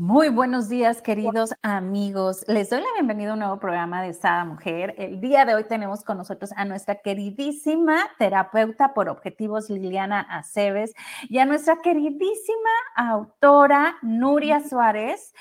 Muy 0.00 0.30
buenos 0.30 0.70
días, 0.70 1.02
queridos 1.02 1.52
amigos. 1.60 2.42
Les 2.48 2.70
doy 2.70 2.80
la 2.80 2.86
bienvenida 2.94 3.32
a 3.32 3.34
un 3.34 3.40
nuevo 3.40 3.58
programa 3.58 4.00
de 4.00 4.14
Sada 4.14 4.46
Mujer. 4.46 4.94
El 4.96 5.20
día 5.20 5.44
de 5.44 5.54
hoy 5.54 5.64
tenemos 5.64 6.04
con 6.04 6.16
nosotros 6.16 6.52
a 6.56 6.64
nuestra 6.64 7.02
queridísima 7.02 8.08
terapeuta 8.18 8.94
por 8.94 9.10
objetivos 9.10 9.68
Liliana 9.68 10.20
Aceves 10.22 10.94
y 11.28 11.36
a 11.36 11.44
nuestra 11.44 11.82
queridísima 11.82 12.70
autora 12.96 13.98
Nuria 14.00 14.66
Suárez 14.66 15.34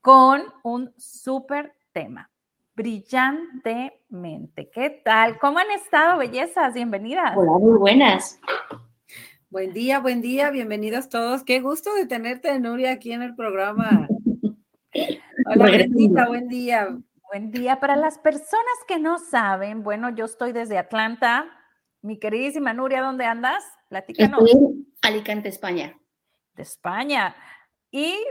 con 0.00 0.44
un 0.62 0.94
súper 0.96 1.74
tema. 1.90 2.30
Brillantemente. 2.76 4.70
¿Qué 4.72 5.02
tal? 5.04 5.40
¿Cómo 5.40 5.58
han 5.58 5.72
estado, 5.72 6.18
bellezas? 6.18 6.72
Bienvenidas. 6.72 7.36
Hola, 7.36 7.58
muy 7.58 7.76
buenas. 7.78 8.38
Buen 9.52 9.74
día, 9.74 9.98
buen 9.98 10.22
día, 10.22 10.48
bienvenidos 10.48 11.10
todos. 11.10 11.44
Qué 11.44 11.60
gusto 11.60 11.94
de 11.94 12.06
tenerte, 12.06 12.58
Nuria, 12.58 12.92
aquí 12.92 13.12
en 13.12 13.20
el 13.20 13.34
programa. 13.34 14.08
Hola, 15.44 15.64
Brendita, 15.66 16.26
buen 16.26 16.48
día. 16.48 16.88
Buen 17.30 17.50
día. 17.50 17.78
Para 17.78 17.96
las 17.96 18.16
personas 18.16 18.72
que 18.88 18.98
no 18.98 19.18
saben, 19.18 19.82
bueno, 19.82 20.08
yo 20.08 20.24
estoy 20.24 20.52
desde 20.52 20.78
Atlanta. 20.78 21.50
Mi 22.00 22.18
queridísima 22.18 22.72
Nuria, 22.72 23.02
¿dónde 23.02 23.26
andas? 23.26 23.62
Platícanos. 23.90 24.42
Estoy 24.42 24.86
Alicante, 25.02 25.50
España. 25.50 26.00
De 26.54 26.62
España. 26.62 27.36
Y 27.90 28.24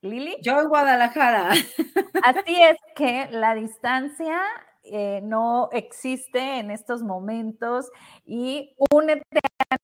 Lili. 0.00 0.36
Yo 0.42 0.60
en 0.60 0.68
Guadalajara. 0.68 1.50
Así 2.22 2.62
es 2.62 2.76
que 2.94 3.26
la 3.32 3.56
distancia 3.56 4.40
eh, 4.84 5.22
no 5.24 5.70
existe 5.72 6.60
en 6.60 6.70
estos 6.70 7.02
momentos 7.02 7.90
y 8.24 8.76
únete 8.92 9.40
a 9.68 9.76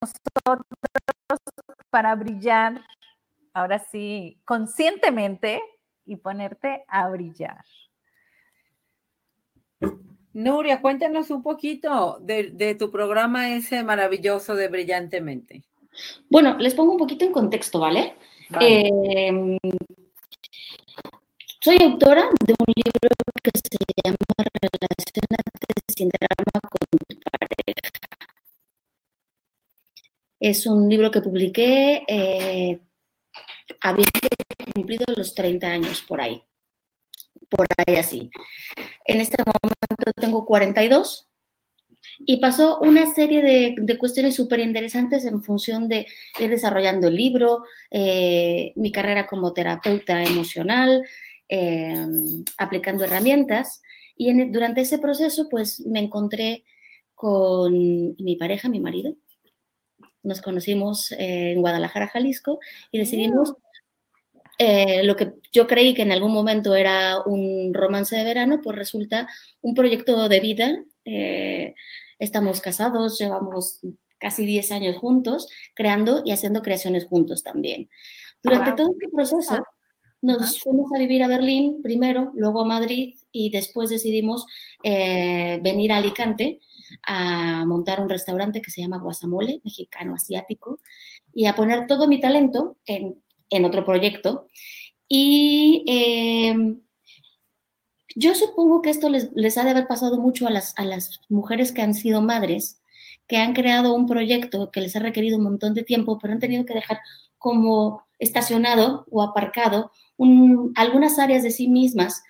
nosotros 0.00 0.66
para 1.90 2.14
brillar, 2.14 2.80
ahora 3.52 3.78
sí, 3.78 4.38
conscientemente 4.44 5.62
y 6.04 6.16
ponerte 6.16 6.84
a 6.88 7.08
brillar. 7.08 7.64
Nuria, 10.36 10.82
cuéntanos 10.82 11.30
un 11.30 11.42
poquito 11.42 12.18
de, 12.20 12.76
tu 12.78 12.90
programa 12.90 13.54
ese 13.54 13.82
maravilloso 13.82 14.54
de 14.54 14.68
Brillantemente. 14.68 15.64
Bueno, 16.28 16.58
les 16.58 16.74
pongo 16.74 16.92
un 16.92 16.98
poquito 16.98 17.24
en 17.24 17.32
contexto, 17.32 17.80
¿vale? 17.80 18.16
Em, 18.60 19.56
soy 21.58 21.78
autora 21.82 22.28
de 22.44 22.54
un 22.58 22.72
libro 22.76 23.08
que 23.42 23.50
se 23.54 23.78
llama 24.04 24.16
Relacionate 24.62 25.72
sin 25.88 26.10
drama 26.10 26.60
con 26.68 26.80
tu 27.08 27.16
pareja. 27.30 28.05
Es 30.48 30.64
un 30.64 30.88
libro 30.88 31.10
que 31.10 31.20
publiqué 31.20 32.04
eh, 32.06 32.78
habiendo 33.80 34.28
cumplido 34.72 35.04
los 35.16 35.34
30 35.34 35.66
años 35.66 36.04
por 36.06 36.20
ahí. 36.20 36.40
Por 37.50 37.66
ahí 37.78 37.96
así. 37.96 38.30
En 39.06 39.20
este 39.20 39.38
momento 39.44 40.12
tengo 40.14 40.46
42 40.46 41.28
y 42.20 42.36
pasó 42.36 42.78
una 42.78 43.12
serie 43.12 43.74
de, 43.76 43.98
cuestiones 43.98 44.36
súper 44.36 44.60
interesantes 44.60 45.24
en 45.24 45.42
función 45.42 45.88
de 45.88 46.06
ir 46.38 46.48
desarrollando 46.48 47.08
el 47.08 47.16
libro, 47.16 47.64
eh, 47.90 48.72
mi 48.76 48.92
carrera 48.92 49.26
como 49.26 49.52
terapeuta 49.52 50.22
emocional, 50.22 51.02
eh, 51.48 52.06
aplicando 52.56 53.02
herramientas. 53.02 53.82
Y 54.16 54.32
durante 54.52 54.82
ese 54.82 55.00
proceso, 55.00 55.48
pues 55.48 55.80
me 55.80 55.98
encontré 55.98 56.62
con 57.16 58.14
mi 58.16 58.36
pareja, 58.36 58.68
mi 58.68 58.78
marido, 58.78 59.16
nos 60.26 60.42
conocimos 60.42 61.12
eh, 61.12 61.52
en 61.52 61.60
Guadalajara, 61.60 62.08
Jalisco, 62.08 62.58
y 62.90 62.98
decidimos 62.98 63.54
eh, 64.58 65.02
lo 65.04 65.16
que 65.16 65.34
yo 65.52 65.66
creí 65.66 65.94
que 65.94 66.02
en 66.02 66.12
algún 66.12 66.32
momento 66.32 66.74
era 66.74 67.22
un 67.24 67.72
romance 67.72 68.16
de 68.16 68.24
verano, 68.24 68.60
pues 68.62 68.76
resulta 68.76 69.28
un 69.62 69.74
proyecto 69.74 70.28
de 70.28 70.40
vida. 70.40 70.84
Eh, 71.04 71.74
estamos 72.18 72.60
casados, 72.60 73.18
llevamos 73.18 73.80
casi 74.18 74.44
10 74.44 74.72
años 74.72 74.96
juntos, 74.96 75.48
creando 75.74 76.22
y 76.24 76.32
haciendo 76.32 76.62
creaciones 76.62 77.04
juntos 77.04 77.42
también. 77.42 77.88
Durante 78.42 78.72
todo 78.72 78.90
este 78.92 79.08
proceso, 79.08 79.62
nos 80.22 80.60
fuimos 80.60 80.90
a 80.94 80.98
vivir 80.98 81.22
a 81.22 81.28
Berlín 81.28 81.82
primero, 81.82 82.32
luego 82.34 82.62
a 82.62 82.64
Madrid 82.64 83.14
y 83.30 83.50
después 83.50 83.90
decidimos 83.90 84.46
venir 84.82 85.92
a 85.92 85.98
Alicante 85.98 86.60
a 87.02 87.64
montar 87.66 88.00
un 88.00 88.08
restaurante 88.08 88.62
que 88.62 88.70
se 88.70 88.82
llama 88.82 88.98
Guasamole, 88.98 89.60
mexicano 89.64 90.14
asiático, 90.14 90.80
y 91.34 91.46
a 91.46 91.54
poner 91.54 91.86
todo 91.86 92.08
mi 92.08 92.20
talento 92.20 92.76
en, 92.86 93.16
otro 93.64 93.84
proyecto. 93.84 94.48
Y 95.08 95.84
em, 95.86 96.80
yo 98.14 98.34
supongo 98.34 98.82
que 98.82 98.90
esto 98.90 99.08
les, 99.08 99.58
ha 99.58 99.64
de 99.64 99.70
haber 99.70 99.86
pasado 99.86 100.18
mucho 100.18 100.46
a 100.46 100.50
las, 100.50 100.74
a 100.76 100.84
las 100.84 101.20
mujeres 101.28 101.72
que 101.72 101.82
han 101.82 101.94
sido 101.94 102.22
madres, 102.22 102.82
que 103.28 103.36
han 103.36 103.52
creado 103.52 103.94
un 103.94 104.06
proyecto 104.06 104.70
que 104.70 104.80
les 104.80 104.96
ha 104.96 105.00
requerido 105.00 105.36
un 105.36 105.44
montón 105.44 105.74
de 105.74 105.84
tiempo, 105.84 106.18
pero 106.18 106.32
han 106.32 106.40
tenido 106.40 106.64
que 106.64 106.74
dejar 106.74 107.00
como 107.38 108.06
estacionado 108.18 109.06
o 109.10 109.22
aparcado 109.22 109.90
algunas 110.74 111.18
áreas 111.18 111.42
de 111.42 111.50
sí 111.50 111.68
mismas 111.68 112.22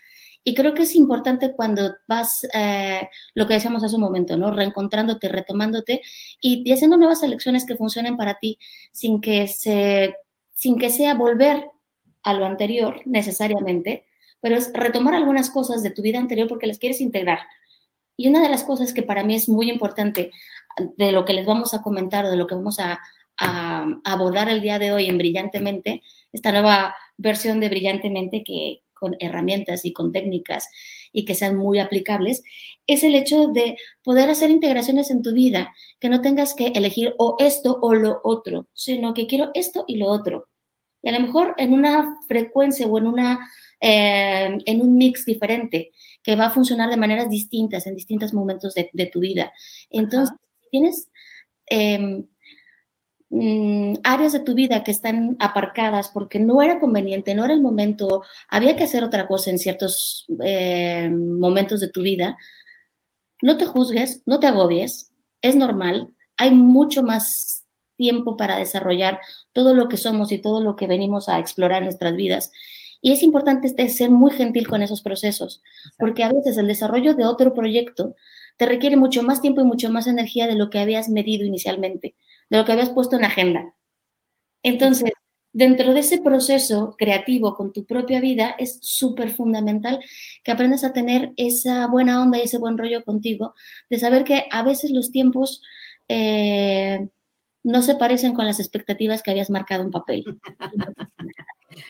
y 0.48 0.54
creo 0.54 0.74
que 0.74 0.84
es 0.84 0.94
importante 0.94 1.54
cuando 1.54 1.96
vas, 2.06 2.46
eh, 2.54 3.08
lo 3.34 3.48
que 3.48 3.54
decíamos 3.54 3.82
hace 3.82 3.96
un 3.96 4.02
momento, 4.02 4.36
¿no? 4.36 4.52
Reencontrándote, 4.52 5.28
retomándote 5.28 6.02
y, 6.40 6.70
haciendo 6.70 6.96
nuevas 6.96 7.24
elecciones 7.24 7.66
que 7.66 7.74
funcionen 7.74 8.16
para 8.16 8.38
ti 8.38 8.56
sin 8.92 9.20
que, 9.20 9.48
se, 9.48 10.14
sin 10.54 10.78
que 10.78 10.90
sea 10.90 11.14
volver 11.14 11.68
a 12.22 12.32
lo 12.32 12.46
anterior 12.46 13.00
necesariamente, 13.06 14.06
pero 14.40 14.54
es 14.54 14.70
retomar 14.72 15.14
algunas 15.14 15.50
cosas 15.50 15.82
de 15.82 15.90
tu 15.90 16.00
vida 16.00 16.20
anterior 16.20 16.46
porque 16.46 16.68
las 16.68 16.78
quieres 16.78 17.00
integrar. 17.00 17.40
Y 18.16 18.28
una 18.28 18.40
de 18.40 18.48
las 18.48 18.62
cosas 18.62 18.92
que 18.94 19.02
para 19.02 19.24
mí 19.24 19.34
es 19.34 19.48
muy 19.48 19.68
importante 19.68 20.30
de 20.96 21.10
lo 21.10 21.24
que 21.24 21.32
les 21.32 21.44
vamos 21.44 21.74
a 21.74 21.82
comentar 21.82 22.24
de 22.24 22.36
lo 22.36 22.46
que 22.46 22.54
vamos 22.54 22.78
a, 22.78 23.00
a 23.40 23.84
abordar 24.04 24.48
el 24.48 24.60
día 24.60 24.78
de 24.78 24.92
hoy 24.92 25.06
en 25.06 25.18
Brillantemente, 25.18 26.04
esta 26.32 26.52
nueva 26.52 26.94
versión 27.16 27.58
de 27.58 27.68
Brillantemente 27.68 28.44
que, 28.44 28.84
con 28.98 29.16
herramientas 29.20 29.84
y 29.84 29.92
con 29.92 30.12
técnicas 30.12 30.68
y 31.12 31.24
que 31.24 31.34
sean 31.34 31.56
muy 31.56 31.78
aplicables, 31.78 32.42
es 32.86 33.04
el 33.04 33.14
hecho 33.14 33.48
de 33.48 33.76
poder 34.02 34.28
hacer 34.30 34.50
integraciones 34.50 35.10
en 35.10 35.22
tu 35.22 35.32
vida, 35.32 35.74
que 36.00 36.08
no 36.08 36.20
tengas 36.20 36.54
que 36.54 36.68
elegir 36.68 37.14
o 37.18 37.36
esto 37.38 37.78
o 37.80 37.94
lo 37.94 38.20
otro, 38.24 38.66
sino 38.74 39.14
que 39.14 39.26
quiero 39.26 39.50
esto 39.54 39.84
y 39.86 39.96
lo 39.96 40.06
otro. 40.08 40.48
Y 41.02 41.08
a 41.08 41.12
lo 41.12 41.20
mejor 41.20 41.54
en 41.58 41.72
una 41.72 42.18
frecuencia 42.26 42.86
o 42.86 42.98
en, 42.98 43.06
una, 43.06 43.50
eh, 43.80 44.58
en 44.64 44.80
un 44.80 44.96
mix 44.96 45.24
diferente, 45.24 45.92
que 46.22 46.36
va 46.36 46.46
a 46.46 46.50
funcionar 46.50 46.90
de 46.90 46.96
maneras 46.96 47.30
distintas 47.30 47.86
en 47.86 47.94
distintos 47.94 48.34
momentos 48.34 48.74
de, 48.74 49.06
tu 49.06 49.20
vida. 49.20 49.52
Entonces, 49.90 50.36
tienes... 50.70 51.08
Em, 51.68 52.26
Mm, 53.38 53.96
áreas 54.02 54.32
de 54.32 54.40
tu 54.40 54.54
vida 54.54 54.82
que 54.82 54.90
están 54.90 55.36
aparcadas 55.40 56.08
porque 56.08 56.38
no 56.40 56.62
era 56.62 56.80
conveniente, 56.80 57.34
no 57.34 57.44
era 57.44 57.52
el 57.52 57.60
momento, 57.60 58.22
había 58.48 58.76
que 58.76 58.84
hacer 58.84 59.04
otra 59.04 59.28
cosa 59.28 59.50
en 59.50 59.58
ciertos 59.58 60.24
eh, 60.42 61.10
momentos 61.10 61.80
de 61.80 61.90
tu 61.90 62.00
vida, 62.00 62.38
no 63.42 63.58
te 63.58 63.66
juzgues, 63.66 64.22
no 64.24 64.40
te 64.40 64.46
agobies, 64.46 65.12
es 65.42 65.54
normal, 65.54 66.14
hay 66.38 66.50
mucho 66.52 67.02
más 67.02 67.66
tiempo 67.96 68.38
para 68.38 68.56
desarrollar 68.56 69.20
todo 69.52 69.74
lo 69.74 69.88
que 69.90 69.98
somos 69.98 70.32
y 70.32 70.38
todo 70.38 70.62
lo 70.62 70.74
que 70.74 70.86
venimos 70.86 71.28
a 71.28 71.38
explorar 71.38 71.82
en 71.82 71.86
nuestras 71.86 72.16
vidas. 72.16 72.52
Y 73.02 73.12
es 73.12 73.22
importante 73.22 73.66
este, 73.66 73.88
ser 73.90 74.10
muy 74.10 74.30
gentil 74.30 74.66
con 74.66 74.80
esos 74.82 75.02
procesos, 75.02 75.62
porque 75.98 76.24
a 76.24 76.32
veces 76.32 76.56
el 76.56 76.68
desarrollo 76.68 77.14
de 77.14 77.26
otro 77.26 77.52
proyecto 77.52 78.16
te 78.56 78.64
requiere 78.64 78.96
mucho 78.96 79.22
más 79.22 79.42
tiempo 79.42 79.60
y 79.60 79.64
mucho 79.64 79.90
más 79.90 80.06
energía 80.06 80.46
de 80.46 80.54
lo 80.54 80.70
que 80.70 80.78
habías 80.78 81.10
medido 81.10 81.44
inicialmente 81.44 82.14
de 82.50 82.58
lo 82.58 82.64
que 82.64 82.72
habías 82.72 82.90
puesto 82.90 83.16
en 83.16 83.24
agenda. 83.24 83.74
Entonces, 84.62 85.12
dentro 85.52 85.94
de 85.94 86.00
ese 86.00 86.20
proceso 86.20 86.94
creativo 86.98 87.54
con 87.54 87.72
tu 87.72 87.86
propia 87.86 88.20
vida, 88.20 88.54
es 88.58 88.78
súper 88.82 89.30
fundamental 89.30 90.00
que 90.44 90.52
aprendas 90.52 90.84
a 90.84 90.92
tener 90.92 91.32
esa 91.36 91.86
buena 91.86 92.20
onda 92.20 92.38
y 92.38 92.42
ese 92.42 92.58
buen 92.58 92.76
rollo 92.76 93.02
contigo, 93.04 93.54
de 93.88 93.98
saber 93.98 94.24
que 94.24 94.44
a 94.50 94.62
veces 94.62 94.90
los 94.90 95.10
tiempos 95.10 95.62
eh, 96.08 97.08
no 97.62 97.82
se 97.82 97.94
parecen 97.94 98.34
con 98.34 98.44
las 98.44 98.60
expectativas 98.60 99.22
que 99.22 99.30
habías 99.30 99.48
marcado 99.48 99.82
en 99.82 99.90
papel. 99.90 100.24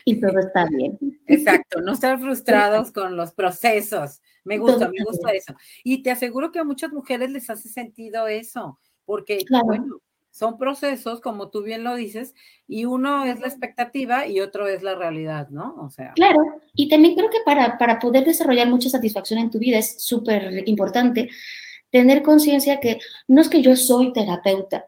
y 0.05 0.19
todo 0.21 0.39
está 0.39 0.65
bien. 0.65 0.97
Exacto, 1.27 1.81
no 1.81 1.91
estar 1.91 2.19
frustrados 2.19 2.91
con 2.91 3.17
los 3.17 3.33
procesos. 3.33 4.21
Me 4.45 4.59
gusta, 4.59 4.89
me 4.89 5.03
gusta 5.03 5.31
eso. 5.31 5.53
Y 5.83 6.03
te 6.03 6.11
aseguro 6.11 6.53
que 6.53 6.59
a 6.59 6.63
muchas 6.63 6.93
mujeres 6.93 7.31
les 7.31 7.49
hace 7.49 7.67
sentido 7.67 8.27
eso, 8.27 8.79
porque, 9.03 9.43
bueno, 9.65 9.99
son 10.37 10.57
procesos, 10.59 11.19
como 11.19 11.49
tú 11.49 11.63
bien 11.63 11.83
lo 11.83 11.95
dices, 11.95 12.35
y 12.67 12.85
uno 12.85 13.25
es 13.25 13.39
la 13.39 13.47
expectativa 13.47 14.27
y 14.27 14.39
otro 14.39 14.67
es 14.67 14.83
la 14.83 14.93
realidad, 14.93 15.49
¿no? 15.49 15.75
O 15.79 15.89
sea. 15.89 16.13
Claro, 16.13 16.39
y 16.75 16.89
también 16.89 17.15
creo 17.15 17.31
que 17.31 17.39
para, 17.43 17.77
para 17.79 17.97
poder 17.97 18.23
desarrollar 18.23 18.67
mucha 18.67 18.89
satisfacción 18.89 19.39
en 19.39 19.49
tu 19.49 19.57
vida 19.57 19.79
es 19.79 20.03
súper 20.03 20.63
importante 20.67 21.29
tener 21.89 22.21
conciencia 22.21 22.79
que 22.79 22.99
no 23.27 23.41
es 23.41 23.49
que 23.49 23.63
yo 23.63 23.75
soy 23.75 24.13
terapeuta. 24.13 24.85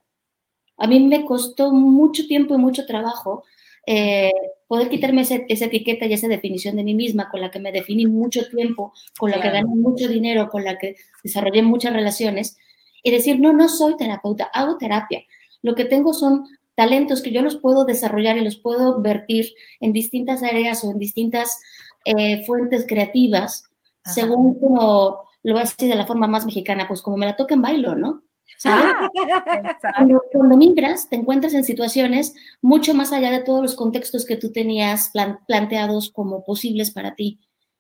A 0.78 0.86
mí 0.86 1.00
me 1.00 1.26
costó 1.26 1.72
mucho 1.72 2.28
tiempo 2.28 2.54
y 2.54 2.60
mucho 2.60 2.86
trabajo 2.86 3.44
eh, 3.88 4.32
poder 4.68 4.88
quitarme 4.90 5.22
esa 5.22 5.66
etiqueta 5.66 6.06
y 6.06 6.14
esa 6.14 6.28
definición 6.28 6.76
de 6.76 6.84
mí 6.84 6.94
misma, 6.94 7.28
con 7.32 7.42
la 7.42 7.50
que 7.50 7.60
me 7.60 7.72
definí 7.72 8.06
mucho 8.06 8.48
tiempo, 8.50 8.94
con 9.18 9.32
la 9.32 9.42
que 9.42 9.50
gané 9.50 9.66
mucho 9.66 10.08
dinero, 10.08 10.48
con 10.48 10.64
la 10.64 10.78
que 10.78 10.96
desarrollé 11.24 11.64
muchas 11.64 11.92
relaciones, 11.92 12.56
y 13.04 13.12
decir, 13.12 13.40
no, 13.40 13.54
no 13.54 13.70
soy 13.70 13.96
terapeuta, 13.98 14.50
hago 14.54 14.78
terapia. 14.78 15.24
Lo 15.62 15.76
que 15.76 15.86
tengo 15.86 16.14
son 16.14 16.46
talentos 16.76 17.22
que 17.22 17.32
yo 17.32 17.42
los 17.42 17.58
puedo 17.58 17.86
desarrollar 17.86 18.38
y 18.38 18.44
los 18.44 18.58
puedo 18.58 19.02
vertir 19.02 19.54
en 19.82 19.92
distintas 19.92 20.44
áreas 20.44 20.84
o 20.84 20.92
en 20.92 21.00
distintas 21.00 21.60
eh, 22.06 22.46
fuentes 22.46 22.86
creativas, 22.88 23.66
según 24.06 24.60
como 24.60 25.28
lo 25.44 25.54
voy 25.54 25.62
a 25.62 25.66
decir 25.66 25.90
de 25.90 25.96
la 25.96 26.08
forma 26.08 26.28
más 26.28 26.46
mexicana, 26.46 26.88
pues 26.88 27.02
como 27.02 27.18
me 27.18 27.26
la 27.26 27.36
toca 27.36 27.54
en 27.54 27.62
bailo, 27.62 27.96
¿no? 27.96 28.24
Ah, 28.66 29.10
cuando, 29.96 30.22
cuando, 30.32 30.58
migras, 30.58 31.10
te 31.10 31.16
encuentras 31.16 31.54
en 31.54 31.64
situaciones 31.64 32.34
mucho 32.62 32.94
más 32.94 33.12
allá 33.12 33.32
de 33.32 33.44
todos 33.44 33.62
los 33.62 33.76
contextos 33.76 34.26
que 34.26 34.36
tú 34.36 34.52
tenías 34.52 35.12
planteados 35.48 36.12
como 36.12 36.44
posibles 36.44 36.92
para 36.92 37.16
ti. 37.16 37.40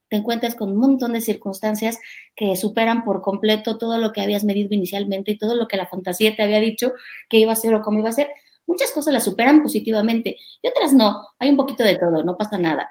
Te 0.09 0.17
encuentras 0.17 0.55
con 0.55 0.71
un 0.71 0.77
montón 0.77 1.13
de 1.13 1.21
circunstancias 1.21 1.99
que 2.35 2.55
superan 2.55 3.03
por 3.03 3.21
completo 3.21 3.77
todo 3.77 3.97
lo 3.99 4.11
que 4.11 4.21
habías 4.21 4.43
medido 4.43 4.69
inicialmente 4.71 5.31
y 5.31 5.37
todo 5.37 5.55
lo 5.55 5.67
que 5.67 5.77
la 5.77 5.87
fantasía 5.87 6.35
te 6.35 6.41
había 6.41 6.59
dicho 6.59 6.93
que 7.29 7.37
iba 7.37 7.51
a 7.51 7.55
ser 7.55 7.75
o 7.75 7.81
cómo 7.81 7.99
iba 7.99 8.09
a 8.09 8.13
ser. 8.13 8.29
Muchas 8.65 8.91
cosas 8.91 9.13
las 9.13 9.23
superan 9.23 9.61
positivamente 9.61 10.37
y 10.61 10.67
otras 10.67 10.93
no. 10.93 11.27
Hay 11.37 11.49
un 11.49 11.57
poquito 11.57 11.83
de 11.83 11.95
todo, 11.97 12.23
no 12.23 12.37
pasa 12.37 12.57
nada. 12.57 12.89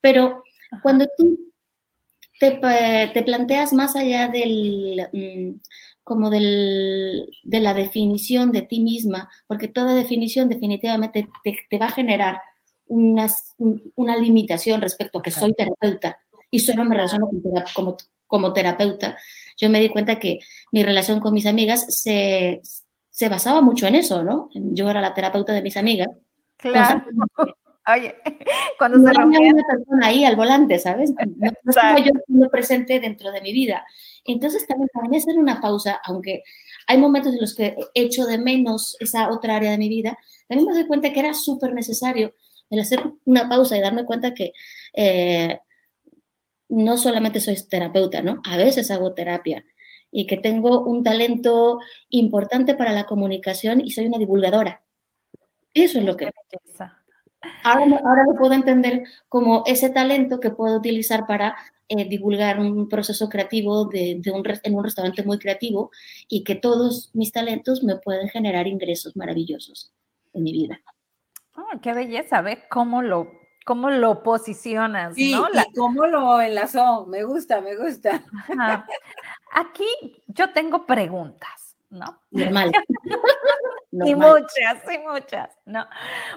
Pero 0.00 0.44
cuando 0.82 1.06
tú 1.16 1.38
te, 2.38 3.22
planteas 3.22 3.72
más 3.72 3.96
allá 3.96 4.28
del, 4.28 5.08
mm, 5.12 5.60
como 6.04 6.30
del, 6.30 7.28
de 7.42 7.60
la 7.60 7.74
definición 7.74 8.52
de 8.52 8.62
ti 8.62 8.80
misma, 8.80 9.28
porque 9.46 9.68
toda 9.68 9.94
definición 9.94 10.48
definitivamente 10.48 11.28
te, 11.68 11.78
va 11.78 11.86
a 11.86 11.92
generar 11.92 12.40
una, 12.86 13.28
una, 13.96 14.16
limitación 14.16 14.80
respecto 14.80 15.18
a 15.18 15.22
que 15.22 15.30
soy 15.30 15.52
terapeuta 15.52 16.18
y 16.50 16.60
solo 16.60 16.84
me 16.84 16.96
relaciono 16.96 17.28
como, 17.74 17.96
como 18.26 18.52
terapeuta. 18.52 19.16
Yo 19.56 19.70
me 19.70 19.80
di 19.80 19.88
cuenta 19.88 20.18
que 20.18 20.40
mi 20.72 20.82
relación 20.82 21.20
con 21.20 21.34
mis 21.34 21.46
amigas 21.46 21.86
se, 21.88 22.60
se 23.10 23.28
basaba 23.28 23.60
mucho 23.60 23.86
en 23.86 23.96
eso, 23.96 24.22
¿no? 24.22 24.48
Yo 24.54 24.88
era 24.90 25.00
la 25.00 25.14
terapeuta 25.14 25.52
de 25.52 25.62
mis 25.62 25.76
amigas. 25.76 26.08
Claro. 26.56 27.04
Oye, 27.92 28.14
cuando 28.78 28.98
no 28.98 29.12
se 29.12 29.20
había 29.20 29.52
una 29.52 29.64
persona 29.66 30.06
ahí 30.06 30.24
al 30.24 30.36
volante, 30.36 30.78
¿sabes? 30.78 31.12
No, 31.12 31.50
estaba 31.66 31.98
yo 31.98 32.12
presente 32.50 33.00
dentro 33.00 33.32
de 33.32 33.40
mi 33.40 33.52
vida. 33.52 33.84
Entonces 34.24 34.66
también 34.66 34.88
para 34.92 35.08
mí 35.08 35.16
hacer 35.16 35.38
una 35.38 35.60
pausa, 35.60 36.00
aunque 36.04 36.42
hay 36.86 36.98
momentos 36.98 37.32
en 37.32 37.40
los 37.40 37.54
que 37.54 37.76
echo 37.94 38.26
de 38.26 38.38
menos 38.38 38.96
esa 39.00 39.30
otra 39.30 39.56
área 39.56 39.70
de 39.70 39.78
mi 39.78 39.88
vida, 39.88 40.18
también 40.48 40.68
me 40.68 40.74
doy 40.74 40.86
cuenta 40.86 41.12
que 41.12 41.20
era 41.20 41.34
súper 41.34 41.72
necesario 41.72 42.34
el 42.68 42.80
hacer 42.80 43.02
una 43.24 43.48
pausa 43.48 43.76
y 43.76 43.80
darme 43.80 44.04
cuenta 44.04 44.34
que 44.34 44.52
eh, 44.94 45.58
no 46.70 46.96
solamente 46.96 47.40
soy 47.40 47.56
terapeuta, 47.68 48.22
¿no? 48.22 48.40
A 48.44 48.56
veces 48.56 48.90
hago 48.90 49.12
terapia 49.12 49.64
y 50.10 50.26
que 50.26 50.36
tengo 50.36 50.82
un 50.84 51.04
talento 51.04 51.78
importante 52.08 52.74
para 52.74 52.92
la 52.92 53.04
comunicación 53.04 53.80
y 53.80 53.90
soy 53.90 54.06
una 54.06 54.18
divulgadora. 54.18 54.82
Eso 55.74 55.98
es 55.98 56.04
lo 56.04 56.16
que... 56.16 56.30
Ahora, 57.64 58.00
ahora 58.04 58.24
lo 58.24 58.34
puedo 58.34 58.52
entender 58.52 59.04
como 59.28 59.62
ese 59.66 59.88
talento 59.90 60.40
que 60.40 60.50
puedo 60.50 60.76
utilizar 60.76 61.26
para 61.26 61.56
eh, 61.88 62.08
divulgar 62.08 62.60
un 62.60 62.88
proceso 62.88 63.28
creativo 63.28 63.86
de, 63.86 64.20
un, 64.32 64.44
en 64.62 64.74
un 64.74 64.84
restaurante 64.84 65.22
muy 65.22 65.38
creativo 65.38 65.90
y 66.28 66.44
que 66.44 66.54
todos 66.54 67.10
mis 67.14 67.32
talentos 67.32 67.82
me 67.82 67.96
pueden 67.96 68.28
generar 68.28 68.66
ingresos 68.66 69.16
maravillosos 69.16 69.92
en 70.34 70.42
mi 70.42 70.52
vida. 70.52 70.80
Oh, 71.56 71.80
qué 71.80 71.92
belleza, 71.92 72.42
ve 72.42 72.62
cómo 72.68 73.02
lo, 73.02 73.39
cómo 73.70 73.88
lo 73.88 74.24
posicionas, 74.24 75.14
sí, 75.14 75.30
¿no? 75.30 75.46
Y 75.48 75.72
cómo 75.74 76.04
lo 76.04 76.40
enlazó, 76.40 77.06
me 77.06 77.22
gusta, 77.22 77.60
me 77.60 77.76
gusta. 77.76 78.20
Aquí 79.52 79.86
yo 80.26 80.52
tengo 80.52 80.86
preguntas, 80.86 81.76
¿no? 81.88 82.20
Normal. 82.32 82.72
Y 83.92 84.14
muchas, 84.14 84.84
y 84.92 84.98
muchas, 84.98 85.50
¿no? 85.66 85.84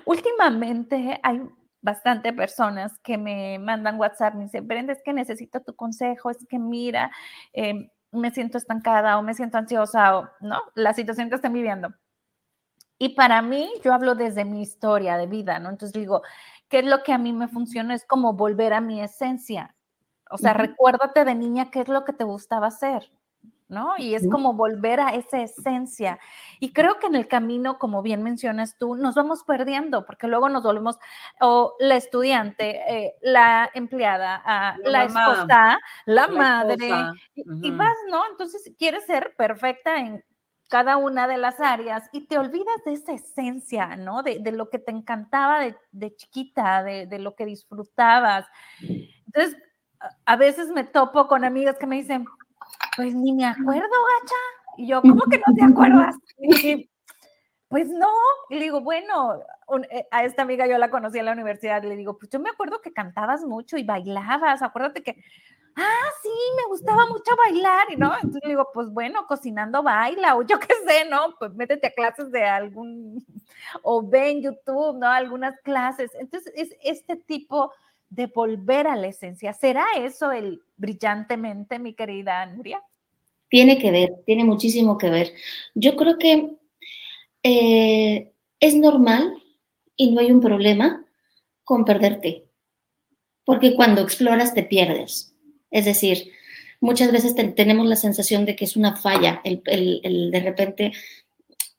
Últimamente 0.06 1.20
hay 1.22 1.42
bastante 1.82 2.34
personas 2.34 2.98
que 3.04 3.16
me 3.16 3.60
mandan 3.60 4.00
WhatsApp, 4.00 4.34
me 4.34 4.46
dicen, 4.46 4.68
Brenda, 4.68 4.92
es 4.92 5.04
que 5.04 5.14
necesito 5.14 5.62
tu 5.62 5.76
consejo, 5.76 6.32
es 6.32 6.38
que 6.50 6.58
mira, 6.58 7.12
em, 7.52 7.90
me 8.12 8.32
siento 8.32 8.58
estancada 8.58 9.20
o 9.20 9.22
me 9.22 9.36
siento 9.36 9.60
ansiosa 9.60 10.18
o, 10.18 10.30
¿no? 10.42 10.64
La 10.74 10.94
situación 10.94 11.30
que 11.30 11.36
están 11.36 11.54
viviendo. 11.54 11.94
Y 12.98 13.10
para 13.10 13.42
mí, 13.42 13.72
yo 13.84 13.94
hablo 13.94 14.16
desde 14.16 14.46
mi 14.46 14.62
historia 14.62 15.18
de 15.18 15.28
vida, 15.28 15.60
¿no? 15.60 15.70
Entonces 15.70 15.94
digo, 15.94 16.24
¿qué 16.74 16.80
es 16.80 16.86
lo 16.86 17.04
que 17.04 17.14
a 17.14 17.20
mí 17.20 17.34
me 17.34 17.48
funciona? 17.48 17.94
Es 17.94 18.04
como 18.04 18.34
volver 18.34 18.74
a 18.74 18.82
mi 18.82 19.00
esencia. 19.00 19.76
O 20.32 20.40
sea, 20.40 20.54
recuérdate 20.54 21.24
de 21.24 21.36
niña 21.36 21.70
qué 21.70 21.82
es 21.82 21.88
lo 21.88 22.04
que 22.04 22.14
te 22.14 22.24
gustaba 22.24 22.66
hacer, 22.66 23.12
¿no? 23.68 23.94
Y 24.00 24.16
es 24.16 24.28
como 24.28 24.56
volver 24.56 25.00
a 25.00 25.10
esa 25.10 25.40
esencia. 25.44 26.18
Y 26.60 26.74
creo 26.74 26.98
que 26.98 27.06
en 27.06 27.14
el 27.14 27.28
camino, 27.28 27.78
como 27.78 28.02
bien 28.02 28.24
mencionas 28.24 28.76
tú, 28.80 28.96
nos 28.96 29.14
vamos 29.14 29.44
perdiendo, 29.44 30.04
porque 30.08 30.26
luego 30.26 30.50
nos 30.50 30.64
volvemos, 30.64 30.98
o 31.40 31.76
la 31.78 31.96
estudiante, 31.96 32.82
eh, 32.92 33.14
la 33.22 33.70
empleada, 33.76 34.42
ah, 34.44 34.76
la, 34.84 35.04
esposa, 35.04 35.78
la, 36.06 36.28
madre, 36.28 36.90
y, 37.36 37.70
vas, 37.70 37.94
¿no? 38.10 38.24
Entonces 38.32 38.74
quieres 38.80 39.06
ser 39.06 39.36
perfecta 39.38 40.00
en 40.00 40.24
cada 40.74 40.98
una 40.98 41.28
de 41.28 41.38
las 41.38 41.60
áreas 41.60 42.10
y 42.12 42.22
te 42.22 42.40
olvidas 42.40 42.84
de 42.84 42.94
esa 42.94 43.14
esencia, 43.14 43.96
¿no? 43.96 44.24
De, 44.24 44.42
lo 44.52 44.72
que 44.72 44.80
te 44.80 44.92
encantaba 44.92 45.60
de, 45.92 46.16
chiquita, 46.16 46.82
de, 46.82 47.20
lo 47.20 47.36
que 47.36 47.46
disfrutabas. 47.46 48.48
Entonces, 48.82 49.56
a 50.26 50.36
veces 50.36 50.70
me 50.70 50.84
topo 50.84 51.28
con 51.28 51.46
amigas 51.46 51.78
que 51.78 51.86
me 51.86 51.98
dicen, 51.98 52.26
pues 52.98 53.14
ni 53.14 53.34
me 53.34 53.46
acuerdo, 53.46 53.84
gacha. 53.84 54.36
Y 54.78 54.88
yo, 54.88 55.04
¿cómo 55.04 55.26
que 55.26 55.44
no 55.46 55.54
te 55.54 55.64
acuerdas? 55.64 56.16
pues 57.68 57.90
no. 57.90 58.10
Y 58.50 58.58
digo, 58.58 58.82
bueno, 58.82 59.44
eh, 59.92 60.08
a 60.10 60.24
esta 60.24 60.42
amiga 60.42 60.66
yo 60.66 60.80
la 60.80 60.90
conocí 60.90 61.20
en 61.20 61.26
la 61.26 61.34
universidad. 61.34 61.84
Le 61.84 61.96
digo, 61.96 62.18
pues 62.18 62.32
yo 62.32 62.40
me 62.40 62.50
acuerdo 62.50 62.82
que 62.82 62.92
cantabas 62.92 63.44
mucho 63.44 63.78
y 63.78 63.84
bailabas. 63.84 64.64
Acuérdate 64.64 65.04
que, 65.04 65.24
ah, 65.76 66.10
sí, 66.22 66.30
me 66.58 66.68
gustaba 66.68 67.06
mucho 67.08 67.32
bailar. 67.46 67.88
No, 67.98 68.14
entonces 68.16 68.42
le 68.44 68.50
digo, 68.50 68.70
pues 68.74 68.90
bueno, 68.90 69.26
cocinando 69.28 69.84
baila 69.84 70.36
o 70.36 70.44
yo 70.44 70.60
qué 70.60 70.74
sé, 70.88 71.10
¿no? 71.10 71.36
Pues 71.40 71.54
métete 71.54 71.88
a 71.88 71.92
clases 71.94 72.32
de 72.32 72.44
algún, 72.44 73.26
o 73.82 74.08
ve 74.08 74.32
en 74.32 74.42
YouTube, 74.42 74.98
¿no? 74.98 75.08
Algunas 75.08 75.60
clases. 75.62 76.12
Entonces 76.20 76.54
es 76.56 76.76
este 76.84 77.16
tipo 77.16 77.72
de 78.10 78.28
volver 78.28 78.88
a 78.88 78.96
la 78.96 79.08
esencia. 79.08 79.54
¿Será 79.54 79.86
eso 79.98 80.32
el 80.32 80.62
brillantemente, 80.78 81.80
mi 81.80 81.94
querida 81.94 82.46
Nuria? 82.46 82.82
Tiene 83.50 83.78
que 83.80 83.92
ver, 83.92 84.14
tiene 84.26 84.44
muchísimo 84.44 84.98
que 84.98 85.10
ver. 85.10 85.34
Yo 85.74 85.96
creo 85.96 86.18
que 86.18 86.56
eh, 87.44 88.32
es 88.60 88.76
normal 88.76 89.44
y 89.96 90.12
no 90.12 90.22
hay 90.22 90.32
un 90.32 90.42
problema 90.42 91.06
con 91.64 91.86
perderte, 91.86 92.46
porque 93.46 93.76
cuando 93.76 94.02
exploras 94.02 94.54
te 94.54 94.64
pierdes. 94.64 95.33
Es 95.74 95.84
decir, 95.84 96.32
muchas 96.80 97.12
veces 97.12 97.36
tenemos 97.36 97.86
la 97.86 97.98
sensación 97.98 98.46
de 98.46 98.56
que 98.56 98.64
es 98.64 98.78
una 98.78 98.96
falla 98.96 99.42
el, 99.44 100.32
de 100.32 100.40
repente 100.40 100.94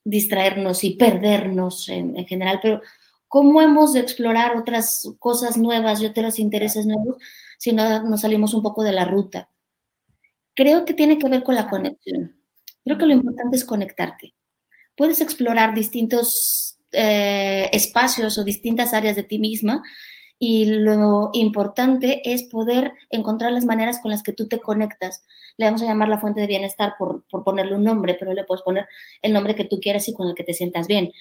distraernos 0.05 0.85
y 0.85 0.97
perdernos 0.97 1.89
en, 1.89 2.19
en 2.19 2.27
general, 2.27 2.61
pero 2.63 2.83
¿Cómo 3.35 3.61
hemos 3.61 3.93
de 3.93 3.99
explorar 3.99 4.57
otras 4.57 5.11
cosas 5.19 5.57
nuevas 5.57 6.01
y 6.01 6.07
otros 6.07 6.39
intereses 6.39 6.87
nuevos 6.87 7.17
si 7.59 7.73
no 7.73 8.05
nos 8.05 8.21
salimos 8.21 8.55
un 8.55 8.63
poco 8.63 8.85
de 8.85 8.93
la 8.93 9.07
ruta? 9.07 9.51
Creo 10.55 10.85
que 10.85 10.95
tiene 10.95 11.19
que 11.19 11.29
ver 11.29 11.43
con 11.43 11.57
la 11.57 11.69
conexión. 11.69 12.37
Creo 12.85 12.97
que 12.97 13.07
lo 13.07 13.13
importante 13.13 13.57
es 13.57 13.65
conectarte. 13.65 14.37
Puedes 14.97 15.21
explorar 15.21 15.75
distintos 15.75 16.79
eh, 16.93 17.69
espacios 17.73 18.39
o 18.39 18.45
distintas 18.45 18.95
áreas 18.95 19.17
de 19.17 19.25
ti 19.25 19.41
misma 19.41 19.83
y 20.39 20.67
lo 20.67 21.31
importante 21.33 22.33
es 22.33 22.45
poder 22.45 22.93
encontrar 23.11 23.53
las 23.53 23.65
maneras 23.65 24.01
con 24.01 24.11
las 24.11 24.23
que 24.23 24.33
tú 24.33 24.49
te 24.49 24.61
conectas. 24.61 25.25
Le 25.57 25.67
vamos 25.67 25.83
a 25.83 25.87
llamar 25.87 26.09
la 26.09 26.19
fuente 26.19 26.41
de 26.41 26.47
bienestar 26.47 26.95
por, 26.99 27.25
por 27.31 27.45
ponerle 27.45 27.77
un 27.77 27.85
nombre, 27.85 28.17
pero 28.19 28.33
le 28.35 28.45
puedes 28.45 28.63
poner 28.63 28.87
el 29.23 29.33
nombre 29.33 29.55
que 29.55 29.65
tú 29.65 29.81
quieras 29.81 30.09
y 30.09 30.15
con 30.15 30.29
el 30.29 30.35
que 30.35 30.45
te 30.45 30.55
sientas 30.55 30.87
bien. 30.87 31.13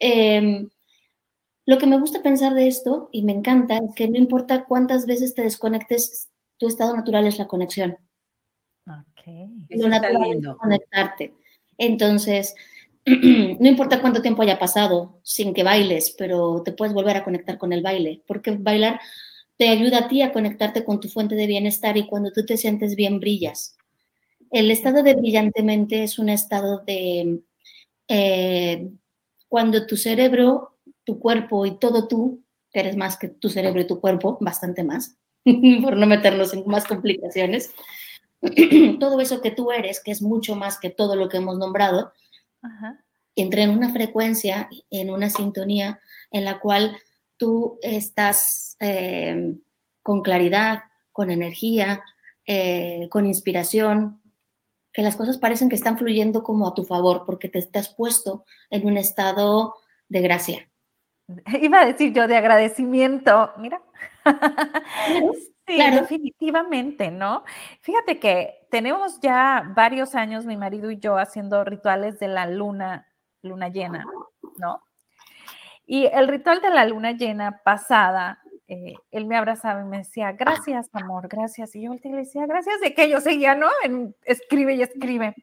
Eh, 0.00 0.66
Lo 1.64 1.76
que 1.76 1.86
me 1.86 1.98
gusta 1.98 2.22
pensar 2.22 2.54
de 2.54 2.66
esto, 2.66 3.10
y 3.12 3.22
me 3.22 3.32
encanta, 3.32 3.76
es 3.76 3.94
que 3.94 4.08
no 4.08 4.16
importa 4.16 4.64
cuántas 4.64 5.04
veces 5.04 5.34
te 5.34 5.42
desconectes, 5.42 6.30
tu 6.56 6.66
estado 6.66 6.96
natural 6.96 7.26
es 7.26 7.38
la 7.38 7.46
conexión. 7.46 7.98
Ok. 8.86 9.26
Lo 9.68 9.88
natural 9.88 10.32
es 10.32 10.56
conectarte. 10.56 11.34
Entonces, 11.76 12.54
no 13.60 13.68
importa 13.68 14.00
cuánto 14.00 14.22
tiempo 14.22 14.42
haya 14.42 14.58
pasado 14.58 15.20
sin 15.22 15.54
que 15.54 15.62
bailes, 15.62 16.14
pero 16.16 16.62
te 16.64 16.72
puedes 16.72 16.94
volver 16.94 17.16
a 17.16 17.24
conectar 17.24 17.58
con 17.58 17.72
el 17.72 17.82
baile, 17.82 18.22
porque 18.26 18.50
bailar 18.52 19.00
te 19.56 19.68
ayuda 19.68 19.98
a 19.98 20.08
ti 20.08 20.22
a 20.22 20.32
conectarte 20.32 20.84
con 20.84 21.00
tu 21.00 21.08
fuente 21.08 21.34
de 21.34 21.46
bienestar 21.46 21.96
y 21.96 22.06
cuando 22.06 22.32
tú 22.32 22.44
te 22.44 22.56
sientes 22.56 22.94
bien 22.94 23.18
brillas. 23.18 23.76
El 24.50 24.70
estado 24.70 25.02
de 25.02 25.14
brillantemente 25.14 26.04
es 26.04 26.18
un 26.18 26.28
estado 26.28 26.82
de 26.86 27.40
eh, 28.08 28.88
cuando 29.48 29.86
tu 29.86 29.96
cerebro, 29.96 30.78
tu 31.04 31.18
cuerpo 31.18 31.66
y 31.66 31.78
todo 31.78 32.08
tú, 32.08 32.42
eres 32.72 32.96
más 32.96 33.16
que 33.16 33.28
tu 33.28 33.48
cerebro 33.48 33.80
y 33.80 33.86
tu 33.86 34.00
cuerpo, 34.00 34.38
bastante 34.40 34.84
más, 34.84 35.16
por 35.82 35.96
no 35.96 36.06
meternos 36.06 36.54
en 36.54 36.64
más 36.66 36.84
complicaciones, 36.86 37.72
todo 39.00 39.20
eso 39.20 39.40
que 39.40 39.50
tú 39.50 39.72
eres, 39.72 40.00
que 40.02 40.12
es 40.12 40.22
mucho 40.22 40.54
más 40.54 40.78
que 40.78 40.90
todo 40.90 41.16
lo 41.16 41.28
que 41.28 41.38
hemos 41.38 41.58
nombrado, 41.58 42.12
entra 43.34 43.62
en 43.62 43.70
una 43.70 43.92
frecuencia, 43.92 44.68
en 44.90 45.10
una 45.10 45.30
sintonía 45.30 46.00
en 46.30 46.44
la 46.44 46.58
cual 46.58 46.96
tú 47.36 47.78
estás 47.82 48.76
eh, 48.80 49.54
con 50.02 50.22
claridad, 50.22 50.84
con 51.12 51.30
energía, 51.30 52.02
eh, 52.46 53.08
con 53.10 53.26
inspiración, 53.26 54.20
que 54.92 55.02
las 55.02 55.16
cosas 55.16 55.38
parecen 55.38 55.68
que 55.68 55.76
están 55.76 55.98
fluyendo 55.98 56.42
como 56.42 56.66
a 56.66 56.74
tu 56.74 56.84
favor 56.84 57.24
porque 57.26 57.48
te, 57.48 57.58
estás 57.58 57.94
puesto 57.94 58.44
en 58.70 58.86
un 58.86 58.96
estado 58.96 59.74
de 60.08 60.20
gracia. 60.20 60.68
Iba 61.62 61.82
a 61.82 61.86
decir 61.86 62.12
yo 62.12 62.26
de 62.26 62.36
agradecimiento, 62.36 63.52
mira. 63.58 63.80
Sí, 65.68 65.76
definitivamente, 65.76 67.10
¿no? 67.10 67.44
Fíjate 67.82 68.18
que 68.18 68.66
tenemos 68.70 69.20
ya 69.20 69.70
varios 69.76 70.14
años, 70.14 70.46
mi 70.46 70.56
marido 70.56 70.90
y 70.90 70.98
yo, 70.98 71.18
haciendo 71.18 71.62
rituales 71.62 72.18
de 72.18 72.28
la 72.28 72.46
luna, 72.46 73.06
luna 73.42 73.68
llena, 73.68 74.06
¿no? 74.56 74.82
Y 75.86 76.06
el 76.06 76.26
ritual 76.26 76.62
de 76.62 76.70
la 76.70 76.86
luna 76.86 77.12
llena 77.12 77.60
pasada, 77.62 78.40
eh, 78.66 78.94
él 79.10 79.26
me 79.26 79.36
abrazaba 79.36 79.82
y 79.82 79.84
me 79.84 79.98
decía, 79.98 80.32
gracias, 80.32 80.88
amor, 80.92 81.28
gracias. 81.28 81.76
Y 81.76 81.82
yo 81.82 81.94
le 82.02 82.16
decía, 82.16 82.46
gracias 82.46 82.80
de 82.80 82.94
que 82.94 83.10
yo 83.10 83.20
seguía, 83.20 83.54
¿no? 83.54 83.68
En, 83.84 84.16
escribe 84.24 84.74
y 84.74 84.82
escribe. 84.82 85.34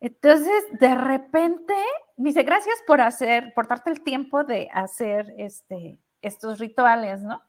Entonces, 0.00 0.64
de 0.80 0.94
repente, 0.96 1.74
me 2.16 2.30
dice, 2.30 2.42
gracias 2.42 2.76
por 2.84 3.00
hacer, 3.00 3.54
por 3.54 3.68
darte 3.68 3.90
el 3.90 4.02
tiempo 4.02 4.42
de 4.42 4.68
hacer 4.72 5.32
este, 5.38 5.98
estos 6.20 6.58
rituales, 6.58 7.22
¿no? 7.22 7.40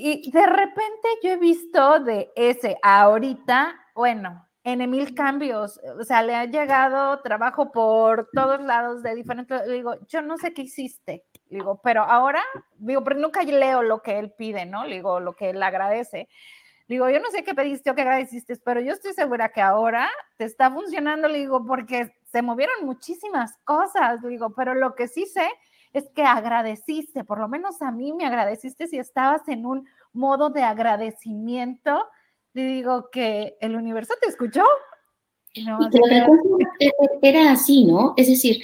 Y 0.00 0.30
de 0.30 0.46
repente 0.46 1.08
yo 1.24 1.30
he 1.30 1.36
visto 1.38 1.98
de 1.98 2.30
ese 2.36 2.78
ahorita, 2.84 3.74
bueno, 3.96 4.46
en 4.62 4.88
mil 4.88 5.12
cambios, 5.12 5.80
o 5.98 6.04
sea, 6.04 6.22
le 6.22 6.36
ha 6.36 6.44
llegado 6.44 7.20
trabajo 7.20 7.72
por 7.72 8.28
todos 8.32 8.60
lados 8.60 9.02
de 9.02 9.16
diferentes, 9.16 9.66
digo, 9.66 9.96
yo 10.06 10.22
no 10.22 10.38
sé 10.38 10.54
qué 10.54 10.62
hiciste, 10.62 11.24
digo, 11.46 11.80
pero 11.82 12.04
ahora, 12.04 12.44
digo, 12.76 13.02
pero 13.02 13.18
nunca 13.18 13.42
leo 13.42 13.82
lo 13.82 14.00
que 14.00 14.20
él 14.20 14.32
pide, 14.38 14.66
¿no? 14.66 14.86
Digo, 14.86 15.18
lo 15.18 15.34
que 15.34 15.50
él 15.50 15.60
agradece. 15.60 16.28
Digo, 16.86 17.10
yo 17.10 17.18
no 17.18 17.30
sé 17.32 17.42
qué 17.42 17.56
pediste 17.56 17.90
o 17.90 17.96
qué 17.96 18.02
agradeciste, 18.02 18.54
pero 18.64 18.80
yo 18.80 18.92
estoy 18.92 19.14
segura 19.14 19.48
que 19.48 19.62
ahora 19.62 20.08
te 20.36 20.44
está 20.44 20.70
funcionando, 20.70 21.28
digo, 21.28 21.66
porque 21.66 22.14
se 22.26 22.40
movieron 22.40 22.86
muchísimas 22.86 23.56
cosas, 23.64 24.22
digo, 24.22 24.54
pero 24.54 24.74
lo 24.74 24.94
que 24.94 25.08
sí 25.08 25.26
sé 25.26 25.50
es 25.92 26.10
que 26.14 26.22
agradeciste, 26.22 27.24
por 27.24 27.38
lo 27.38 27.48
menos 27.48 27.80
a 27.82 27.90
mí 27.90 28.12
me 28.12 28.26
agradeciste 28.26 28.86
si 28.86 28.98
estabas 28.98 29.46
en 29.48 29.66
un 29.66 29.88
modo 30.12 30.50
de 30.50 30.62
agradecimiento. 30.62 32.06
Le 32.52 32.64
digo 32.64 33.08
que 33.10 33.56
el 33.60 33.76
universo 33.76 34.14
te 34.20 34.28
escuchó. 34.28 34.64
No, 35.64 35.78
era 37.22 37.52
así, 37.52 37.84
¿no? 37.84 38.14
Es 38.16 38.28
decir, 38.28 38.62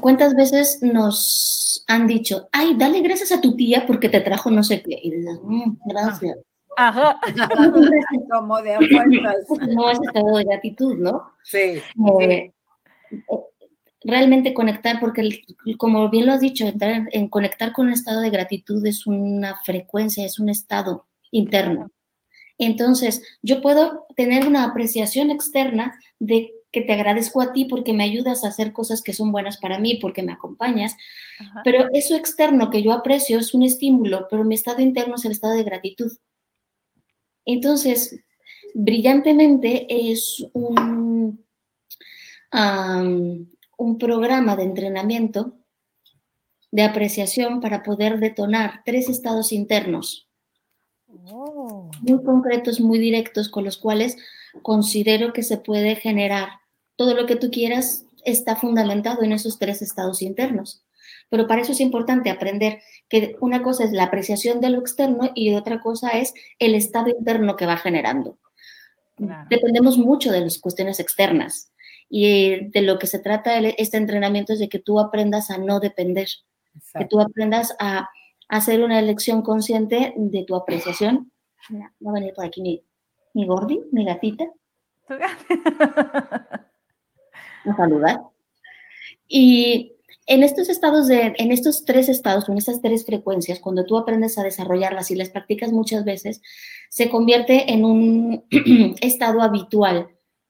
¿cuántas 0.00 0.34
veces 0.34 0.80
nos 0.82 1.84
han 1.88 2.06
dicho, 2.06 2.48
ay, 2.52 2.74
dale 2.76 3.00
gracias 3.00 3.32
a 3.32 3.40
tu 3.40 3.54
tía 3.54 3.84
porque 3.86 4.08
te 4.08 4.20
trajo 4.20 4.50
no 4.50 4.62
sé 4.62 4.82
qué? 4.82 4.98
Y 5.02 5.10
dices, 5.10 5.38
mm, 5.42 5.76
gracias. 5.84 6.38
Ajá. 6.76 7.18
Como 8.30 8.62
de 8.62 8.74
afuerzas. 8.74 9.36
No 9.68 9.90
es 9.90 9.98
estado 10.00 10.36
de 10.36 10.44
gratitud, 10.44 10.96
¿no? 10.96 11.32
Sí. 11.42 11.80
Eh, 12.20 12.52
realmente 14.06 14.54
conectar, 14.54 15.00
porque 15.00 15.42
como 15.78 16.08
bien 16.08 16.26
lo 16.26 16.32
has 16.32 16.40
dicho, 16.40 16.66
entrar 16.66 17.08
en 17.10 17.28
conectar 17.28 17.72
con 17.72 17.86
un 17.86 17.92
estado 17.92 18.20
de 18.20 18.30
gratitud 18.30 18.84
es 18.86 19.06
una 19.06 19.56
frecuencia, 19.64 20.24
es 20.24 20.38
un 20.38 20.48
estado 20.48 21.06
interno. 21.32 21.90
Entonces, 22.58 23.22
yo 23.42 23.60
puedo 23.60 24.06
tener 24.16 24.46
una 24.46 24.64
apreciación 24.64 25.30
externa 25.30 25.98
de 26.18 26.52
que 26.70 26.82
te 26.82 26.92
agradezco 26.92 27.40
a 27.42 27.52
ti 27.52 27.64
porque 27.64 27.92
me 27.92 28.04
ayudas 28.04 28.44
a 28.44 28.48
hacer 28.48 28.72
cosas 28.72 29.02
que 29.02 29.12
son 29.12 29.32
buenas 29.32 29.58
para 29.58 29.78
mí, 29.78 29.98
porque 30.00 30.22
me 30.22 30.32
acompañas, 30.32 30.96
pero 31.64 31.88
eso 31.92 32.14
externo 32.14 32.70
que 32.70 32.82
yo 32.82 32.92
aprecio 32.92 33.38
es 33.38 33.54
un 33.54 33.62
estímulo, 33.62 34.26
pero 34.30 34.44
mi 34.44 34.54
estado 34.54 34.82
interno 34.82 35.16
es 35.16 35.24
el 35.24 35.32
estado 35.32 35.54
de 35.54 35.64
gratitud. 35.64 36.12
Entonces, 37.44 38.20
brillantemente 38.74 39.86
es 39.88 40.46
un, 40.52 41.44
un 43.76 43.98
programa 43.98 44.56
de 44.56 44.64
entrenamiento 44.64 45.54
de 46.70 46.82
apreciación 46.82 47.60
para 47.60 47.82
poder 47.82 48.18
detonar 48.18 48.82
tres 48.84 49.08
estados 49.08 49.52
internos 49.52 50.26
oh. 51.30 51.90
muy 52.00 52.22
concretos, 52.22 52.80
muy 52.80 52.98
directos, 52.98 53.48
con 53.48 53.64
los 53.64 53.76
cuales 53.76 54.16
considero 54.62 55.32
que 55.32 55.42
se 55.42 55.58
puede 55.58 55.96
generar 55.96 56.48
todo 56.96 57.14
lo 57.14 57.26
que 57.26 57.36
tú 57.36 57.50
quieras 57.50 58.04
está 58.24 58.56
fundamentado 58.56 59.22
en 59.22 59.32
esos 59.32 59.58
tres 59.58 59.82
estados 59.82 60.22
internos. 60.22 60.82
Pero 61.28 61.46
para 61.46 61.62
eso 61.62 61.72
es 61.72 61.80
importante 61.80 62.30
aprender 62.30 62.80
que 63.08 63.36
una 63.40 63.62
cosa 63.62 63.84
es 63.84 63.92
la 63.92 64.04
apreciación 64.04 64.60
de 64.60 64.70
lo 64.70 64.80
externo 64.80 65.30
y 65.34 65.54
otra 65.54 65.80
cosa 65.80 66.10
es 66.10 66.32
el 66.58 66.74
estado 66.74 67.08
interno 67.08 67.56
que 67.56 67.66
va 67.66 67.76
generando. 67.76 68.38
Dependemos 69.48 69.96
mucho 69.96 70.30
de 70.30 70.42
las 70.42 70.58
cuestiones 70.58 71.00
externas. 71.00 71.72
Y 72.08 72.70
de 72.70 72.82
lo 72.82 72.98
que 72.98 73.06
se 73.06 73.18
trata 73.18 73.58
este 73.58 73.96
entrenamiento 73.96 74.52
es 74.52 74.58
de 74.58 74.68
que 74.68 74.78
tú 74.78 75.00
aprendas 75.00 75.50
a 75.50 75.58
no 75.58 75.80
depender, 75.80 76.28
que 76.96 77.04
tú 77.04 77.20
aprendas 77.20 77.74
a, 77.78 78.08
hacer 78.48 78.82
una 78.82 78.98
elección 78.98 79.42
consciente 79.42 80.14
de 80.16 80.44
tu 80.44 80.54
apreciación. 80.54 81.32
va 81.70 82.10
a 82.10 82.14
venir 82.14 82.32
por 82.34 82.44
aquí 82.44 82.62
mi, 82.62 82.82
mi 83.34 83.46
Gordi, 83.46 83.80
mi 83.92 84.04
gatita. 84.04 84.44
a 85.08 86.58
saludar. 87.76 88.20
Y 89.28 89.96
en 90.26 90.42
estos 90.42 90.68
estados 90.68 91.06
de, 91.06 91.34
en 91.36 91.52
estos 91.52 91.84
tres 91.84 92.08
estados, 92.08 92.48
en 92.48 92.58
estas 92.58 92.80
tres 92.80 93.04
frecuencias, 93.04 93.60
cuando 93.60 93.84
tú 93.84 93.96
aprendes 93.96 94.38
a 94.38 94.42
desarrollarlas 94.42 95.10
y 95.10 95.16
las 95.16 95.30
practicas 95.30 95.72
muchas 95.72 96.04
veces, 96.04 96.40
se 96.88 97.08
convierte 97.08 97.72
en 97.72 97.84
un 97.84 98.44
estado 99.00 99.42
habitual 99.42 100.08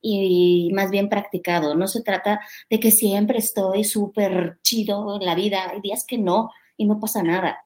y 0.09 0.71
más 0.73 0.91
bien 0.91 1.09
practicado. 1.09 1.75
No 1.75 1.89
se 1.89 2.03
trata 2.03 2.41
de 2.71 2.79
que 2.79 2.91
siempre 2.91 3.39
estoy 3.39 3.83
súper 3.85 4.59
chido 4.63 5.17
en 5.17 5.27
la 5.27 5.35
vida. 5.35 5.71
Hay 5.71 5.81
días 5.81 6.05
que 6.07 6.19
no 6.19 6.51
y 6.77 6.87
no 6.87 7.01
pasa 7.01 7.23
nada. 7.23 7.65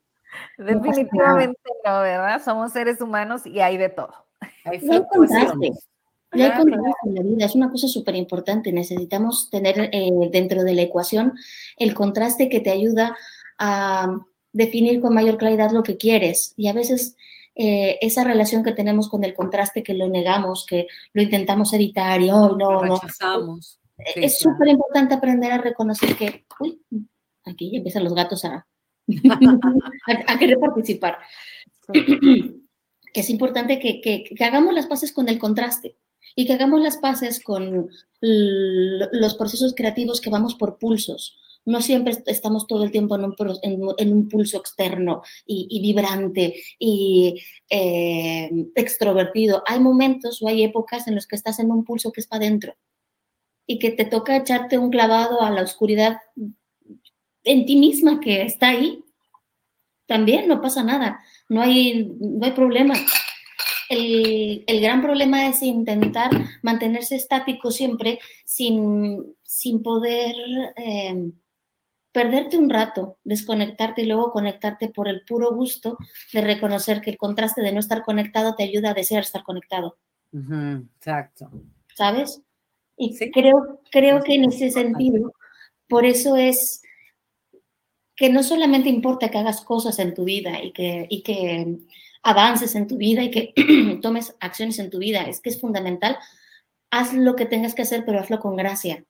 Definitivamente 0.57 1.61
no, 1.85 2.01
¿verdad? 2.01 2.43
Somos 2.43 2.73
seres 2.73 3.01
humanos 3.01 3.47
y 3.47 3.61
hay 3.61 3.77
de 3.77 3.91
todo. 3.91 4.15
Hay 4.65 4.81
contraste. 4.81 5.73
hay 6.33 6.53
contraste 6.53 7.09
en 7.09 7.15
la 7.15 7.23
vida, 7.23 7.45
es 7.45 7.55
una 7.55 7.71
cosa 7.71 7.89
súper 7.89 8.15
importante. 8.15 8.73
Necesitamos 8.73 9.51
tener 9.51 9.91
eh, 9.93 10.11
dentro 10.31 10.65
de 10.65 10.75
la 10.75 10.83
ecuación 10.83 11.35
el 11.77 11.93
contraste 11.95 12.49
que 12.49 12.61
te 12.61 12.71
ayuda 12.71 13.17
a 13.59 14.17
definir 14.53 15.01
con 15.01 15.13
mayor 15.13 15.37
claridad 15.37 15.73
lo 15.73 15.83
que 15.83 15.99
quieres. 15.99 16.55
Y 16.57 16.69
a 16.69 16.73
veces 16.73 17.17
eh, 17.55 17.99
esa 18.01 18.25
relación 18.25 18.63
que 18.63 18.73
tenemos 18.73 19.09
con 19.09 19.25
el 19.25 19.35
contraste, 19.35 19.83
que 19.83 19.95
lo 19.95 20.09
negamos, 20.09 20.65
que 20.67 20.87
lo 21.13 21.23
intentamos 21.23 21.73
evitar 21.73 22.21
y 22.21 22.31
hoy 22.31 22.57
no, 22.57 22.85
no. 22.85 23.01
es 24.17 24.39
súper 24.39 24.69
importante 24.69 25.15
aprender 25.15 25.53
a 25.53 25.59
reconocer 25.59 26.17
que, 26.17 26.47
uy, 26.61 26.81
aquí 27.45 27.77
empiezan 27.77 28.05
los 28.05 28.15
gatos 28.15 28.45
a, 28.45 28.67
a, 30.27 30.39
querer 30.39 30.59
participar. 30.59 31.19
es 33.15 33.31
importante 33.31 33.79
que, 33.79 34.01
que, 34.01 34.25
que 34.25 34.45
hagamos 34.45 34.73
las 34.73 34.87
paces 34.87 35.13
con 35.13 35.29
el 35.29 35.39
contraste 35.39 35.97
y 36.37 36.47
que 36.47 36.53
hagamos 36.53 36.81
las 36.81 36.99
paces 36.99 37.43
con 37.43 37.91
los 38.21 39.35
procesos 39.35 39.75
creativos 39.75 40.21
que 40.21 40.31
vamos 40.31 40.55
por 40.55 40.79
pulsos 40.79 41.40
no 41.65 41.81
siempre 41.83 42.15
estamos 42.27 42.67
todo 42.67 42.85
el 42.85 42.91
tiempo 42.91 43.17
en 43.17 44.13
un, 44.13 44.29
pulso 44.29 44.59
externo 44.59 45.23
y, 45.47 45.81
vibrante 45.81 46.63
y 46.79 47.41
eh, 47.69 48.51
extrovertido. 48.75 49.63
Hay 49.67 49.81
momentos 49.81 50.43
o 50.43 50.49
hay 50.49 50.65
épocas 50.65 51.07
en 51.07 51.15
los 51.15 51.27
que 51.27 51.37
estás 51.37 51.59
en 51.59 51.71
un 51.71 51.85
pulso 51.85 52.13
que 52.13 52.21
es 52.21 52.27
para 52.27 52.45
adentro 52.45 52.75
y 53.67 53.79
que 53.79 53.91
te 53.91 54.05
toca 54.05 54.37
echarte 54.37 54.79
un 54.79 54.91
clavado 54.91 55.43
a 55.43 55.51
la 55.51 55.63
oscuridad 55.63 56.19
en 57.45 57.67
ti 57.67 57.77
misma 57.77 58.21
que 58.21 58.43
está 58.43 58.69
ahí. 58.69 59.05
También 60.07 60.49
no 60.49 60.61
pasa 60.61 60.83
nada, 60.83 61.21
no 61.49 61.63
hay, 61.63 62.11
no 62.19 62.45
hay 62.45 62.53
problema. 62.53 62.95
El, 63.89 64.65
gran 64.81 65.03
problema 65.03 65.49
es 65.49 65.63
intentar 65.63 66.31
mantenerse 66.63 67.17
estático 67.17 67.71
siempre 67.71 68.19
sin, 68.45 69.37
sin 69.43 69.83
poder 69.83 70.35
eh, 70.77 71.31
perderte 72.13 72.59
un 72.59 72.71
rato, 72.71 73.19
desconectarte 73.25 74.03
y 74.03 74.07
luego 74.07 74.33
conectarte 74.33 74.89
por 74.89 75.09
el 75.09 75.23
puro 75.25 75.55
gusto 75.55 75.97
de 76.33 76.41
reconocer 76.41 77.01
que 77.01 77.11
el 77.11 77.19
contraste 77.19 77.63
de 77.63 77.73
no 77.73 77.81
estar 77.81 78.03
conectado 78.03 78.55
te 78.55 78.65
ayuda 78.65 78.91
a 78.91 78.95
desear 78.95 79.23
estar 79.23 79.43
conectado. 79.43 79.99
exacto. 80.33 81.51
¿Sabes? 81.95 82.43
Y 82.97 83.17
creo, 83.31 83.81
creo 83.91 84.23
que 84.23 84.35
en 84.35 84.45
ese 84.45 84.71
sentido, 84.71 85.33
por 85.89 86.05
eso 86.05 86.37
es 86.37 86.83
que 88.17 88.29
no 88.29 88.43
solamente 88.43 88.91
importa 88.91 89.31
que 89.31 89.39
hagas 89.39 89.63
cosas 89.63 89.99
en 89.99 90.13
tu 90.13 90.25
vida 90.25 90.63
y 90.63 90.73
que, 90.73 91.07
y 91.09 91.23
que 91.23 91.79
avances 92.23 92.75
en 92.75 92.87
tu 92.87 92.99
vida 92.99 93.23
y 93.23 93.31
que 93.31 93.55
tomes 94.03 94.37
acciones 94.41 94.79
en 94.79 94.91
tu 94.91 94.99
vida, 94.99 95.23
es 95.23 95.41
que 95.41 95.49
es 95.49 95.61
fundamental, 95.61 96.19
haz 96.91 97.15
lo 97.15 97.37
que 97.37 97.47
tengas 97.47 97.75
que 97.75 97.83
hacer, 97.83 98.05
pero 98.05 98.21
hazlo 98.21 98.41
con 98.41 98.57
gracia. 98.57 99.05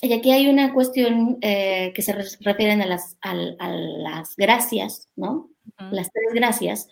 Y 0.00 0.12
aquí 0.12 0.32
hay 0.32 0.48
una 0.48 0.72
cuestión 0.72 1.38
eh, 1.42 1.92
que 1.94 2.02
se 2.02 2.12
refieren 2.40 2.82
a 2.82 2.86
las, 2.86 3.16
a, 3.20 3.34
las 3.34 4.34
gracias, 4.36 5.08
¿no? 5.14 5.50
Las 5.78 6.10
tres 6.12 6.34
gracias, 6.34 6.88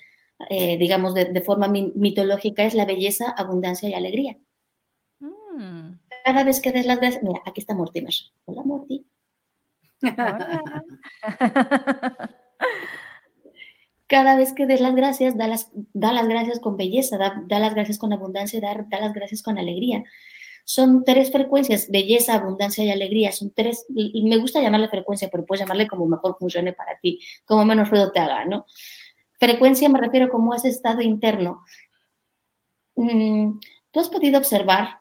eh, 0.48 0.78
digamos 0.78 1.14
de, 1.14 1.40
forma 1.40 1.68
mitológica, 1.68 2.64
es 2.64 2.74
la 2.74 2.84
belleza, 2.84 3.30
abundancia 3.30 3.88
y 3.88 3.94
alegría. 3.94 4.38
Mm. 5.18 5.98
Cada 6.24 6.44
vez 6.44 6.60
que 6.60 6.72
des 6.72 6.86
las 6.86 7.00
gracias, 7.00 7.22
mira, 7.22 7.40
aquí 7.46 7.60
está 7.60 7.74
Mortimer. 7.74 8.14
Hola, 8.44 8.62
Morty. 8.62 9.06
Cada 14.06 14.36
vez 14.36 14.52
que 14.52 14.66
des 14.66 14.80
las 14.80 14.94
gracias, 14.94 15.36
da 15.36 15.46
las, 15.46 15.70
da 15.92 16.12
las 16.12 16.26
gracias 16.26 16.60
con 16.60 16.76
belleza, 16.76 17.18
da, 17.18 17.42
da 17.46 17.58
las 17.58 17.74
gracias 17.74 17.98
con 17.98 18.12
abundancia, 18.12 18.60
da, 18.60 18.86
da 18.88 19.00
las 19.00 19.12
gracias 19.12 19.42
con 19.42 19.58
alegría. 19.58 20.04
Son 20.72 21.02
tres 21.04 21.32
frecuencias, 21.32 21.88
belleza, 21.90 22.34
abundancia 22.34 22.84
y 22.84 22.90
alegría. 22.90 23.32
Son 23.32 23.50
tres, 23.50 23.86
y 23.92 24.22
me 24.22 24.36
gusta 24.36 24.62
llamarle 24.62 24.88
frecuencia, 24.88 25.28
pero 25.28 25.44
puedes 25.44 25.60
llamarle 25.60 25.88
como 25.88 26.06
mejor 26.06 26.36
funcione 26.38 26.72
para 26.72 26.96
ti, 27.00 27.18
como 27.44 27.64
menos 27.64 27.90
ruido 27.90 28.12
te 28.12 28.20
haga, 28.20 28.44
¿no? 28.44 28.66
Frecuencia 29.40 29.88
me 29.88 29.98
refiero 29.98 30.28
como 30.28 30.54
ese 30.54 30.68
estado 30.68 31.00
interno. 31.02 31.64
Mm, 32.94 33.58
Tú 33.90 33.98
has 33.98 34.08
podido 34.08 34.38
observar 34.38 35.00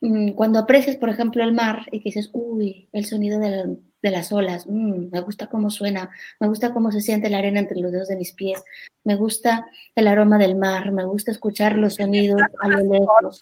mm, 0.00 0.32
cuando 0.32 0.58
aprecias, 0.58 0.96
por 0.96 1.08
ejemplo, 1.08 1.44
el 1.44 1.52
mar 1.52 1.86
y 1.92 2.00
que 2.00 2.08
dices, 2.08 2.30
uy, 2.32 2.88
el 2.92 3.04
sonido 3.04 3.38
del, 3.38 3.78
de 4.02 4.10
las 4.10 4.32
olas, 4.32 4.66
mm, 4.66 5.10
me 5.12 5.20
gusta 5.20 5.46
cómo 5.46 5.70
suena, 5.70 6.10
me 6.40 6.48
gusta 6.48 6.74
cómo 6.74 6.90
se 6.90 7.00
siente 7.00 7.30
la 7.30 7.38
arena 7.38 7.60
entre 7.60 7.80
los 7.80 7.92
dedos 7.92 8.08
de 8.08 8.16
mis 8.16 8.32
pies, 8.32 8.62
me 9.04 9.14
gusta 9.14 9.66
el 9.94 10.08
aroma 10.08 10.38
del 10.38 10.56
mar, 10.56 10.90
me 10.90 11.04
gusta 11.04 11.30
escuchar 11.30 11.78
los 11.78 11.94
sonidos 11.94 12.40
a 12.60 12.68
lo 12.68 12.78
lejos. 12.78 13.40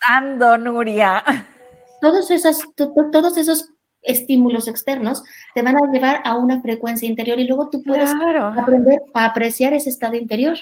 Nuria. 0.58 1.24
Todos, 2.00 2.30
esos, 2.30 2.62
todos 2.76 3.36
esos 3.36 3.70
estímulos 4.02 4.68
externos 4.68 5.22
te 5.54 5.62
van 5.62 5.76
a 5.76 5.92
llevar 5.92 6.22
a 6.24 6.36
una 6.36 6.60
frecuencia 6.62 7.08
interior 7.08 7.38
y 7.38 7.46
luego 7.46 7.68
tú 7.68 7.82
puedes 7.82 8.10
aprender 8.10 9.02
a 9.14 9.26
apreciar 9.26 9.72
ese 9.72 9.90
estado 9.90 10.14
interior. 10.14 10.56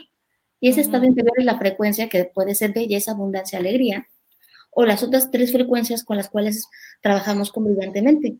Y 0.61 0.71
ese 0.71 0.81
estado 0.81 1.05
interior 1.05 1.35
es 1.37 1.45
la 1.45 1.57
frecuencia 1.57 2.09
que 2.09 2.25
puede 2.25 2.57
ser 2.57 2.73
belleza, 2.73 3.13
abundancia, 3.13 3.61
alegría, 3.61 4.09
o 4.73 4.85
las 4.85 5.05
otras 5.05 5.31
tres 5.31 5.53
frecuencias 5.53 6.03
con 6.03 6.17
las 6.17 6.29
cuales 6.29 6.67
trabajamos 7.01 7.53
convivientemente 7.53 8.39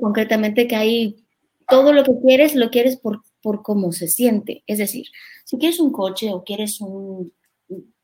concretamente 0.00 0.66
que 0.66 0.76
hay 0.76 1.26
todo 1.68 1.92
lo 1.92 2.04
que 2.04 2.12
quieres, 2.24 2.54
lo 2.54 2.70
quieres 2.70 2.96
por, 2.96 3.22
por 3.42 3.62
cómo 3.62 3.92
se 3.92 4.08
siente. 4.08 4.62
Es 4.66 4.78
decir, 4.78 5.06
si 5.44 5.58
quieres 5.58 5.80
un 5.80 5.92
coche 5.92 6.32
o 6.32 6.44
quieres 6.44 6.80
un, 6.80 7.32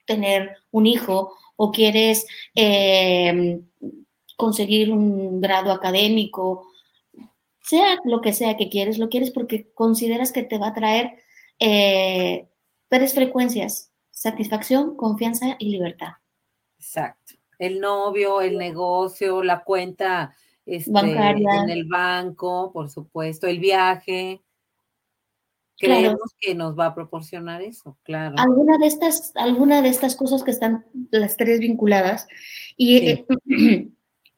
tener 0.07 0.57
un 0.71 0.87
hijo 0.87 1.35
o 1.57 1.71
quieres 1.71 2.27
eh, 2.55 3.61
conseguir 4.37 4.91
un 4.93 5.41
grado 5.41 5.73
académico, 5.73 6.67
sea 7.63 7.99
lo 8.05 8.21
que 8.21 8.33
sea 8.33 8.57
que 8.57 8.69
quieres, 8.69 8.99
lo 8.99 9.09
quieres 9.09 9.31
porque 9.31 9.71
consideras 9.75 10.33
que 10.33 10.43
te 10.43 10.59
va 10.59 10.69
a 10.69 10.75
traer 10.75 11.13
eh, 11.59 12.49
tres 12.89 13.15
frecuencias, 13.15 13.93
satisfacción, 14.11 14.97
confianza 14.97 15.57
y 15.59 15.71
libertad. 15.71 16.15
Exacto. 16.79 17.35
El 17.59 17.79
novio, 17.79 18.41
el 18.41 18.57
negocio, 18.57 19.43
la 19.43 19.63
cuenta 19.63 20.35
este, 20.71 21.01
en 21.01 21.71
el 21.71 21.85
banco, 21.85 22.73
por 22.73 22.91
supuesto, 22.91 23.47
el 23.47 23.59
viaje. 23.59 24.41
Creemos 25.77 26.35
que 26.39 26.55
nos 26.55 26.79
va 26.79 26.87
a 26.87 26.95
proporcionar 26.95 27.63
eso, 27.63 27.99
claro. 28.03 28.35
Alguna 28.39 28.79
de 28.79 28.87
estas, 28.87 29.33
alguna 29.35 29.83
de 29.83 29.89
estas 29.89 30.15
cosas 30.15 30.45
que 30.45 30.51
están 30.51 30.85
las 31.11 31.37
tres 31.37 31.59
vinculadas. 31.59 32.29
Y 32.77 32.97
eh, 33.09 33.27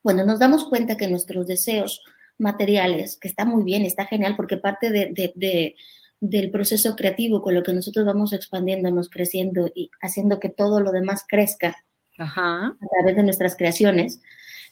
bueno, 0.02 0.24
nos 0.24 0.38
damos 0.38 0.64
cuenta 0.64 0.96
que 0.96 1.08
nuestros 1.08 1.46
deseos 1.46 2.02
materiales, 2.38 3.16
que 3.16 3.28
está 3.28 3.44
muy 3.44 3.64
bien, 3.64 3.82
está 3.82 4.06
genial, 4.06 4.36
porque 4.36 4.56
parte 4.56 4.90
de, 4.90 5.74
del 6.20 6.50
proceso 6.50 6.96
creativo 6.96 7.42
con 7.42 7.54
lo 7.54 7.62
que 7.62 7.72
nosotros 7.72 8.06
vamos 8.06 8.32
expandiéndonos, 8.32 9.10
creciendo 9.10 9.70
y 9.74 9.90
haciendo 10.00 10.40
que 10.40 10.48
todo 10.48 10.80
lo 10.80 10.92
demás 10.92 11.24
crezca 11.28 11.76
a 12.18 12.76
través 12.90 13.16
de 13.16 13.22
nuestras 13.22 13.56
creaciones, 13.56 14.20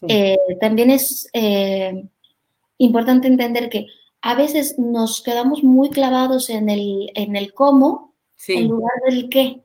eh, 0.09 0.39
también 0.61 0.91
es 0.91 1.29
eh, 1.33 2.05
importante 2.79 3.29
entender 3.29 3.69
que 3.69 3.87
a 4.23 4.35
veces 4.35 4.79
nos 4.79 5.23
quedamos 5.23 5.63
muy 5.63 5.91
clavados 5.91 6.51
en 6.51 6.69
el, 6.69 7.11
en 7.15 7.37
el 7.37 7.53
cómo 7.55 8.15
en 8.49 8.69
lugar 8.69 8.93
del 9.07 9.29
qué. 9.29 9.63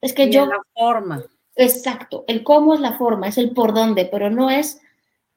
Es 0.00 0.12
que 0.12 0.30
yo... 0.30 0.46
La 0.46 0.60
forma. 0.74 1.24
Exacto, 1.56 2.24
el 2.28 2.44
cómo 2.44 2.74
es 2.74 2.80
la 2.80 2.96
forma, 2.96 3.26
es 3.26 3.36
el 3.36 3.50
por 3.50 3.74
dónde, 3.74 4.04
pero 4.04 4.30
no 4.30 4.48
es 4.48 4.80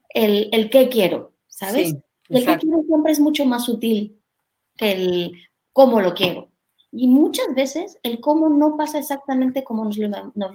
el, 0.09 0.49
el 0.51 0.69
qué 0.69 0.87
quiero, 0.87 1.33
¿sabes? 1.47 1.95
el 2.29 2.45
qué 2.45 2.57
quiero 2.59 2.83
siempre 2.83 3.11
es 3.11 3.19
mucho 3.19 3.43
más 3.45 3.65
sutil 3.65 4.21
que 4.77 4.91
el 4.91 5.31
cómo 5.73 5.99
lo 5.99 6.13
quiero. 6.13 6.50
Y 6.93 7.07
muchas 7.07 7.55
veces 7.55 7.97
el 8.03 8.19
cómo 8.19 8.49
no 8.49 8.75
pasa 8.75 8.99
exactamente 8.99 9.63
como 9.63 9.85
nos 9.85 9.97
lo, 9.97 10.07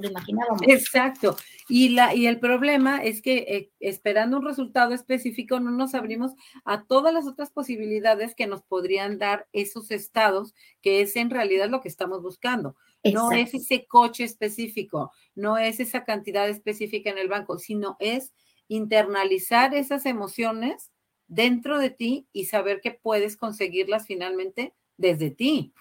imaginábamos. 0.03 0.61
Exacto. 0.66 1.35
Y, 1.66 1.90
la, 1.90 2.14
y 2.14 2.27
el 2.27 2.38
problema 2.38 3.03
es 3.03 3.22
que 3.22 3.38
eh, 3.38 3.72
esperando 3.81 4.37
un 4.37 4.44
resultado 4.44 4.92
específico 4.92 5.61
no 5.61 5.70
nos 5.70 5.94
abrimos 5.94 6.33
a 6.66 6.85
todas 6.85 7.14
las 7.14 7.27
otras 7.27 7.51
posibilidades 7.51 8.35
que 8.35 8.46
nos 8.46 8.62
podrían 8.62 9.18
dar 9.18 9.49
esos 9.55 9.90
estados, 9.90 10.55
que 10.83 11.01
es 11.01 11.16
en 11.16 11.31
realidad 11.31 11.70
lo 11.70 11.81
que 11.81 11.88
estamos 11.88 12.22
buscando. 12.22 12.77
No 13.03 13.33
es 13.33 13.55
ese 13.55 13.87
coche 13.87 14.25
específico, 14.25 15.12
no 15.35 15.57
es 15.57 15.81
esa 15.81 16.05
cantidad 16.05 16.49
específica 16.49 17.09
en 17.09 17.18
el 17.18 17.29
banco, 17.29 17.59
sino 17.59 17.96
es 17.99 18.35
internalizar 18.68 19.75
esas 19.75 20.05
emociones 20.05 20.90
dentro 21.29 21.79
de 21.79 21.90
ti 21.90 22.29
y 22.33 22.46
saber 22.46 22.81
que 22.83 22.90
puedes 22.90 23.37
conseguirlas 23.37 24.07
finalmente 24.07 24.75
desde 24.99 25.31
ti 25.31 25.72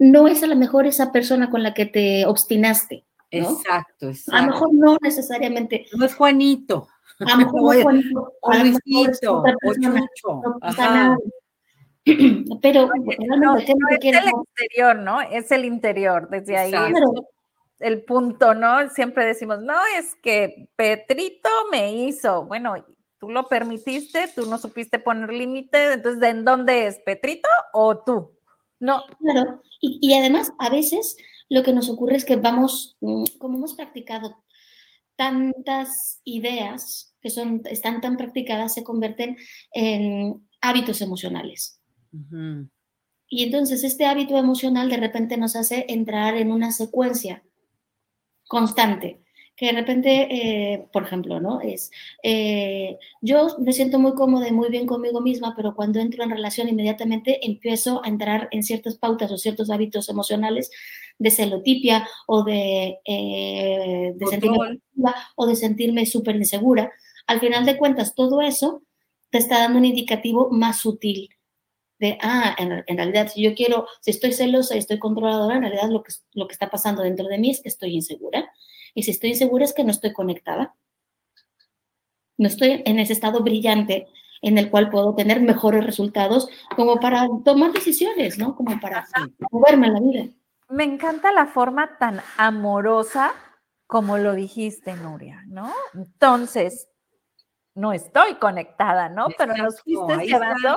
no 0.00 0.26
es 0.26 0.42
a 0.42 0.46
lo 0.46 0.56
mejor 0.56 0.86
esa 0.86 1.12
persona 1.12 1.50
con 1.50 1.62
la 1.62 1.74
que 1.74 1.84
te 1.84 2.24
obstinaste. 2.26 3.04
Exacto, 3.30 4.08
exacto. 4.08 4.32
A 4.32 4.46
lo 4.46 4.52
mejor 4.52 4.74
no 4.74 4.96
necesariamente. 5.02 5.86
No 5.96 6.06
es 6.06 6.14
Juanito. 6.14 6.88
A 7.20 7.36
lo 7.36 7.36
mejor 7.36 7.76
es 7.76 7.82
Juanito. 7.84 8.32
O 8.40 8.52
Luisito. 8.54 9.42
O 9.42 9.74
Chucho. 9.74 10.42
Pero 12.62 12.88
no, 13.36 13.58
es 13.58 13.68
el 13.68 13.76
interior, 14.32 14.96
¿no? 14.96 15.20
Es 15.20 15.50
el 15.52 15.66
interior, 15.66 16.30
desde 16.30 16.56
ahí. 16.56 16.72
el 17.78 18.02
punto, 18.04 18.54
¿no? 18.54 18.88
Siempre 18.88 19.26
decimos, 19.26 19.60
no, 19.60 19.74
es 19.98 20.14
que 20.22 20.70
Petrito 20.76 21.50
me 21.70 21.92
hizo. 21.92 22.46
Bueno, 22.46 22.74
tú 23.18 23.28
lo 23.28 23.48
permitiste, 23.48 24.28
tú 24.34 24.46
no 24.46 24.56
supiste 24.56 24.98
poner 24.98 25.30
límite, 25.30 25.92
entonces, 25.92 26.20
¿de 26.20 26.42
dónde 26.42 26.86
es? 26.86 26.98
¿Petrito 27.00 27.50
o 27.74 27.98
tú? 27.98 28.39
No. 28.80 29.02
Claro, 29.20 29.62
y, 29.80 30.12
además 30.14 30.52
a 30.58 30.70
veces 30.70 31.16
lo 31.48 31.62
que 31.62 31.72
nos 31.72 31.88
ocurre 31.88 32.16
es 32.16 32.24
que 32.24 32.36
vamos, 32.36 32.96
mm, 33.00 33.24
como 33.38 33.58
hemos 33.58 33.74
practicado 33.74 34.42
tantas 35.16 36.20
ideas 36.24 37.14
que 37.20 37.28
son, 37.28 37.62
están 37.66 38.00
tan 38.00 38.16
practicadas, 38.16 38.74
se 38.74 38.84
convierten 38.84 39.36
en 39.72 40.48
hábitos 40.62 41.02
emocionales. 41.02 41.80
Y 43.28 43.44
entonces 43.44 43.84
este 43.84 44.06
hábito 44.06 44.36
emocional 44.36 44.88
de 44.88 44.96
repente 44.96 45.36
nos 45.36 45.56
hace 45.56 45.84
entrar 45.88 46.36
en 46.36 46.50
una 46.50 46.72
secuencia 46.72 47.44
constante 48.48 49.22
que 49.60 49.66
de 49.66 49.72
repente, 49.72 50.26
eh, 50.30 50.88
por 50.90 51.02
ejemplo, 51.02 51.38
¿no? 51.38 51.60
Es, 51.60 51.90
eh, 52.22 52.98
yo 53.20 53.58
me 53.58 53.74
siento 53.74 53.98
muy 53.98 54.14
cómoda 54.14 54.48
y 54.48 54.52
muy 54.52 54.70
bien 54.70 54.86
conmigo 54.86 55.20
misma, 55.20 55.52
pero 55.54 55.74
cuando 55.74 56.00
entro 56.00 56.24
en 56.24 56.30
relación 56.30 56.70
inmediatamente 56.70 57.44
empiezo 57.46 58.02
a 58.02 58.08
entrar 58.08 58.48
en 58.52 58.62
ciertas 58.62 58.96
pautas 58.96 59.30
o 59.30 59.36
ciertos 59.36 59.68
hábitos 59.68 60.08
emocionales 60.08 60.70
de 61.18 61.30
celotipia 61.30 62.08
o 62.26 62.42
de, 62.42 63.00
eh, 63.04 64.14
de 64.16 64.26
sentirme 64.28 64.80
o 65.36 65.46
de 65.46 65.56
sentirme 65.56 66.06
súper 66.06 66.36
insegura. 66.36 66.90
Al 67.26 67.38
final 67.38 67.66
de 67.66 67.76
cuentas, 67.76 68.14
todo 68.14 68.40
eso 68.40 68.82
te 69.28 69.36
está 69.36 69.58
dando 69.58 69.78
un 69.78 69.84
indicativo 69.84 70.48
más 70.50 70.80
sutil 70.80 71.28
de, 71.98 72.16
ah, 72.22 72.56
en, 72.58 72.96
realidad, 72.96 73.28
si 73.28 73.42
yo 73.42 73.54
quiero, 73.54 73.86
si 74.00 74.10
estoy 74.10 74.32
celosa 74.32 74.74
y 74.74 74.78
estoy 74.78 74.98
controladora, 74.98 75.56
en 75.56 75.62
realidad 75.64 75.90
lo 75.90 76.02
que, 76.02 76.14
lo 76.32 76.48
que 76.48 76.54
está 76.54 76.70
pasando 76.70 77.02
dentro 77.02 77.28
de 77.28 77.36
mí 77.36 77.50
es 77.50 77.60
que 77.60 77.68
estoy 77.68 77.94
insegura. 77.94 78.50
Y 78.94 79.02
si 79.02 79.10
estoy 79.10 79.30
insegura 79.30 79.64
es 79.64 79.72
que 79.72 79.84
no 79.84 79.90
estoy 79.90 80.12
conectada. 80.12 80.74
No 82.36 82.48
estoy 82.48 82.82
en 82.84 82.98
ese 82.98 83.12
estado 83.12 83.42
brillante 83.42 84.08
en 84.42 84.58
el 84.58 84.70
cual 84.70 84.90
puedo 84.90 85.14
tener 85.14 85.40
mejores 85.40 85.84
resultados 85.84 86.48
como 86.74 86.98
para 86.98 87.28
tomar 87.44 87.72
decisiones, 87.72 88.38
¿no? 88.38 88.56
Como 88.56 88.80
para 88.80 89.06
moverme 89.50 89.88
en 89.88 89.92
la 89.92 90.00
vida. 90.00 90.24
Me 90.68 90.84
encanta 90.84 91.32
la 91.32 91.46
forma 91.46 91.98
tan 91.98 92.22
amorosa 92.38 93.34
como 93.86 94.18
lo 94.18 94.34
dijiste, 94.34 94.94
Nuria, 94.94 95.42
¿no? 95.48 95.72
Entonces, 95.94 96.88
no 97.74 97.92
estoy 97.92 98.36
conectada, 98.36 99.08
¿no? 99.08 99.26
Pero 99.36 99.56
nos 99.56 99.82
fuiste 99.82 100.26
llevando 100.26 100.76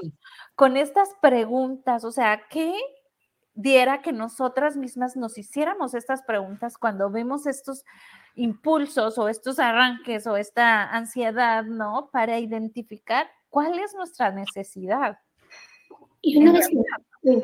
con 0.56 0.78
estas 0.78 1.10
preguntas, 1.21 2.04
o 2.06 2.12
sea, 2.12 2.41
¿qué 2.49 2.76
diera 3.56 4.02
que 4.02 4.12
nosotras 4.12 4.78
mismas 4.78 5.16
nos 5.16 5.38
hiciéramos 5.38 5.94
estas 5.94 6.24
preguntas 6.24 6.78
cuando 6.78 7.10
vemos 7.12 7.46
estos 7.46 7.84
impulsos 8.36 9.18
o 9.18 9.30
estos 9.30 9.60
arranques 9.60 10.26
o 10.26 10.38
esta 10.38 10.89
ansiedad, 10.89 11.63
¿no? 11.63 12.10
Para 12.12 12.39
identificar 12.39 13.28
cuál 13.50 13.78
es 13.80 13.94
nuestra 13.94 14.32
necesidad. 14.32 15.18
Y 16.22 16.38
una 16.38 16.54
vez 16.54 16.70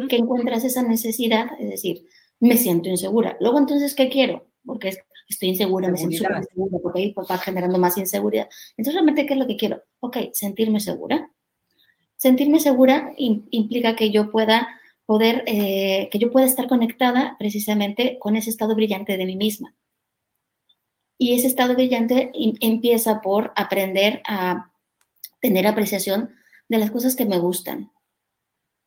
que, 0.08 0.16
encuentras 0.16 0.64
esa 0.64 0.82
necesidad, 0.82 1.48
es 1.60 1.70
decir, 1.70 2.06
me 2.40 2.58
siento 2.58 2.90
insegura. 2.90 3.38
Luego 3.40 3.60
entonces, 3.60 3.94
¿qué 3.94 4.10
quiero? 4.10 4.48
Porque 4.66 4.98
estoy 5.28 5.50
insegura, 5.50 5.90
me 5.90 5.98
siento 5.98 6.16
insegura, 6.16 6.80
porque 6.82 7.00
ahí 7.00 7.14
va 7.14 7.38
generando 7.38 7.78
más 7.78 7.98
inseguridad. 7.98 8.50
Entonces, 8.78 8.94
realmente, 8.94 9.26
¿qué 9.26 9.34
es 9.34 9.40
lo 9.40 9.48
que 9.48 9.58
quiero? 9.58 9.84
Ok, 10.00 10.18
sentirme 10.34 10.80
segura. 10.80 11.30
Sentirme 12.16 12.60
segura 12.60 13.14
implica 13.18 13.96
que 13.96 14.12
yo 14.12 14.32
pueda 14.32 14.79
poder, 15.10 15.44
eh, 15.48 16.08
que 16.12 16.20
yo 16.20 16.30
pueda 16.30 16.46
estar 16.46 16.68
conectada 16.68 17.36
precisamente 17.40 18.20
con 18.20 18.36
ese 18.36 18.52
estado 18.52 18.76
brillante 18.76 19.18
de 19.18 19.26
mí 19.26 19.36
misma. 19.36 19.74
Y 21.18 21.34
ese 21.34 21.48
estado 21.48 21.74
brillante 21.74 22.32
empieza 22.62 23.20
por 23.20 23.52
aprender 23.56 24.22
a 24.28 24.72
tener 25.42 25.66
apreciación 25.66 26.30
de 26.68 26.78
las 26.78 26.92
cosas 26.92 27.16
que 27.16 27.26
me 27.26 27.40
gustan, 27.40 27.92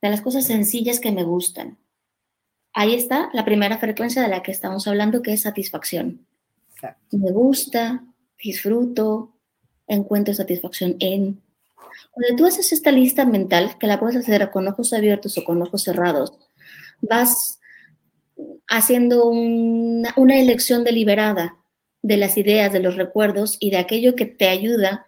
de 0.01 0.11
las 0.11 0.21
cosas 0.21 0.47
sencillas 0.47 1.01
que 1.01 1.11
me 1.11 1.25
gustan. 1.25 1.77
Ahí 2.71 2.93
está 2.93 3.29
la 3.33 3.43
primera 3.43 3.77
frecuencia 3.77 4.21
de 4.21 4.29
la 4.29 4.41
que 4.43 4.53
estamos 4.53 4.87
hablando, 4.87 5.21
que 5.21 5.33
es 5.33 5.41
satisfacción. 5.41 6.25
Me 7.11 7.33
gusta, 7.33 8.01
disfruto, 8.41 9.33
encuentro 9.87 10.33
satisfacción 10.33 10.95
en. 11.01 11.43
Cuando 12.11 12.35
tú 12.35 12.45
haces 12.45 12.71
esta 12.71 12.91
lista 12.91 13.25
mental, 13.25 13.77
que 13.79 13.87
la 13.87 13.99
puedes 13.99 14.15
hacer 14.17 14.51
con 14.51 14.67
ojos 14.67 14.93
abiertos 14.93 15.37
o 15.37 15.43
con 15.43 15.61
ojos 15.61 15.83
cerrados, 15.83 16.33
vas 17.01 17.59
haciendo 18.67 19.25
una, 19.25 20.39
elección 20.39 20.83
deliberada 20.83 21.57
de 22.01 22.17
las 22.17 22.37
ideas, 22.37 22.73
de 22.73 22.79
los 22.79 22.95
recuerdos 22.95 23.57
y 23.59 23.69
de 23.71 23.77
aquello 23.77 24.15
que 24.15 24.25
te 24.25 24.47
ayuda 24.47 25.05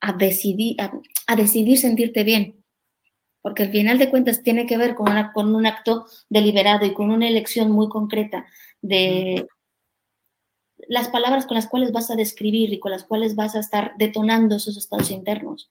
a 0.00 0.12
decidir, 0.12 0.76
a, 0.80 1.36
decidir 1.36 1.78
sentirte 1.78 2.24
bien. 2.24 2.64
Porque 3.42 3.64
al 3.64 3.70
final 3.70 3.98
de 3.98 4.10
cuentas 4.10 4.42
tiene 4.42 4.66
que 4.66 4.76
ver 4.76 4.94
con, 4.94 5.08
con 5.32 5.54
un 5.54 5.66
acto 5.66 6.06
deliberado 6.28 6.84
y 6.86 6.92
con 6.92 7.10
una 7.10 7.28
elección 7.28 7.70
muy 7.70 7.88
concreta 7.88 8.46
de 8.82 9.46
las 10.88 11.08
palabras 11.08 11.46
con 11.46 11.54
las 11.54 11.68
cuales 11.68 11.92
vas 11.92 12.10
a 12.10 12.16
describir 12.16 12.72
y 12.72 12.80
con 12.80 12.90
las 12.90 13.04
cuales 13.04 13.36
vas 13.36 13.54
a 13.54 13.60
estar 13.60 13.92
detonando 13.96 14.56
esos 14.56 14.76
estados 14.76 15.10
internos. 15.10 15.70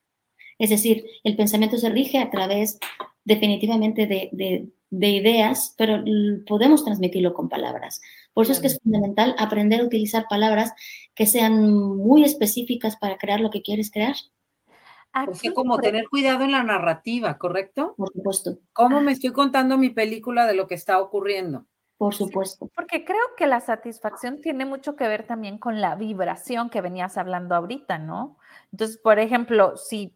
Es 0.60 0.70
decir, 0.70 1.06
el 1.24 1.36
pensamiento 1.36 1.78
se 1.78 1.90
rige 1.90 2.20
a 2.20 2.30
través 2.30 2.78
definitivamente 3.24 4.06
de, 4.06 4.70
ideas, 4.92 5.74
pero 5.78 6.04
podemos 6.46 6.84
transmitirlo 6.84 7.34
con 7.34 7.48
palabras. 7.48 8.02
Por 8.34 8.44
eso 8.44 8.54
es 8.54 8.60
que 8.60 8.68
es 8.68 8.80
fundamental 8.82 9.36
aprender 9.40 9.82
a 9.82 9.86
utilizar 9.86 10.26
palabras 10.30 10.74
que 11.16 11.26
sean 11.26 11.74
muy 11.98 12.24
específicas 12.24 12.98
para 12.98 13.18
crear 13.18 13.40
lo 13.40 13.50
que 13.50 13.62
quieres 13.62 13.90
crear. 13.90 14.16
Porque 15.26 15.54
como 15.54 15.80
tener 15.80 16.08
cuidado 16.08 16.44
en 16.44 16.52
la 16.52 16.64
narrativa, 16.64 17.38
¿correcto? 17.38 17.96
Por 17.98 18.12
supuesto. 18.12 18.60
¿Cómo 18.74 19.02
me 19.02 19.14
estoy 19.14 19.32
contando 19.32 19.78
mi 19.78 19.90
película 19.90 20.46
de 20.46 20.54
lo 20.54 20.68
que 20.68 20.76
está 20.76 21.00
ocurriendo? 21.00 21.66
Por 21.98 22.16
supuesto. 22.16 22.70
Porque 22.76 23.04
creo 23.04 23.20
que 23.36 23.46
la 23.46 23.60
satisfacción 23.60 24.40
tiene 24.40 24.66
mucho 24.66 24.96
que 24.96 25.08
ver 25.08 25.28
también 25.28 25.58
con 25.58 25.82
la 25.82 25.96
vibración 25.96 26.70
que 26.70 26.80
venías 26.80 27.18
hablando 27.18 27.56
ahorita, 27.56 27.98
¿no? 27.98 28.38
Entonces, 28.72 28.98
por 28.98 29.20
ejemplo, 29.20 29.76
si, 29.76 30.16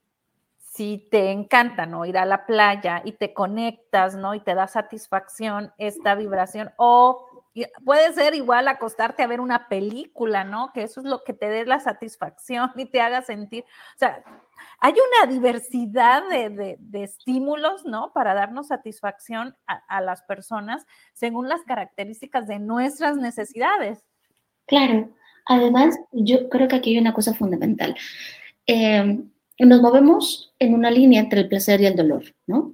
si 0.74 1.08
te 1.12 1.30
encanta, 1.30 1.86
¿no? 1.86 2.04
Ir 2.04 2.18
a 2.18 2.26
la 2.26 2.48
playa 2.48 3.04
y 3.06 3.12
te 3.12 3.32
conectas, 3.32 4.16
¿no? 4.16 4.34
Y 4.34 4.40
te 4.40 4.56
da 4.56 4.68
satisfacción 4.68 5.72
esta 5.78 6.16
vibración, 6.16 6.72
o 6.78 7.28
puede 7.86 8.12
ser 8.14 8.34
igual 8.34 8.68
acostarte 8.68 9.22
a 9.22 9.28
ver 9.28 9.40
una 9.40 9.68
película, 9.68 10.44
¿no? 10.44 10.72
Que 10.74 10.82
eso 10.82 11.02
es 11.02 11.06
lo 11.06 11.24
que 11.24 11.34
te 11.34 11.48
dé 11.48 11.66
la 11.66 11.80
satisfacción 11.80 12.72
y 12.76 12.86
te 12.86 13.02
haga 13.02 13.22
sentir, 13.22 13.64
o 13.64 13.98
sea, 14.00 14.24
hay 14.80 14.94
una 14.94 15.32
diversidad 15.32 16.24
de, 16.30 16.80
estímulos, 17.04 17.86
¿no? 17.86 18.12
Para 18.12 18.34
darnos 18.34 18.70
satisfacción 18.70 19.56
a, 19.68 20.02
las 20.02 20.24
personas 20.24 20.88
según 21.14 21.50
las 21.50 21.62
características 21.62 22.48
de 22.48 22.58
nuestras 22.58 23.16
necesidades. 23.16 24.04
Claro, 24.66 25.12
además 25.46 26.00
yo 26.12 26.50
creo 26.50 26.68
que 26.68 26.78
aquí 26.78 26.92
hay 26.92 26.98
una 26.98 27.14
cosa 27.14 27.36
fundamental. 27.36 27.96
Nos 29.64 29.82
movemos 29.82 30.54
en 30.60 30.74
una 30.74 30.92
línea 30.92 31.22
entre 31.22 31.42
el 31.42 31.48
placer 31.48 31.80
y 31.80 31.86
el 31.86 31.96
dolor, 31.96 32.24
¿no? 32.48 32.74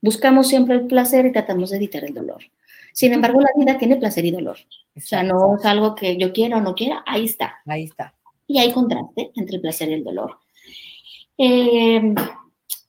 Buscamos 0.00 0.48
siempre 0.48 0.76
el 0.76 0.86
placer 0.86 1.26
y 1.26 1.32
tratamos 1.32 1.70
de 1.70 1.76
evitar 1.76 2.04
el 2.04 2.14
dolor. 2.14 2.42
Sin 2.94 3.12
embargo, 3.12 3.40
la 3.40 3.50
vida 3.56 3.76
tiene 3.76 3.96
placer 3.96 4.24
y 4.24 4.30
dolor. 4.30 4.56
O 4.96 5.00
sea, 5.00 5.22
no 5.22 5.56
es 5.58 5.64
algo 5.64 5.94
que 5.94 6.16
yo 6.16 6.32
quiera 6.32 6.56
o 6.56 6.60
no 6.60 6.74
quiera, 6.74 7.02
ahí 7.06 7.24
está. 7.26 7.56
Ahí 7.66 7.84
está. 7.84 8.14
Y 8.46 8.58
hay 8.58 8.72
contraste 8.72 9.30
entre 9.34 9.56
el 9.56 9.60
placer 9.60 9.90
y 9.90 9.94
el 9.94 10.04
dolor. 10.04 10.38
Eh, 11.36 12.14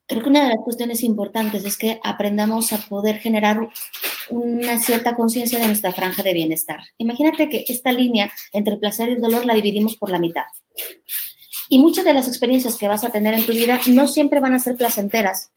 creo 0.07 0.23
que 0.23 0.29
una 0.29 0.43
de 0.43 0.49
las 0.55 0.63
cuestiones 0.63 1.03
importantes 1.03 1.65
es 1.65 1.77
que 1.77 1.99
aprendamos 2.01 2.71
a 2.71 2.77
poder 2.77 3.17
generar 3.17 3.67
una 4.29 4.77
cierta 4.79 5.15
conciencia 5.15 5.59
de 5.59 5.67
nuestra 5.67 5.91
franja 5.91 6.23
de 6.23 6.33
bienestar. 6.33 6.79
Imagínate 6.97 7.49
que 7.49 7.65
esta 7.67 7.91
línea 7.91 8.31
entre 8.53 8.75
el 8.75 8.79
placer 8.79 9.09
y 9.09 9.13
el 9.13 9.21
dolor 9.21 9.45
la 9.45 9.53
dividimos 9.53 9.97
por 9.97 10.11
la 10.11 10.19
mitad. 10.19 10.45
Y 11.75 11.79
muchas 11.79 12.05
de 12.05 12.13
las 12.13 12.29
experiencias 12.29 12.77
que 12.77 12.87
vas 12.87 13.03
a 13.03 13.09
tener 13.09 13.33
en 13.33 13.45
tu 13.45 13.51
vida 13.51 13.81
no 13.87 14.07
siempre 14.07 14.39
van 14.39 14.53
a 14.53 14.59
ser 14.59 14.77
placenteras, 14.77 15.51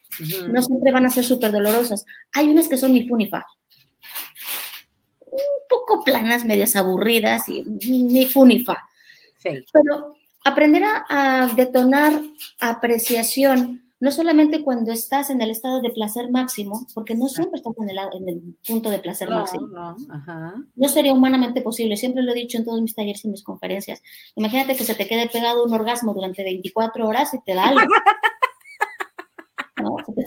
no 0.48 0.60
siempre 0.62 0.90
van 0.90 1.06
a 1.06 1.10
ser 1.10 1.22
súper 1.22 1.52
dolorosas. 1.52 2.04
Hay 2.32 2.48
unas 2.48 2.66
que 2.66 2.76
son 2.76 2.92
ni 2.92 3.06
funifa 3.06 3.46
poco 5.68 6.02
planas, 6.02 6.44
medias 6.44 6.74
aburridas 6.74 7.48
y 7.48 7.62
ni 7.62 8.26
funifa. 8.26 8.88
Pero 9.44 10.16
aprender 10.44 10.82
a, 10.84 11.52
detonar 11.54 12.20
apreciación, 12.58 13.87
no 14.00 14.12
solamente 14.12 14.62
cuando 14.62 14.92
estás 14.92 15.28
en 15.30 15.42
el 15.42 15.50
estado 15.50 15.80
de 15.80 15.90
placer 15.90 16.30
máximo, 16.30 16.86
porque 16.94 17.16
no 17.16 17.26
siempre 17.28 17.56
estás 17.56 17.74
en 17.78 17.90
el, 17.90 17.98
en 17.98 18.28
el 18.28 18.40
punto 18.66 18.90
de 18.90 19.00
placer 19.00 19.28
máximo. 19.28 19.66
No, 19.66 19.96
no 20.76 20.88
sería 20.88 21.12
humanamente 21.12 21.62
posible, 21.62 21.96
siempre 21.96 22.22
lo 22.22 22.30
he 22.32 22.36
dicho 22.36 22.58
en 22.58 22.64
todos 22.64 22.80
mis 22.80 22.94
talleres 22.94 23.24
y 23.24 23.28
mis 23.28 23.42
conferencias. 23.42 24.00
Imagínate 24.36 24.76
que 24.76 24.84
se 24.84 24.94
te 24.94 25.08
quede 25.08 25.28
pegado 25.28 25.64
un 25.64 25.72
orgasmo 25.72 26.14
durante 26.14 26.44
24 26.44 27.06
horas 27.06 27.34
y 27.34 27.40
te 27.40 27.54
da 27.54 27.68
algo. 27.68 27.80
No, 29.80 29.82
no, 29.82 29.96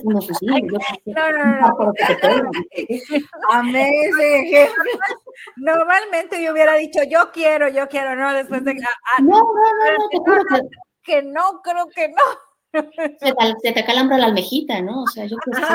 Normalmente 5.57 6.41
yo 6.43 6.53
hubiera 6.53 6.75
dicho 6.75 7.01
yo 7.09 7.31
quiero, 7.33 7.67
yo 7.69 7.89
quiero, 7.89 8.15
no, 8.15 8.33
después 8.33 8.63
de 8.63 8.71
ah, 8.71 9.21
no, 9.21 9.39
no, 9.39 9.39
no, 9.39 10.43
no, 10.43 10.59
que 11.03 11.23
no, 11.23 11.61
creo 11.63 11.87
que 11.93 12.09
no. 12.09 12.50
Se 13.19 13.33
te, 13.33 13.55
se 13.61 13.71
te 13.73 13.85
calambra 13.85 14.17
la 14.17 14.27
almejita, 14.27 14.81
¿no? 14.81 15.03
O 15.03 15.07
sea, 15.07 15.25
yo 15.25 15.35
creo 15.37 15.57
que 15.57 15.73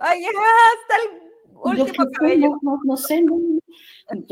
Ay, 0.00 0.24
hasta 0.24 0.94
el 1.74 1.80
último 1.80 2.06
cabello. 2.12 2.58
No, 2.62 2.78
no, 2.84 2.96
sé. 2.96 3.16
En, 3.18 4.26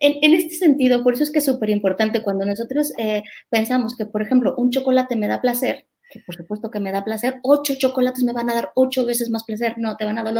en, 0.00 0.34
este 0.34 0.54
sentido, 0.56 1.02
por 1.02 1.14
eso 1.14 1.22
es 1.22 1.30
que 1.30 1.38
es 1.38 1.44
súper 1.44 1.70
importante 1.70 2.22
cuando 2.22 2.44
nosotros 2.44 2.92
eh, 2.98 3.22
pensamos 3.48 3.96
que, 3.96 4.06
por 4.06 4.22
ejemplo, 4.22 4.54
un 4.56 4.70
chocolate 4.70 5.16
me 5.16 5.28
da 5.28 5.40
placer, 5.40 5.86
que 6.10 6.20
por 6.20 6.34
supuesto 6.34 6.70
que 6.70 6.80
me 6.80 6.92
da 6.92 7.04
placer, 7.04 7.40
ocho 7.42 7.74
chocolates 7.76 8.22
me 8.24 8.32
van 8.32 8.50
a 8.50 8.54
dar 8.54 8.72
ocho 8.74 9.06
veces 9.06 9.30
más 9.30 9.44
placer. 9.44 9.74
No, 9.78 9.96
te 9.96 10.04
van 10.04 10.18
a 10.18 10.22
dar 10.22 10.34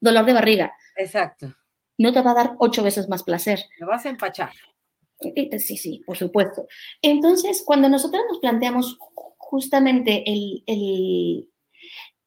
dolor, 0.00 0.24
de 0.24 0.32
barriga. 0.32 0.72
Exacto. 0.96 1.54
No 1.98 2.12
te 2.12 2.22
va 2.22 2.32
a 2.32 2.34
dar 2.34 2.56
ocho 2.58 2.82
veces 2.82 3.08
más 3.08 3.22
placer. 3.22 3.60
Me 3.80 3.86
vas 3.86 4.04
a 4.06 4.10
empachar. 4.10 4.50
Sí, 5.20 5.76
sí, 5.76 6.02
por 6.06 6.16
supuesto. 6.16 6.66
Entonces, 7.00 7.62
cuando 7.64 7.88
nosotros 7.88 8.22
nos 8.28 8.38
planteamos 8.38 8.98
justamente 9.38 10.24
el, 10.30 10.62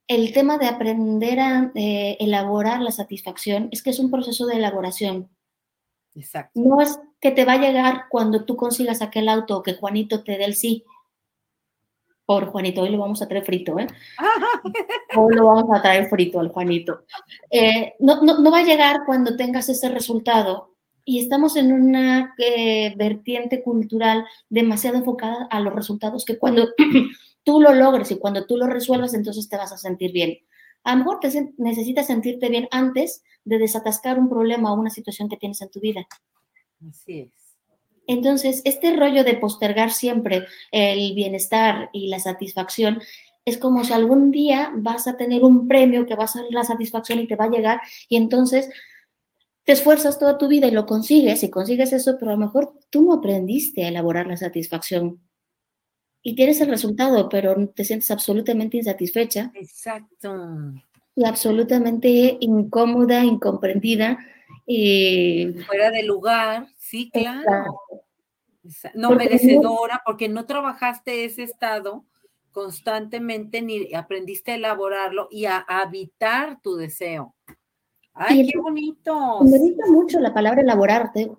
el, 0.08 0.34
tema 0.34 0.58
de 0.58 0.68
aprender 0.68 1.40
a 1.40 1.72
eh, 1.76 2.18
elaborar 2.20 2.82
la 2.82 2.92
satisfacción, 2.92 3.70
es 3.72 3.84
que 3.84 3.92
es 3.92 4.00
un 4.00 4.10
proceso 4.10 4.48
de 4.48 4.56
elaboración. 4.56 5.30
Exacto. 6.16 6.60
No 6.60 6.82
es 6.82 7.00
que 7.20 7.32
te 7.32 7.46
va 7.46 7.54
a 7.54 7.60
llegar 7.60 8.06
cuando 8.10 8.46
tú 8.46 8.56
consigas 8.56 9.02
aquel 9.02 9.30
auto 9.30 9.58
o 9.58 9.64
que 9.64 9.76
Juanito 9.76 10.24
te 10.24 10.38
dé 10.38 10.46
el 10.46 10.56
sí 10.56 10.84
Por 12.26 12.48
Juanito, 12.48 12.82
hoy 12.82 12.90
lo 12.90 12.98
vamos 12.98 13.22
a 13.22 13.28
traer 13.28 13.46
frito, 13.46 13.78
¿eh? 13.78 13.88
Hoy 15.16 15.36
lo 15.36 15.46
vamos 15.46 15.78
a 15.78 15.82
traer 15.82 16.08
frito 16.10 16.40
al 16.40 16.50
Juanito. 16.50 17.06
Eh, 17.52 17.94
no, 18.00 18.22
no, 18.22 18.52
va 18.52 18.60
a 18.60 18.64
llegar 18.64 19.02
cuando 19.06 19.36
tengas 19.36 19.70
ese 19.70 19.90
resultado 19.90 20.76
y 21.10 21.18
estamos 21.18 21.56
en 21.56 21.74
una 21.74 22.36
eh, 22.38 22.94
vertiente 22.96 23.64
cultural 23.64 24.26
demasiado 24.48 24.98
enfocada 24.98 25.48
a 25.50 25.60
los 25.60 25.74
resultados 25.74 26.24
que 26.24 26.38
cuando 26.38 26.70
tú 27.44 27.60
lo 27.60 27.74
logres 27.74 28.12
y 28.12 28.20
cuando 28.20 28.46
tú 28.46 28.58
lo 28.58 28.68
resuelvas, 28.68 29.16
entonces 29.16 29.50
te 29.50 29.58
vas 29.58 29.72
a 29.72 29.78
sentir 29.80 30.12
bien. 30.12 30.38
A 30.84 30.92
lo 30.92 31.00
mejor 31.00 31.20
te 31.20 31.52
necesitas 31.58 32.06
sentirte 32.06 32.50
bien 32.50 32.68
antes 32.70 33.24
de 33.44 33.58
desatascar 33.58 34.20
un 34.20 34.30
problema 34.30 34.72
o 34.72 34.80
una 34.80 34.92
situación 34.92 35.30
que 35.30 35.38
tienes 35.38 35.60
en 35.64 35.72
tu 35.72 35.80
vida. 35.80 36.08
Así 36.88 37.22
es. 37.22 37.58
Entonces, 38.06 38.62
este 38.64 38.96
rollo 38.96 39.24
de 39.24 39.34
postergar 39.34 39.90
siempre 39.90 40.46
el 40.72 41.16
bienestar 41.16 41.90
y 41.92 42.10
la 42.10 42.20
satisfacción 42.20 43.02
es 43.46 43.58
como 43.58 43.84
si 43.84 43.94
algún 43.94 44.30
día 44.30 44.72
vas 44.76 45.08
a 45.08 45.18
tener 45.18 45.44
un 45.44 45.68
premio 45.68 46.06
que 46.06 46.16
va 46.16 46.26
a 46.26 46.28
ser 46.28 46.46
la 46.52 46.64
satisfacción 46.64 47.20
y 47.20 47.28
te 47.28 47.36
va 47.36 47.46
a 47.46 47.50
llegar 47.50 47.82
y 48.08 48.18
entonces 48.18 48.70
te 49.70 49.74
esfuerzas 49.74 50.18
toda 50.18 50.40
tu 50.40 50.48
vida 50.48 50.66
y 50.66 50.72
lo 50.72 50.88
consigues 50.88 51.44
y 51.44 51.52
consigues 51.52 51.94
eso, 51.94 52.18
pero 52.18 52.32
a 52.32 52.34
lo 52.34 52.40
mejor 52.40 52.74
tú 52.90 53.04
no 53.04 53.14
aprendiste 53.14 53.86
a 53.86 53.90
elaborar 53.90 54.26
la 54.26 54.36
satisfacción 54.36 55.22
y 56.24 56.34
tienes 56.34 56.60
el 56.62 56.70
resultado, 56.70 57.30
pero 57.30 57.56
te 57.70 57.86
sientes 57.86 58.10
absolutamente 58.10 58.78
insatisfecha. 58.78 59.52
Exacto. 59.54 60.74
Y 61.16 61.24
absolutamente 61.24 62.38
incómoda, 62.40 63.24
incomprendida. 63.24 64.18
Y... 64.66 65.54
Fuera 65.68 65.92
de 65.92 66.02
lugar, 66.02 66.66
sí, 66.76 67.12
claro. 67.12 67.80
No 68.96 69.12
merecedora, 69.12 70.02
porque 70.04 70.30
no 70.30 70.48
trabajaste 70.48 71.26
ese 71.26 71.44
estado 71.44 72.06
constantemente 72.52 73.62
ni 73.62 73.94
aprendiste 73.94 74.54
a 74.54 74.56
elaborarlo 74.56 75.28
y 75.30 75.46
a 75.46 75.60
habitar 75.60 76.60
tu 76.64 76.76
deseo. 76.76 77.36
¡Ay, 78.22 78.46
qué 78.52 78.60
bonito! 78.60 79.40
Me 79.44 79.58
gusta 79.58 79.86
mucho 79.90 80.20
la 80.20 80.34
palabra 80.34 80.62
elaborar. 80.62 81.14
Te, 81.14 81.32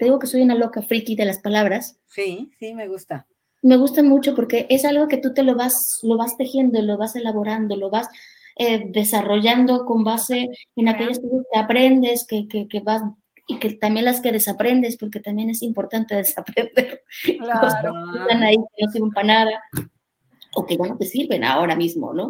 digo 0.00 0.18
que 0.18 0.26
soy 0.26 0.42
una 0.42 0.56
loca 0.56 0.82
friki 0.82 1.14
de 1.14 1.26
las 1.26 1.38
palabras. 1.38 2.00
Sí, 2.08 2.50
sí, 2.58 2.74
me 2.74 2.88
gusta. 2.88 3.28
Me 3.62 3.76
gusta 3.76 4.02
mucho 4.02 4.34
porque 4.34 4.66
es 4.68 4.84
algo 4.84 5.06
que 5.06 5.18
tú 5.18 5.32
te 5.32 5.44
lo 5.44 5.54
vas, 5.54 6.00
lo 6.02 6.16
vas 6.16 6.36
tejiendo, 6.36 6.82
lo 6.82 6.98
vas 6.98 7.14
elaborando, 7.14 7.76
lo 7.76 7.88
vas 7.88 8.08
eh, 8.56 8.84
desarrollando 8.88 9.84
con 9.86 10.02
base 10.02 10.48
en 10.74 10.88
aquellas 10.88 11.20
cosas 11.20 11.46
que 11.52 11.58
aprendes, 11.58 12.26
que, 12.26 12.48
que, 12.48 12.66
que, 12.66 12.80
vas 12.80 13.02
y 13.46 13.60
que 13.60 13.74
también 13.74 14.04
las 14.04 14.20
que 14.20 14.32
desaprendes, 14.32 14.96
porque 14.96 15.20
también 15.20 15.50
es 15.50 15.62
importante 15.62 16.16
desaprender 16.16 17.04
claro. 17.38 17.92
que 18.12 18.18
están 18.18 18.42
ahí 18.42 18.56
que 18.56 18.84
no 18.84 18.90
sirven 18.90 19.10
para 19.12 19.26
nada 19.26 19.62
o 20.56 20.66
que 20.66 20.76
ya 20.76 20.86
no 20.88 20.96
te 20.96 21.06
sirven 21.06 21.44
ahora 21.44 21.76
mismo, 21.76 22.12
¿no? 22.12 22.28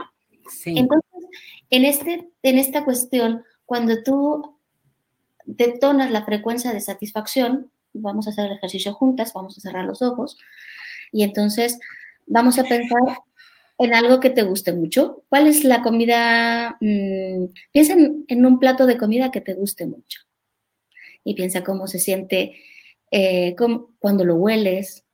Sí. 0.50 0.74
Entonces, 0.76 1.10
en, 1.70 1.86
este, 1.86 2.30
en 2.42 2.58
esta 2.58 2.84
cuestión, 2.84 3.42
cuando 3.64 4.02
tú 4.02 4.58
detonas 5.44 6.10
la 6.10 6.24
frecuencia 6.24 6.72
de 6.72 6.80
satisfacción, 6.80 7.70
vamos 7.92 8.26
a 8.26 8.30
hacer 8.30 8.46
el 8.46 8.56
ejercicio 8.56 8.92
juntas, 8.94 9.32
vamos 9.32 9.56
a 9.56 9.60
cerrar 9.60 9.84
los 9.84 10.02
ojos 10.02 10.38
y 11.12 11.22
entonces 11.22 11.78
vamos 12.26 12.58
a 12.58 12.64
pensar 12.64 13.18
en 13.78 13.94
algo 13.94 14.20
que 14.20 14.30
te 14.30 14.42
guste 14.42 14.72
mucho. 14.72 15.24
¿Cuál 15.28 15.46
es 15.46 15.64
la 15.64 15.82
comida? 15.82 16.76
Mm, 16.80 17.46
piensa 17.72 17.94
en, 17.94 18.46
un 18.46 18.58
plato 18.58 18.86
de 18.86 18.98
comida 18.98 19.30
que 19.30 19.40
te 19.40 19.54
guste 19.54 19.86
mucho 19.86 20.20
y 21.24 21.34
piensa 21.34 21.64
cómo 21.64 21.86
se 21.86 21.98
siente 21.98 22.56
eh, 23.10 23.54
cuando 23.98 24.24
lo 24.24 24.36
hueles, 24.36 25.04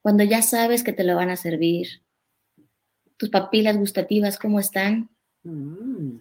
cuando 0.00 0.24
ya 0.24 0.42
sabes 0.42 0.82
que 0.82 0.92
te 0.92 1.04
lo 1.04 1.16
van 1.16 1.30
a 1.30 1.36
servir, 1.36 2.02
tus 3.16 3.30
papilas 3.30 3.76
gustativas, 3.76 4.38
¿cómo 4.38 4.60
están? 4.60 5.10
Mm. 5.42 6.18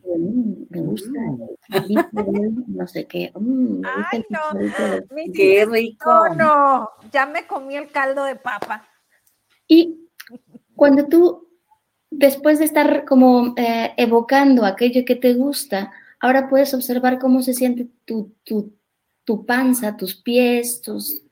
Mm, 0.75 0.81
me 0.81 0.87
gusta, 0.87 1.19
mm. 1.19 2.63
no 2.67 2.87
sé 2.87 3.05
qué. 3.05 3.31
Ay, 3.83 4.25
no. 4.29 4.39
Qué 5.33 5.65
rico. 5.65 6.09
No, 6.09 6.35
no, 6.35 6.89
ya 7.11 7.25
me 7.25 7.47
comí 7.47 7.75
el 7.75 7.89
caldo 7.91 8.23
de 8.23 8.35
papa. 8.35 8.87
Y 9.67 10.09
cuando 10.75 11.07
tú, 11.07 11.49
después 12.09 12.59
de 12.59 12.65
estar 12.65 13.05
como 13.05 13.53
eh, 13.57 13.93
evocando 13.97 14.65
aquello 14.65 15.03
que 15.05 15.15
te 15.15 15.33
gusta, 15.33 15.91
ahora 16.19 16.49
puedes 16.49 16.73
observar 16.73 17.19
cómo 17.19 17.41
se 17.41 17.53
siente 17.53 17.87
tu, 18.05 18.35
tu, 18.43 18.73
tu 19.23 19.45
panza, 19.45 19.97
tus 19.97 20.15
pies, 20.15 20.81
tus, 20.81 21.24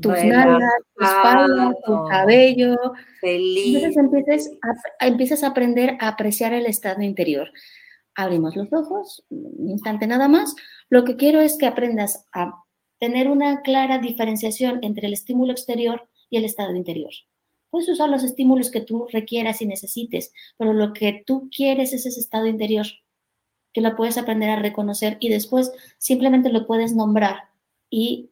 tus 0.00 0.24
nalgas, 0.24 0.72
tu 0.94 1.04
espalda, 1.04 1.74
tu 1.84 2.04
cabello. 2.08 2.76
Feliz. 3.20 3.96
Entonces 3.96 4.50
empiezas 5.00 5.42
a, 5.42 5.46
a 5.46 5.50
aprender 5.50 5.96
a 6.00 6.08
apreciar 6.08 6.52
el 6.52 6.66
estado 6.66 7.02
interior. 7.02 7.50
Abrimos 8.14 8.54
los 8.56 8.72
ojos, 8.72 9.24
un 9.30 9.70
instante 9.70 10.06
nada 10.06 10.28
más. 10.28 10.54
Lo 10.88 11.04
que 11.04 11.16
quiero 11.16 11.40
es 11.40 11.58
que 11.58 11.66
aprendas 11.66 12.26
a 12.32 12.52
tener 12.98 13.28
una 13.28 13.62
clara 13.62 13.98
diferenciación 13.98 14.78
entre 14.82 15.08
el 15.08 15.12
estímulo 15.12 15.52
exterior 15.52 16.08
y 16.30 16.36
el 16.36 16.44
estado 16.44 16.74
interior. 16.74 17.12
Puedes 17.70 17.88
usar 17.88 18.08
los 18.08 18.22
estímulos 18.22 18.70
que 18.70 18.80
tú 18.80 19.08
requieras 19.12 19.60
y 19.60 19.66
necesites, 19.66 20.32
pero 20.56 20.72
lo 20.72 20.92
que 20.92 21.24
tú 21.26 21.50
quieres 21.54 21.92
es 21.92 22.06
ese 22.06 22.20
estado 22.20 22.46
interior, 22.46 22.86
que 23.72 23.80
lo 23.80 23.96
puedes 23.96 24.16
aprender 24.16 24.50
a 24.50 24.60
reconocer 24.60 25.16
y 25.18 25.28
después 25.28 25.72
simplemente 25.98 26.50
lo 26.50 26.66
puedes 26.66 26.94
nombrar 26.94 27.48
y 27.90 28.30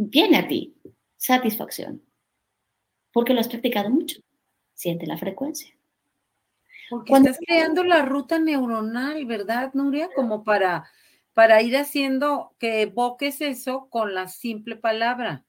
viene 0.00 0.38
a 0.38 0.48
ti 0.48 0.74
satisfacción, 1.16 2.02
porque 3.12 3.34
lo 3.34 3.40
has 3.40 3.48
practicado 3.48 3.90
mucho. 3.90 4.20
Siente 4.74 5.06
la 5.06 5.18
frecuencia. 5.18 5.76
Porque 6.88 7.10
Cuando, 7.10 7.30
estás 7.30 7.44
creando 7.46 7.84
la 7.84 8.02
ruta 8.02 8.38
neuronal, 8.38 9.26
¿verdad, 9.26 9.72
Nuria? 9.74 10.08
Como 10.16 10.42
para, 10.42 10.86
para 11.34 11.60
ir 11.60 11.76
haciendo 11.76 12.54
que 12.58 12.82
evoques 12.82 13.42
eso 13.42 13.88
con 13.90 14.14
la 14.14 14.28
simple 14.28 14.76
palabra. 14.76 15.44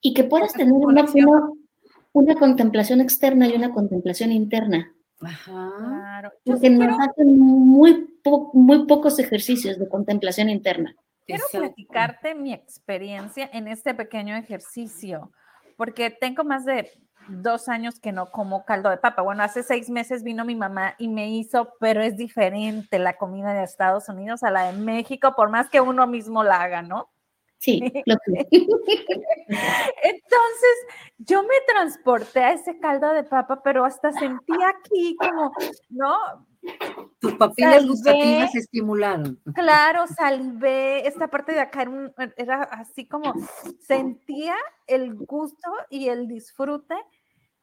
Y 0.00 0.14
que 0.14 0.24
puedas 0.24 0.54
tener 0.54 0.72
una, 0.72 1.06
una, 2.12 2.34
contemplación 2.34 3.00
externa 3.00 3.46
y 3.46 3.52
una 3.52 3.72
contemplación 3.72 4.32
interna. 4.32 4.92
Ajá. 5.20 6.32
Porque 6.44 6.70
nos 6.70 6.98
hacen 6.98 7.38
muy, 7.38 8.08
muy 8.54 8.86
pocos 8.86 9.18
ejercicios 9.18 9.78
de 9.78 9.88
contemplación 9.88 10.48
interna. 10.48 10.96
Quiero 11.26 11.44
platicarte 11.50 12.34
mi 12.34 12.52
experiencia 12.52 13.48
en 13.52 13.68
este 13.68 13.94
pequeño 13.94 14.36
ejercicio, 14.36 15.30
porque 15.76 16.10
tengo 16.10 16.42
más 16.42 16.64
de 16.64 16.90
dos 17.28 17.68
años 17.68 18.00
que 18.00 18.12
no 18.12 18.26
como 18.26 18.64
caldo 18.64 18.90
de 18.90 18.96
papa. 18.96 19.22
Bueno, 19.22 19.44
hace 19.44 19.62
seis 19.62 19.88
meses 19.88 20.24
vino 20.24 20.44
mi 20.44 20.56
mamá 20.56 20.94
y 20.98 21.08
me 21.08 21.30
hizo, 21.30 21.74
pero 21.78 22.02
es 22.02 22.16
diferente 22.16 22.98
la 22.98 23.16
comida 23.16 23.54
de 23.54 23.62
Estados 23.62 24.08
Unidos 24.08 24.42
a 24.42 24.50
la 24.50 24.72
de 24.72 24.78
México, 24.78 25.34
por 25.36 25.48
más 25.48 25.70
que 25.70 25.80
uno 25.80 26.06
mismo 26.06 26.42
la 26.42 26.60
haga, 26.62 26.82
¿no? 26.82 27.11
Sí, 27.62 27.80
lo 28.06 28.16
Entonces, 28.26 28.76
yo 31.18 31.42
me 31.44 31.54
transporté 31.68 32.40
a 32.40 32.52
ese 32.54 32.78
caldo 32.80 33.12
de 33.12 33.22
papa, 33.22 33.62
pero 33.62 33.84
hasta 33.84 34.10
sentí 34.10 34.52
aquí 34.66 35.16
como, 35.16 35.52
¿no? 35.90 36.18
Tus 37.20 37.34
papilas 37.34 37.86
gustativas 37.86 38.50
se 38.50 38.58
estimularon. 38.58 39.40
Claro, 39.54 40.08
salivé, 40.08 41.06
esta 41.06 41.28
parte 41.28 41.52
de 41.52 41.60
acá 41.60 41.86
era, 42.36 42.62
así 42.64 43.06
como, 43.06 43.32
sentía 43.80 44.56
el 44.88 45.14
gusto 45.14 45.70
y 45.88 46.08
el 46.08 46.26
disfrute 46.26 46.96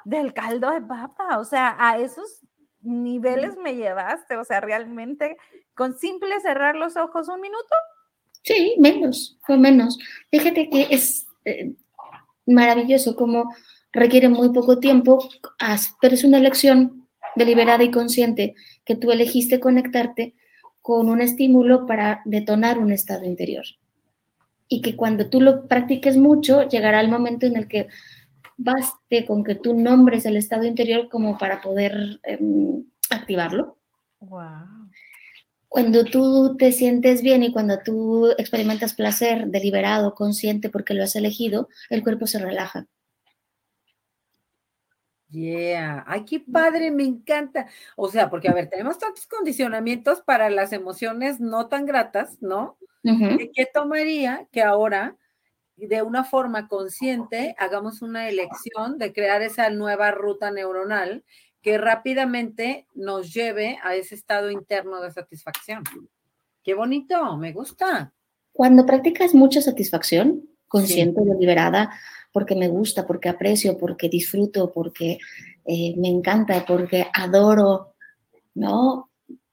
del 0.05 0.33
caldo 0.33 0.71
de 0.71 0.81
papa, 0.81 1.39
o 1.39 1.43
sea, 1.43 1.75
a 1.77 1.97
esos 1.97 2.45
niveles 2.81 3.57
me 3.57 3.75
llevaste, 3.75 4.37
o 4.37 4.45
sea, 4.45 4.61
realmente 4.61 5.35
con 5.75 5.97
simple 5.97 6.39
cerrar 6.39 6.75
los 6.75 6.95
ojos 6.95 7.27
un 7.27 7.41
minuto, 7.41 7.75
Sí, 8.43 8.75
menos, 8.77 9.37
fue 9.41 9.57
menos. 9.57 9.97
Fíjate 10.31 10.69
que 10.69 10.87
es 10.89 11.27
eh, 11.45 11.73
maravilloso 12.45 13.15
como 13.15 13.53
requiere 13.91 14.29
muy 14.29 14.49
poco 14.49 14.79
tiempo, 14.79 15.19
pero 16.01 16.13
es 16.13 16.23
una 16.23 16.37
elección 16.37 17.07
deliberada 17.35 17.83
y 17.83 17.91
consciente 17.91 18.55
que 18.85 18.95
tú 18.95 19.11
elegiste 19.11 19.59
conectarte 19.59 20.35
con 20.81 21.09
un 21.09 21.21
estímulo 21.21 21.85
para 21.85 22.21
detonar 22.25 22.79
un 22.79 22.91
estado 22.91 23.25
interior. 23.25 23.65
Y 24.67 24.81
que 24.81 24.95
cuando 24.95 25.29
tú 25.29 25.41
lo 25.41 25.67
practiques 25.67 26.17
mucho, 26.17 26.67
llegará 26.67 27.01
el 27.01 27.09
momento 27.09 27.45
en 27.45 27.55
el 27.55 27.67
que 27.67 27.87
baste 28.57 29.25
con 29.25 29.43
que 29.43 29.55
tú 29.55 29.73
nombres 29.73 30.25
el 30.25 30.37
estado 30.37 30.65
interior 30.65 31.09
como 31.09 31.37
para 31.37 31.61
poder 31.61 32.19
em, 32.23 32.83
activarlo. 33.09 33.77
Wow. 34.19 34.78
Cuando 35.69 36.03
tú 36.03 36.57
te 36.57 36.71
sientes 36.71 37.21
bien 37.21 37.43
y 37.43 37.53
cuando 37.53 37.79
tú 37.79 38.31
experimentas 38.37 38.95
placer 38.95 39.47
deliberado, 39.47 40.15
consciente 40.15 40.69
porque 40.69 40.95
lo 40.95 41.03
has 41.03 41.15
elegido, 41.15 41.69
el 41.91 42.03
cuerpo 42.03 42.25
se 42.25 42.39
relaja. 42.39 42.87
Yeah, 45.29 46.03
ay, 46.07 46.25
qué 46.25 46.39
padre, 46.39 46.89
me 46.89 47.03
encanta. 47.03 47.67
O 47.95 48.09
sea, 48.09 48.31
porque 48.31 48.49
a 48.49 48.53
ver, 48.53 48.67
tenemos 48.67 48.97
tantos 48.97 49.27
condicionamientos 49.27 50.21
para 50.21 50.49
las 50.49 50.73
emociones 50.73 51.39
no 51.39 51.67
tan 51.67 51.85
gratas, 51.85 52.41
¿no? 52.41 52.77
¿Qué 53.03 53.67
tomaría 53.71 54.47
que 54.51 54.63
ahora 54.63 55.15
de 55.75 56.01
una 56.01 56.23
forma 56.23 56.67
consciente 56.67 57.55
hagamos 57.59 58.01
una 58.01 58.27
elección 58.27 58.97
de 58.97 59.13
crear 59.13 59.41
esa 59.43 59.69
nueva 59.69 60.11
ruta 60.11 60.51
neuronal 60.51 61.23
que 61.61 61.77
rápidamente 61.77 62.87
nos 62.93 63.33
lleve 63.33 63.77
a 63.83 63.95
ese 63.95 64.15
estado 64.15 64.51
interno 64.51 65.01
de 65.01 65.11
satisfacción. 65.11 65.83
Qué 66.63 66.73
bonito, 66.73 67.37
me 67.37 67.51
gusta. 67.51 68.13
Cuando 68.51 68.85
practicas 68.85 69.33
mucha 69.33 69.61
satisfacción, 69.61 70.49
consciente, 70.67 71.21
deliberada, 71.23 71.91
porque 72.31 72.55
me 72.55 72.67
gusta, 72.67 73.07
porque 73.07 73.29
aprecio, 73.29 73.77
porque 73.77 74.09
disfruto, 74.09 74.71
porque 74.71 75.17
eh, 75.65 75.95
me 75.97 76.09
encanta, 76.09 76.65
porque 76.65 77.07
adoro, 77.13 77.95
¿no? 78.53 79.09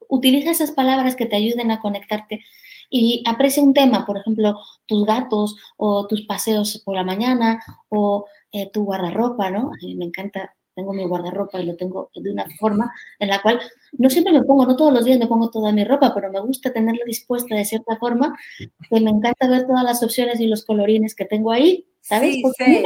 Utiliza 0.09 0.51
esas 0.51 0.73
palabras 0.73 1.17
que 1.17 1.27
te 1.27 1.37
ayuden 1.37 1.71
a 1.71 1.81
conectarte 1.81 2.45
y 2.91 3.23
aprecia 3.27 3.63
un 3.63 3.75
tema, 3.75 4.07
por 4.07 4.19
ejemplo, 4.19 4.59
tus 4.87 5.05
gatos 5.05 5.57
o 5.77 6.07
tus 6.07 6.23
paseos 6.23 6.83
por 6.85 6.95
la 6.95 7.05
mañana 7.05 7.63
o 7.89 8.27
eh, 8.53 8.71
tu 8.71 8.85
guardarropa, 8.85 9.51
¿no? 9.51 9.71
A 9.71 9.77
mí 9.85 9.95
me 9.97 10.05
encanta, 10.05 10.56
tengo 10.77 10.93
mi 10.93 11.05
guardarropa 11.05 11.59
y 11.59 11.67
lo 11.67 11.75
tengo 11.75 12.11
de 12.15 12.31
una 12.31 12.47
forma 12.61 12.93
en 13.19 13.29
la 13.31 13.41
cual 13.41 13.59
no 13.93 14.11
siempre 14.11 14.33
me 14.33 14.45
pongo, 14.45 14.67
no 14.67 14.77
todos 14.77 14.93
los 14.93 15.07
días 15.07 15.19
me 15.19 15.27
pongo 15.27 15.51
toda 15.51 15.73
mi 15.73 15.85
ropa, 15.85 16.15
pero 16.15 16.31
me 16.31 16.41
gusta 16.41 16.71
tenerla 16.73 17.03
dispuesta 17.07 17.55
de 17.55 17.65
cierta 17.65 17.97
forma, 17.97 18.39
que 18.59 19.01
me 19.01 19.11
encanta 19.11 19.49
ver 19.49 19.67
todas 19.67 19.83
las 19.83 20.03
opciones 20.03 20.39
y 20.39 20.47
los 20.47 20.65
colorines 20.65 21.15
que 21.15 21.25
tengo 21.25 21.51
ahí, 21.51 21.87
¿sabes? 22.03 22.35
Sí, 22.35 22.43
Porque 22.43 22.65
sí. 22.65 22.83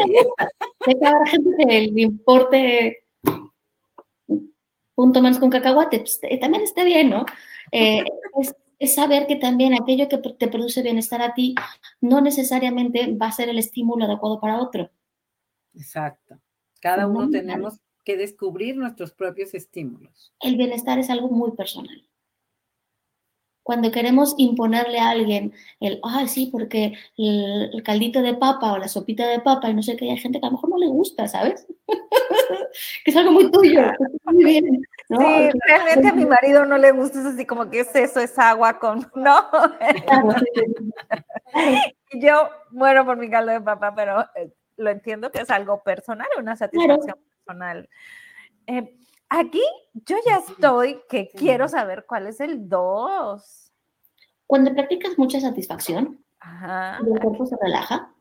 sé 0.85 0.99
que 0.99 1.07
habrá 1.07 1.27
gente 1.27 1.51
que 1.59 1.81
le 1.93 2.03
importe 2.03 3.05
punto 4.95 5.21
menos 5.21 5.39
con 5.39 5.51
cacahuate, 5.51 5.99
pues, 5.99 6.21
eh, 6.23 6.39
también 6.39 6.63
está 6.63 6.85
bien, 6.85 7.11
¿no? 7.11 7.27
Eh, 7.73 8.05
es, 8.41 8.55
es 8.79 8.95
saber 8.95 9.27
que 9.27 9.37
también 9.37 9.75
aquello 9.75 10.09
que 10.09 10.19
te 10.19 10.49
produce 10.49 10.83
bienestar 10.83 11.23
a 11.23 11.35
ti 11.35 11.57
no 12.01 12.21
necesariamente 12.21 13.13
va 13.17 13.27
a 13.27 13.33
ser 13.33 13.49
el 13.49 13.59
estímulo 13.59 14.05
adecuado 14.05 14.41
para 14.41 14.61
otro. 14.61 14.91
Exacto. 15.75 16.39
Cada 16.81 17.07
uno 17.07 17.29
tenemos 17.29 17.81
que 18.05 18.17
descubrir 18.17 18.77
nuestros 18.77 19.13
propios 19.13 19.55
estímulos. 19.55 20.33
El 20.41 20.57
bienestar 20.57 20.99
es 20.99 21.11
algo 21.11 21.29
muy 21.29 21.53
personal. 21.53 22.07
Cuando 23.63 23.91
queremos 23.93 24.35
imponerle 24.39 24.99
a 24.99 25.11
alguien 25.11 25.53
el, 25.81 26.01
ah, 26.03 26.27
sí, 26.27 26.49
porque 26.51 26.95
el, 27.19 27.83
caldito 27.85 28.23
de 28.23 28.35
papa 28.35 28.73
o 28.73 28.79
la 28.79 28.89
sopita 28.89 29.29
de 29.29 29.41
papa 29.41 29.69
y 29.69 29.75
no 29.75 29.83
sé 29.83 29.97
qué, 29.97 30.11
hay 30.11 30.17
gente 30.17 30.41
que 30.41 30.47
a 30.47 30.49
lo 30.49 30.57
mejor 30.57 30.71
no 30.71 30.79
le 30.79 30.89
gusta, 30.89 31.29
¿sabes? 31.29 31.67
que 33.05 33.11
es 33.11 33.17
algo 33.17 33.33
muy 33.33 33.51
tuyo, 33.51 33.83
muy 34.25 34.45
bien. 34.45 34.83
Sí, 35.09 35.51
realmente 35.67 36.09
a 36.09 36.13
mi 36.13 36.25
marido 36.25 36.65
no 36.65 36.79
le 36.79 36.93
gusta, 36.93 37.21
es 37.21 37.27
así 37.27 37.45
como 37.45 37.69
que 37.69 37.81
es 37.81 37.95
eso, 37.95 38.21
es 38.21 38.39
agua 38.39 38.79
con, 38.79 39.11
¿no? 39.15 39.47
Yo 42.15 42.49
muero 42.71 43.05
por 43.05 43.19
mi 43.19 43.29
caldo 43.29 43.53
de 43.53 43.61
papa, 43.61 43.95
pero 43.95 44.23
eh, 44.37 44.51
lo 44.81 44.91
entiendo 44.91 45.31
que 45.31 45.41
es 45.41 45.51
algo 45.51 45.83
personal, 45.83 46.29
una 46.39 46.57
satisfacción 46.57 47.19
personal. 47.45 47.89
Eh, 48.67 48.97
aquí 49.29 49.63
yo 49.93 50.17
ya 50.27 50.39
estoy 50.39 51.01
que 51.09 51.31
quiero 51.31 51.69
saber 51.69 52.05
cuál 52.07 52.27
es 52.27 52.41
el 52.41 52.69
2. 52.69 53.73
Cuando 54.47 54.75
practicas 54.75 55.19
mucha 55.19 55.41
satisfacción, 55.41 56.25
el 57.07 57.21
cuerpo 57.21 57.47
se 57.47 57.57
relaja, 57.61 58.13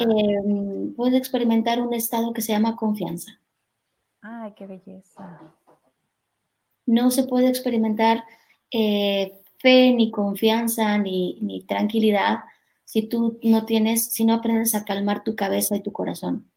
em, 0.00 0.94
puedes 0.94 1.14
experimentar 1.14 1.80
un 1.80 1.94
estado 1.94 2.32
que 2.32 2.42
se 2.42 2.52
llama 2.52 2.76
confianza. 2.76 3.38
Ay, 4.22 4.52
qué 4.54 4.66
belleza 4.66 5.52
no 6.86 7.10
se 7.10 7.24
puede 7.24 7.48
experimentar 7.48 8.24
eh, 8.70 9.32
fe, 9.58 9.92
ni 9.92 10.10
confianza, 10.10 10.98
ni, 10.98 11.64
tranquilidad 11.68 12.40
si 12.92 13.00
tú 13.08 13.38
no 13.42 13.64
tienes, 13.64 14.04
si 14.04 14.22
no 14.26 14.34
aprendes 14.34 14.74
a 14.74 14.84
calmar 14.84 15.24
tu 15.24 15.34
cabeza 15.34 15.74
y 15.74 15.80
tu 15.80 15.92
corazón. 15.92 16.50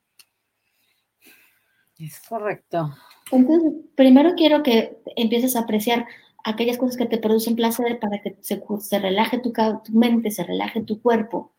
Es 1.98 2.20
correcto. 2.28 2.94
Entonces, 3.32 3.72
primero 3.96 4.34
quiero 4.36 4.62
que 4.62 5.02
empieces 5.16 5.56
a 5.56 5.62
apreciar 5.62 6.06
aquellas 6.44 6.78
cosas 6.78 6.98
que 6.98 7.06
te 7.06 7.20
producen 7.20 7.56
placer 7.56 8.00
para 8.00 8.22
que 8.22 8.36
se, 8.42 8.62
relaje 9.00 9.38
tu, 9.38 9.54
tu, 9.54 9.94
mente, 9.94 10.30
se 10.30 10.44
relaje 10.44 10.84
tu 10.84 11.02
cuerpo. 11.02 11.54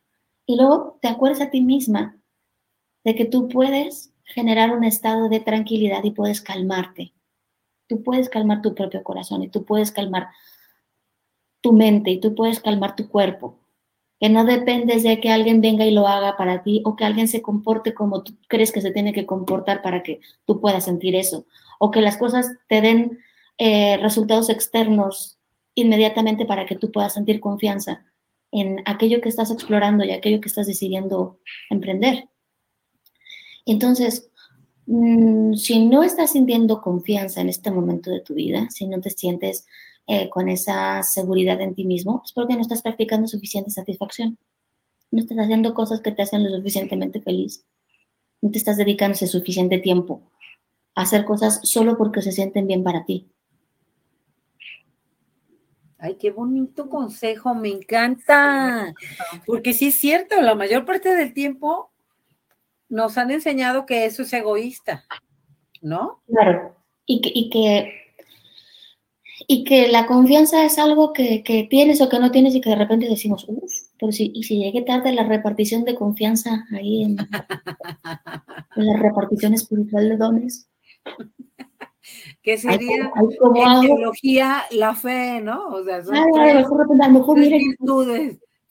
Y 0.45 0.57
luego 0.57 0.99
te 1.01 1.09
acuerdes 1.09 1.41
a 1.41 1.49
ti 1.49 1.62
misma 1.62 2.19
de 3.03 3.15
que 3.15 3.25
tú 3.25 3.49
puedes 3.49 4.12
generar 4.25 4.77
un 4.77 4.85
estado 4.85 5.31
de 5.31 5.41
tranquilidad 5.41 6.05
y 6.05 6.11
puedes 6.11 6.43
calmarte. 6.43 7.15
Tú 7.87 8.03
puedes 8.03 8.29
calmar 8.29 8.61
tu 8.61 8.75
propio 8.75 9.03
corazón 9.03 9.43
y 9.43 9.49
tú 9.49 9.65
puedes 9.65 9.91
calmar 9.91 10.29
tu 11.62 11.73
mente 11.73 12.11
y 12.11 12.21
tú 12.21 12.35
puedes 12.35 12.61
calmar 12.61 12.95
tu 12.95 13.09
cuerpo. 13.09 13.59
Que 14.20 14.29
no 14.29 14.44
dependes 14.44 15.02
de 15.02 15.20
que 15.20 15.31
alguien 15.31 15.61
venga 15.61 15.85
y 15.85 15.90
lo 15.90 16.07
haga 16.07 16.37
para 16.37 16.62
ti 16.62 16.83
o 16.85 16.96
que 16.96 17.05
alguien 17.05 17.29
se 17.29 17.42
comporte 17.42 17.94
como 17.94 18.22
tú 18.22 18.35
crees 18.48 18.72
que 18.72 18.81
se 18.81 18.90
tiene 18.90 19.12
que 19.12 19.26
comportar 19.26 19.83
para 19.83 20.02
que 20.02 20.20
tú 20.44 20.61
puedas 20.61 20.85
sentir 20.85 21.14
eso. 21.14 21.46
O 21.79 21.90
que 21.90 22.00
las 22.00 22.16
cosas 22.16 22.50
te 22.68 22.81
den 22.81 23.18
eh, 23.59 23.98
resultados 23.98 24.48
externos 24.48 25.38
inmediatamente 25.74 26.46
para 26.46 26.66
que 26.66 26.76
tú 26.76 26.90
puedas 26.90 27.14
sentir 27.14 27.40
confianza 27.40 28.05
en 28.50 28.81
aquello 28.87 29.20
que 29.20 29.29
estás 29.29 29.50
explorando 29.50 30.05
y 30.05 30.12
aquello 30.12 30.40
que 30.40 30.48
estás 30.48 30.66
decidiendo 30.66 31.38
emprender. 31.68 32.29
Entonces, 33.66 34.31
Mm, 34.87 35.55
si 35.55 35.85
no 35.85 36.05
estás 36.05 36.33
sintiendo 36.33 36.81
confianza 36.81 37.40
en 37.40 37.48
este 37.48 37.70
momento 37.72 38.11
de 38.11 38.20
tu 38.20 38.35
vida, 38.35 38.68
si 38.70 38.87
no 38.87 39.00
te 39.00 39.11
sientes 39.11 39.66
eh, 40.07 40.29
con 40.29 40.49
esa 40.49 41.03
seguridad 41.03 41.61
en 41.61 41.75
ti 41.75 41.85
mismo, 41.85 42.23
es 42.25 42.33
porque 42.33 42.55
no 42.55 42.61
estás 42.61 42.83
practicando 42.83 43.27
suficiente 43.27 43.71
satisfacción. 43.71 44.38
No 45.11 45.21
estás 45.21 45.38
haciendo 45.38 45.75
cosas 45.75 46.01
que 46.01 46.12
te 46.12 46.23
hacen 46.23 46.45
lo 46.45 46.57
suficientemente 46.57 47.21
feliz. 47.21 47.64
No 48.40 48.51
te 48.51 48.59
estás 48.59 48.77
dedicando 48.77 49.14
ese 49.14 49.27
suficiente 49.27 49.79
tiempo 49.79 50.31
a 50.95 51.03
hacer 51.03 51.25
cosas 51.25 51.61
solo 51.62 51.97
porque 51.97 52.23
se 52.23 52.33
sienten 52.33 52.66
bien 52.66 52.83
para 52.83 53.05
ti. 53.05 53.31
Ay, 55.99 56.16
qué 56.16 56.31
bonito 56.31 56.88
consejo, 56.88 57.55
me 57.55 57.69
encanta. 57.69 58.95
Porque 59.47 59.73
sí 59.73 59.88
es 59.88 59.99
cierto, 59.99 60.40
la 60.42 60.55
mayor 60.55 60.85
parte 60.85 61.14
del 61.14 61.33
tiempo 61.33 61.90
nos 62.88 63.19
han 63.19 63.31
enseñado 63.31 63.87
que 63.87 64.05
eso 64.05 64.23
es 64.23 64.33
egoísta, 64.33 65.05
¿no? 65.81 66.23
Claro, 66.27 66.77
y 67.07 67.21
que, 67.21 67.31
y 67.35 67.51
que, 67.51 68.06
y 69.48 69.64
que 69.64 69.88
la 69.88 70.06
confianza 70.06 70.64
es 70.64 70.78
algo 70.78 71.12
que, 71.12 71.66
tienes 71.70 72.00
o 72.00 72.09
que 72.09 72.18
no 72.18 72.30
tienes 72.30 72.54
y 72.54 72.61
que 72.61 72.70
de 72.70 72.76
repente 72.76 73.09
decimos, 73.09 73.44
uff, 73.48 73.72
pero 73.98 74.12
si, 74.12 74.32
y 74.35 74.42
si 74.42 74.59
llegué 74.59 74.82
tarde 74.82 75.12
la 75.12 75.24
repartición 75.24 75.85
de 75.85 75.94
confianza 75.94 76.66
ahí 76.72 77.04
en, 77.04 77.16
la 78.76 78.96
repartición 78.96 79.54
espiritual 79.54 80.09
de 80.09 80.16
dones. 80.16 80.68
¿Qué 82.42 82.56
sería 82.59 83.12
en 83.16 83.87
teología 83.87 84.64
la 84.72 84.94
fe, 84.94 85.40
¿no? 85.40 85.68
O 85.68 85.85
sea, 85.85 86.04
son 86.04 86.16
a 86.16 86.26
lo 86.26 86.54
mejor, 86.54 86.87
a 87.00 87.09
lo 87.09 87.12
mejor 87.12 87.38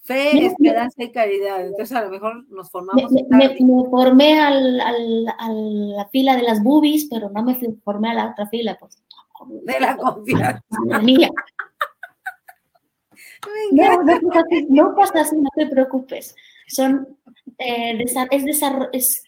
Fe, 0.05 0.45
esperanza 0.45 1.03
y 1.03 1.11
caridad. 1.11 1.65
Entonces 1.65 1.97
a 1.97 2.03
lo 2.05 2.11
mejor 2.11 2.47
nos 2.49 2.69
formamos. 2.69 3.11
Me, 3.11 3.49
me, 3.49 3.89
formé 3.89 4.39
al, 4.39 4.79
al, 4.79 5.27
a 5.39 5.49
la 5.49 6.05
fila 6.09 6.35
de 6.35 6.43
las 6.43 6.61
boobies, 6.61 7.07
pero 7.09 7.31
no 7.31 7.41
me 7.41 7.57
formé 7.83 8.11
a 8.11 8.13
la 8.13 8.29
otra 8.29 8.45
fila. 8.47 8.77
Pues. 8.79 9.01
De 9.63 9.80
la 9.80 9.98
confianza. 9.98 10.62
Mía. 11.04 11.30
No, 13.71 14.02
no, 14.04 14.19
no, 14.69 14.95
pasa 14.95 15.21
así, 15.21 15.36
no 15.38 15.50
te 15.56 15.67
preocupes. 15.67 16.36
Son, 16.67 17.08
eh, 17.60 17.95
es, 18.02 18.15
es 18.91 19.24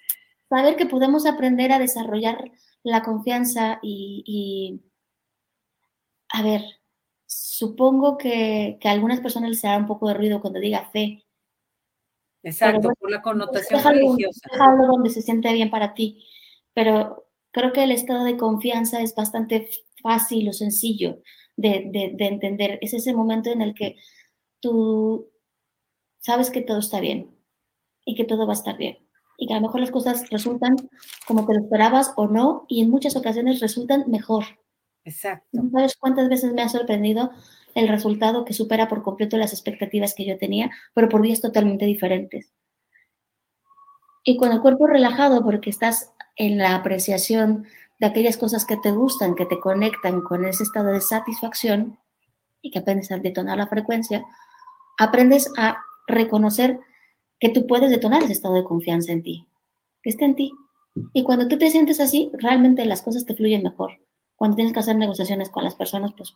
saber 0.50 0.76
que 0.76 0.88
podemos 0.88 1.28
aprender 1.28 1.72
a 1.72 1.78
desarrollar 1.78 2.52
la 2.82 3.04
confianza 3.04 3.80
y, 3.84 4.24
y 4.26 4.82
a 6.30 6.42
ver, 6.42 6.64
supongo 7.26 8.18
que, 8.18 8.80
a 8.84 8.92
algunas 8.92 9.20
personas 9.20 9.50
les 9.50 9.66
hará 9.66 9.78
un 9.78 9.88
poco 9.88 10.08
de 10.08 10.14
ruido 10.14 10.42
cuando 10.42 10.60
diga 10.60 10.90
fe. 10.92 11.24
Exacto, 12.44 12.90
por 13.00 13.12
la 13.12 13.22
connotación 13.22 13.84
religiosa. 13.84 14.50
Donde 14.88 15.10
se 15.10 15.22
siente 15.22 15.52
bien 15.54 15.70
para 15.70 15.94
ti, 15.94 16.26
pero 16.74 17.28
creo 17.52 17.74
que 17.74 17.84
el 17.84 17.92
estado 17.92 18.24
de 18.24 18.38
confianza 18.38 19.02
es 19.02 19.14
bastante 19.16 19.70
fácil 20.02 20.50
o 20.50 20.54
sencillo 20.54 21.22
de, 21.56 21.90
de 22.16 22.26
entender. 22.26 22.80
Es 22.82 22.94
ese 22.94 23.14
momento 23.14 23.52
en 23.52 23.62
el 23.62 23.74
que 23.74 23.96
tú 24.60 25.30
sabes 26.20 26.50
que 26.50 26.62
todo 26.62 26.80
está 26.80 27.00
bien 27.00 27.32
y 28.06 28.16
que 28.16 28.26
todo 28.26 28.46
va 28.48 28.54
a 28.54 28.56
estar 28.56 28.78
bien. 28.78 28.98
Y 29.38 29.48
que 29.48 29.54
a 29.54 29.58
lo 29.58 29.68
mejor 29.68 29.82
las 29.82 29.92
cosas 29.92 30.30
resultan 30.30 30.76
como 31.28 31.46
te 31.46 31.54
lo 31.54 31.60
esperabas 31.60 32.14
o 32.16 32.28
no, 32.28 32.66
y 32.68 32.82
en 32.82 32.90
muchas 32.90 33.16
ocasiones 33.16 33.60
resultan 33.60 34.06
mejor. 34.08 34.46
Exacto. 35.06 35.48
¿No 35.52 35.70
sabes 35.70 35.96
cuántas 35.98 36.28
veces 36.28 36.54
me 36.54 36.64
ha 36.64 36.70
sorprendido 36.70 37.32
el 37.76 37.88
resultado 37.88 38.46
que 38.46 38.54
supera 38.54 38.88
por 38.88 39.04
completo 39.04 39.38
las 39.38 39.54
expectativas 39.54 40.16
que 40.16 40.26
yo 40.26 40.38
tenía, 40.38 40.72
pero 40.94 41.08
por 41.08 41.22
vías 41.22 41.40
totalmente 41.40 41.86
diferentes? 41.86 42.52
Y 44.24 44.38
con 44.38 44.52
el 44.52 44.60
cuerpo 44.60 44.88
relajado, 44.88 45.44
porque 45.44 45.70
estás 45.70 46.14
en 46.36 46.58
la 46.58 46.76
apreciación 46.76 47.68
de 48.00 48.08
aquellas 48.08 48.38
cosas 48.38 48.66
que 48.66 48.78
te 48.78 48.92
gustan, 48.92 49.36
que 49.36 49.46
te 49.46 49.60
conectan 49.60 50.22
con 50.22 50.46
ese 50.46 50.64
estado 50.64 50.92
de 50.92 51.02
satisfacción 51.02 52.00
y 52.62 52.72
que 52.72 52.80
aprendes 52.80 53.12
a 53.12 53.18
detonar 53.18 53.58
la 53.58 53.68
frecuencia, 53.68 54.24
aprendes 54.98 55.52
a 55.58 55.78
reconocer 56.08 56.80
que 57.40 57.50
tú 57.50 57.68
puedes 57.68 57.90
detonar 57.90 58.24
ese 58.24 58.34
estado 58.34 58.56
de 58.56 58.64
confianza 58.64 59.12
en 59.12 59.24
ti, 59.24 59.48
que 60.02 60.10
esté 60.10 60.26
en 60.26 60.36
ti. 60.36 60.52
Y 61.14 61.24
cuando 61.24 61.48
tú 61.48 61.58
te 61.58 61.70
sientes 61.70 62.00
así, 62.00 62.32
realmente 62.34 62.86
las 62.86 63.02
cosas 63.02 63.26
te 63.26 63.36
fluyen 63.36 63.64
mejor. 63.64 64.00
Cuando 64.36 64.56
tienes 64.56 64.74
que 64.74 64.80
hacer 64.80 64.96
negociaciones 64.96 65.50
con 65.50 65.64
las 65.64 65.76
personas, 65.76 66.14
pues 66.16 66.36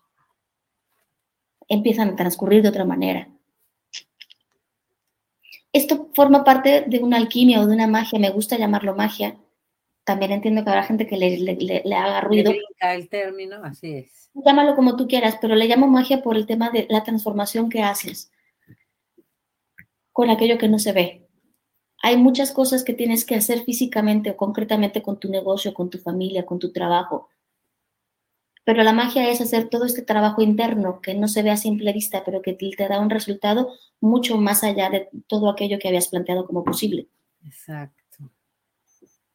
empiezan 1.67 2.09
a 2.09 2.15
transcurrir 2.15 2.61
de 2.61 2.69
otra 2.69 2.85
manera. 2.85 3.29
Esto 5.73 6.09
forma 6.13 6.43
parte 6.43 6.83
de 6.87 6.99
una 6.99 7.17
alquimia 7.17 7.61
o 7.61 7.67
de 7.67 7.73
una 7.73 7.87
magia, 7.87 8.19
me 8.19 8.29
gusta 8.29 8.57
llamarlo 8.57 8.95
magia. 8.95 9.37
También 10.11 10.33
entiendo 10.33 10.65
que 10.65 10.69
habrá 10.69 10.83
gente 10.83 11.07
que 11.07 11.15
le, 11.15 11.95
haga 11.95 12.19
ruido. 12.19 12.51
el 12.81 13.07
término, 13.07 13.63
así 13.63 13.93
es. 13.93 14.29
Llámalo 14.33 14.75
como 14.75 14.97
tú 14.97 15.07
quieras, 15.07 15.37
pero 15.39 15.55
le 15.55 15.69
llamo 15.69 15.87
magia 15.87 16.21
por 16.21 16.35
el 16.35 16.45
tema 16.45 16.69
de 16.69 16.85
la 16.89 17.01
transformación 17.05 17.69
que 17.69 17.81
haces 17.81 18.29
con 20.11 20.29
aquello 20.29 20.57
que 20.57 20.67
no 20.67 20.79
se 20.79 20.91
ve. 20.91 21.29
Hay 22.03 22.17
muchas 22.17 22.51
cosas 22.51 22.83
que 22.83 22.91
tienes 22.91 23.23
que 23.23 23.35
hacer 23.35 23.61
físicamente 23.61 24.31
o 24.31 24.35
concretamente 24.35 25.01
con 25.01 25.17
tu 25.17 25.29
negocio, 25.29 25.73
con 25.73 25.89
tu 25.89 25.97
familia, 25.97 26.45
con 26.45 26.59
tu 26.59 26.73
trabajo. 26.73 27.29
Pero 28.65 28.83
la 28.83 28.91
magia 28.91 29.29
es 29.29 29.39
hacer 29.39 29.69
todo 29.69 29.85
este 29.85 30.01
trabajo 30.01 30.41
interno 30.41 30.99
que 30.99 31.13
no 31.13 31.29
se 31.29 31.41
ve 31.41 31.51
a 31.51 31.57
simple 31.57 31.93
vista, 31.93 32.23
pero 32.25 32.41
que 32.41 32.51
te 32.51 32.87
da 32.89 32.99
un 32.99 33.09
resultado 33.09 33.69
mucho 34.01 34.35
más 34.35 34.65
allá 34.65 34.89
de 34.89 35.07
todo 35.27 35.49
aquello 35.49 35.79
que 35.79 35.87
habías 35.87 36.09
planteado 36.09 36.45
como 36.45 36.65
posible. 36.65 37.07
Exacto. 37.45 38.00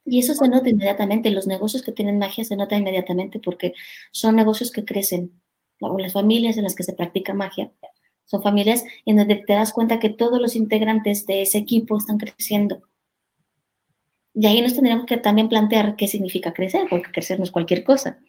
Y 0.09 0.19
eso 0.19 0.33
se 0.33 0.47
nota 0.47 0.69
inmediatamente. 0.69 1.29
Los 1.31 1.47
negocios 1.47 1.83
que 1.83 1.91
tienen 1.91 2.17
magia 2.17 2.45
se 2.45 2.55
nota 2.55 2.77
inmediatamente 2.77 3.39
porque 3.39 3.73
son 4.11 4.37
negocios 4.37 4.71
que 4.71 4.85
crecen. 4.85 5.41
Las 5.79 6.13
familias 6.13 6.57
en 6.57 6.63
las 6.63 6.75
que 6.75 6.83
se 6.83 6.93
practica 6.93 7.33
magia 7.33 7.71
son 8.25 8.41
familias 8.41 8.85
en 9.05 9.17
donde 9.17 9.35
te 9.35 9.53
das 9.53 9.73
cuenta 9.73 9.99
que 9.99 10.09
todos 10.09 10.41
los 10.41 10.55
integrantes 10.55 11.25
de 11.25 11.41
ese 11.41 11.57
equipo 11.57 11.97
están 11.97 12.17
creciendo. 12.17 12.81
Y 14.33 14.45
ahí 14.47 14.61
nos 14.61 14.75
tendríamos 14.75 15.05
que 15.05 15.17
también 15.17 15.49
plantear 15.49 15.95
qué 15.95 16.07
significa 16.07 16.53
crecer, 16.53 16.87
porque 16.89 17.11
crecer 17.11 17.37
no 17.37 17.43
es 17.43 17.51
cualquier 17.51 17.83
cosa. 17.83 18.19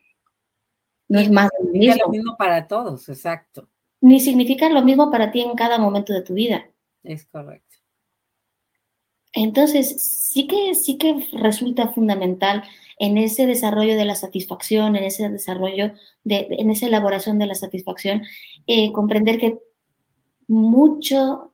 No 1.08 1.20
es 1.20 1.30
más 1.30 1.48
lo 1.60 1.70
mismo. 1.70 1.94
lo 2.04 2.08
mismo 2.10 2.36
para 2.36 2.66
todos, 2.66 3.08
exacto. 3.08 3.68
Ni 4.00 4.18
significa 4.18 4.68
lo 4.68 4.82
mismo 4.82 5.10
para 5.10 5.30
ti 5.30 5.42
en 5.42 5.54
cada 5.54 5.78
momento 5.78 6.12
de 6.12 6.22
tu 6.22 6.34
vida. 6.34 6.66
Es 7.02 7.24
correcto. 7.26 7.67
Entonces, 9.32 10.02
sí 10.32 10.46
que, 10.46 10.74
sí 10.74 10.98
que 10.98 11.28
resulta 11.32 11.88
fundamental 11.88 12.64
en 12.98 13.18
ese 13.18 13.46
desarrollo 13.46 13.96
de 13.96 14.04
la 14.04 14.14
satisfacción, 14.14 14.96
en 14.96 15.04
ese 15.04 15.28
desarrollo, 15.28 15.92
de, 16.24 16.48
en 16.50 16.70
esa 16.70 16.86
elaboración 16.86 17.38
de 17.38 17.46
la 17.46 17.54
satisfacción, 17.54 18.22
eh, 18.66 18.92
comprender 18.92 19.38
que 19.38 19.58
mucho, 20.48 21.52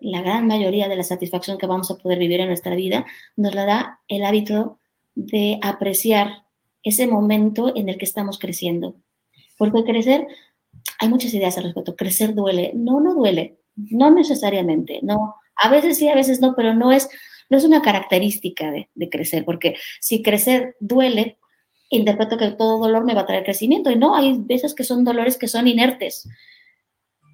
la 0.00 0.20
gran 0.20 0.46
mayoría 0.46 0.88
de 0.88 0.96
la 0.96 1.04
satisfacción 1.04 1.56
que 1.56 1.66
vamos 1.66 1.90
a 1.90 1.96
poder 1.96 2.18
vivir 2.18 2.40
en 2.40 2.48
nuestra 2.48 2.74
vida, 2.74 3.06
nos 3.36 3.54
la 3.54 3.64
da 3.64 4.00
el 4.08 4.24
hábito 4.24 4.78
de 5.14 5.58
apreciar 5.62 6.44
ese 6.82 7.06
momento 7.06 7.74
en 7.74 7.88
el 7.88 7.96
que 7.96 8.04
estamos 8.04 8.38
creciendo. 8.38 8.96
Porque 9.56 9.84
crecer, 9.84 10.26
hay 10.98 11.08
muchas 11.08 11.32
ideas 11.32 11.56
al 11.56 11.64
respecto. 11.64 11.96
Crecer 11.96 12.34
duele. 12.34 12.72
No, 12.74 13.00
no 13.00 13.14
duele. 13.14 13.58
No 13.76 14.10
necesariamente. 14.10 15.00
No. 15.02 15.36
A 15.56 15.68
veces 15.68 15.98
sí, 15.98 16.08
a 16.08 16.14
veces 16.14 16.40
no, 16.40 16.54
pero 16.56 16.74
no 16.74 16.92
es, 16.92 17.08
no 17.50 17.58
es 17.58 17.64
una 17.64 17.82
característica 17.82 18.70
de, 18.70 18.88
de 18.94 19.08
crecer. 19.08 19.44
Porque 19.44 19.76
si 20.00 20.22
crecer 20.22 20.76
duele, 20.80 21.38
interpreto 21.90 22.36
que 22.36 22.50
todo 22.52 22.78
dolor 22.78 23.04
me 23.04 23.14
va 23.14 23.22
a 23.22 23.26
traer 23.26 23.44
crecimiento. 23.44 23.90
Y 23.90 23.96
no, 23.96 24.16
hay 24.16 24.36
veces 24.38 24.74
que 24.74 24.84
son 24.84 25.04
dolores 25.04 25.36
que 25.36 25.48
son 25.48 25.68
inertes 25.68 26.28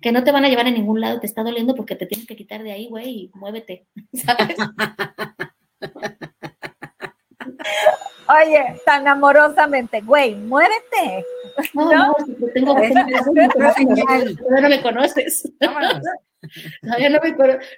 que 0.01 0.13
no 0.13 0.25
te 0.25 0.33
van 0.33 0.45
a 0.45 0.49
llevar 0.49 0.67
a 0.67 0.71
ningún 0.71 1.01
lado, 1.01 1.21
te 1.21 1.27
está 1.27 1.43
doliendo 1.43 1.75
porque 1.75 1.97
te 1.97 2.07
tienes 2.07 2.27
que 2.27 2.37
quitar 2.37 2.63
de 2.63 2.73
ahí, 2.73 2.89
güey, 2.89 3.09
y 3.09 3.31
muévete, 3.35 3.87
¿sabes? 4.15 4.57
Oye, 8.31 8.81
tan 8.85 9.09
amorosamente, 9.09 10.01
güey, 10.03 10.35
muévete. 10.35 11.25
No, 11.75 11.91
no, 11.91 12.07
no 12.07 12.47
tengo 12.55 12.77
que 12.77 12.91
no 14.49 14.69
me 14.69 14.83
conoces. 14.83 15.51
Todavía 16.83 17.11
no, 17.11 17.21
me, 17.23 17.33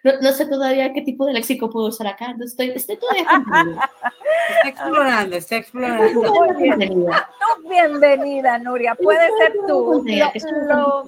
no, 0.04 0.20
no, 0.20 0.32
sé 0.32 0.46
todavía 0.46 0.92
qué 0.92 1.02
tipo 1.02 1.26
de 1.26 1.32
léxico 1.32 1.68
puedo 1.68 1.88
usar 1.88 2.06
acá. 2.06 2.32
No 2.34 2.44
estoy, 2.44 2.70
estoy 2.70 2.96
todavía 2.96 3.24
Está 4.56 4.68
explorando, 4.68 5.36
está 5.36 5.56
explorando. 5.56 6.54
bienvenida. 6.56 7.28
Tú 7.40 7.68
bienvenida, 7.68 8.58
Nuria. 8.58 8.94
Puede 8.94 9.28
ser 9.38 9.52
tú. 9.66 10.04
Lo, 10.68 11.04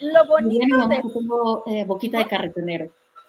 lo, 0.00 0.26
bonito 0.26 0.88
de... 0.88 0.96
Tengo 0.96 1.62
eh, 1.66 1.84
boquita 1.84 2.18
de 2.18 2.26
carretonero. 2.26 2.90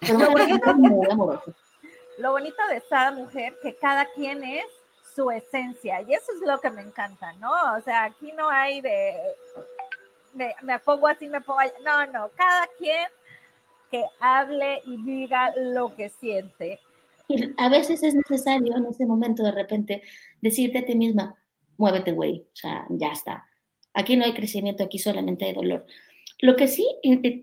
Lo 2.18 2.32
bonito 2.32 2.66
de 2.68 2.76
esta 2.76 3.12
mujer, 3.12 3.54
que 3.62 3.76
cada 3.76 4.04
quien 4.06 4.44
es 4.44 4.66
su 5.14 5.30
esencia. 5.30 6.02
Y 6.02 6.14
eso 6.14 6.32
es 6.32 6.40
lo 6.46 6.58
que 6.58 6.70
me 6.70 6.82
encanta, 6.82 7.32
¿no? 7.34 7.50
O 7.76 7.80
sea, 7.82 8.04
aquí 8.04 8.32
no 8.32 8.48
hay 8.48 8.80
de... 8.80 9.14
Me, 10.34 10.54
me 10.62 10.78
pongo 10.78 11.08
así, 11.08 11.28
me 11.28 11.40
pongo 11.40 11.60
allá. 11.60 11.74
No, 11.84 12.06
no. 12.06 12.30
Cada 12.36 12.68
quien 12.78 13.08
que 13.90 14.04
hable 14.20 14.82
y 14.86 15.02
diga 15.02 15.52
lo 15.56 15.94
que 15.94 16.08
siente. 16.08 16.80
A 17.58 17.68
veces 17.68 18.02
es 18.02 18.14
necesario 18.14 18.76
en 18.76 18.86
ese 18.86 19.06
momento 19.06 19.42
de 19.42 19.52
repente 19.52 20.02
decirte 20.40 20.78
a 20.78 20.84
ti 20.84 20.94
misma, 20.94 21.34
muévete, 21.76 22.12
güey, 22.12 22.46
o 22.52 22.56
sea, 22.56 22.86
ya 22.90 23.12
está. 23.12 23.46
Aquí 23.94 24.16
no 24.16 24.24
hay 24.24 24.32
crecimiento, 24.32 24.84
aquí 24.84 24.98
solamente 24.98 25.44
hay 25.44 25.52
dolor. 25.52 25.86
Lo 26.40 26.56
que 26.56 26.68
sí 26.68 26.86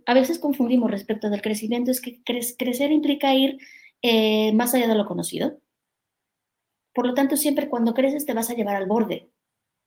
a 0.06 0.14
veces 0.14 0.40
confundimos 0.40 0.90
respecto 0.90 1.30
del 1.30 1.42
crecimiento 1.42 1.92
es 1.92 2.02
que 2.02 2.22
crecer 2.24 2.92
implica 2.92 3.34
ir 3.34 3.58
eh, 4.02 4.52
más 4.54 4.74
allá 4.74 4.88
de 4.88 4.96
lo 4.96 5.06
conocido. 5.06 5.60
Por 6.98 7.06
lo 7.06 7.14
tanto, 7.14 7.38
siempre 7.38 7.70
cuando 7.70 7.94
creces 7.94 8.26
te 8.26 8.34
vas 8.34 8.50
a 8.50 8.56
llevar 8.56 8.76
al 8.76 8.88
borde 8.88 9.30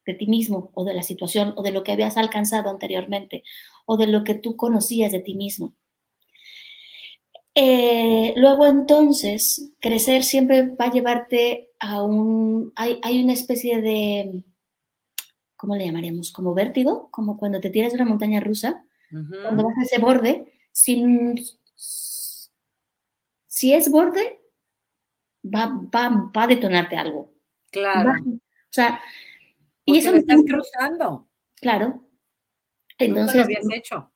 de 0.06 0.14
ti 0.14 0.28
mismo 0.28 0.70
o 0.74 0.84
de 0.84 0.94
la 0.94 1.02
situación 1.02 1.54
o 1.56 1.62
de 1.64 1.72
lo 1.72 1.82
que 1.82 1.90
habías 1.90 2.16
alcanzado 2.16 2.70
anteriormente 2.70 3.42
o 3.84 3.96
de 3.96 4.06
lo 4.06 4.22
que 4.22 4.36
tú 4.36 4.54
conocías 4.54 5.11
de 5.11 5.18
ti 5.18 5.34
mismo. 5.34 5.74
Eh, 7.56 8.32
luego 8.36 8.64
entonces, 8.64 9.72
crecer 9.80 10.22
siempre 10.22 10.68
va 10.68 10.84
a 10.84 10.92
llevarte 10.92 11.70
a 11.80 12.00
un, 12.00 12.72
hay, 12.76 13.24
una 13.24 13.32
especie 13.32 13.82
de, 13.82 14.44
¿cómo 15.56 15.74
le 15.74 15.86
llamaríamos? 15.86 16.30
Como 16.30 16.54
vértigo, 16.54 17.08
como 17.11 17.36
cuando 17.38 17.58
te 17.58 17.70
tiras 17.70 17.90
de 17.90 17.96
una 17.96 18.08
montaña 18.08 18.38
rusa, 18.38 18.84
cuando 19.11 19.64
vas 19.64 19.76
a 19.78 19.82
ese 19.82 19.98
borde, 19.98 20.44
sin, 20.70 21.34
si 23.48 23.72
es 23.72 23.90
borde, 23.90 24.39
va, 25.45 25.66
va, 25.95 26.30
va 26.36 26.43
a 26.43 26.47
detonarte 26.47 26.97
algo. 26.97 27.32
Claro. 27.70 28.12
o 28.26 28.38
sea, 28.70 29.01
y 29.84 29.99
eso... 29.99 30.12
Me 30.12 30.18
estás 30.18 30.43
cruzando. 30.47 31.28
Claro. 31.57 32.05
Entonces... 32.99 33.36
lo 33.36 33.43
habías 33.43 33.66
hecho. 33.72 34.11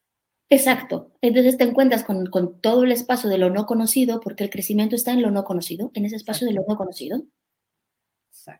Exacto. 0.51 1.11
Entonces 1.20 1.57
te 1.57 1.64
encuentras 1.64 2.05
con, 2.05 2.61
todo 2.61 2.85
el 2.85 2.93
espacio 2.93 3.29
de 3.29 3.39
lo 3.39 3.51
no 3.51 3.66
conocido, 3.66 4.20
porque 4.20 4.45
el 4.45 4.51
crecimiento 4.51 4.95
está 4.95 5.12
en 5.12 5.22
lo 5.22 5.31
no 5.31 5.45
conocido, 5.45 5.91
en 5.95 6.05
ese 6.05 6.16
espacio 6.16 6.47
de 6.47 6.53
lo 6.53 6.64
no 6.68 6.77
conocido. 6.77 7.22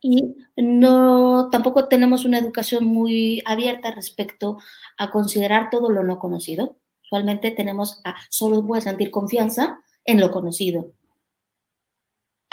Y 0.01 0.35
no, 0.57 1.51
tampoco 1.51 1.89
tenemos 1.89 2.25
una 2.25 2.39
educación 2.39 2.87
muy 2.87 3.43
abierta 3.45 3.91
respecto 3.91 4.59
a 4.97 5.11
considerar 5.11 5.69
todo 5.71 5.91
lo 5.91 6.03
no 6.03 6.19
conocido. 6.19 6.79
Usualmente 7.03 7.51
tenemos 7.51 8.01
a 8.05 8.17
solo 8.31 8.67
puedes 8.67 8.85
sentir 8.85 9.11
confianza 9.11 9.79
en 10.07 10.21
lo 10.21 10.31
conocido. 10.31 10.95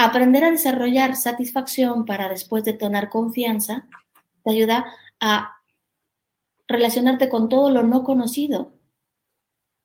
Aprender 0.06 0.44
a 0.44 0.52
desarrollar 0.52 1.16
satisfacción 1.16 2.06
para 2.06 2.30
después 2.30 2.64
detonar 2.64 3.10
confianza 3.10 3.88
te 4.44 4.52
ayuda 4.52 4.86
a 5.20 5.58
relacionarte 6.68 7.30
con 7.30 7.50
todo 7.50 7.70
lo 7.70 7.84
no 7.84 8.04
conocido 8.04 8.74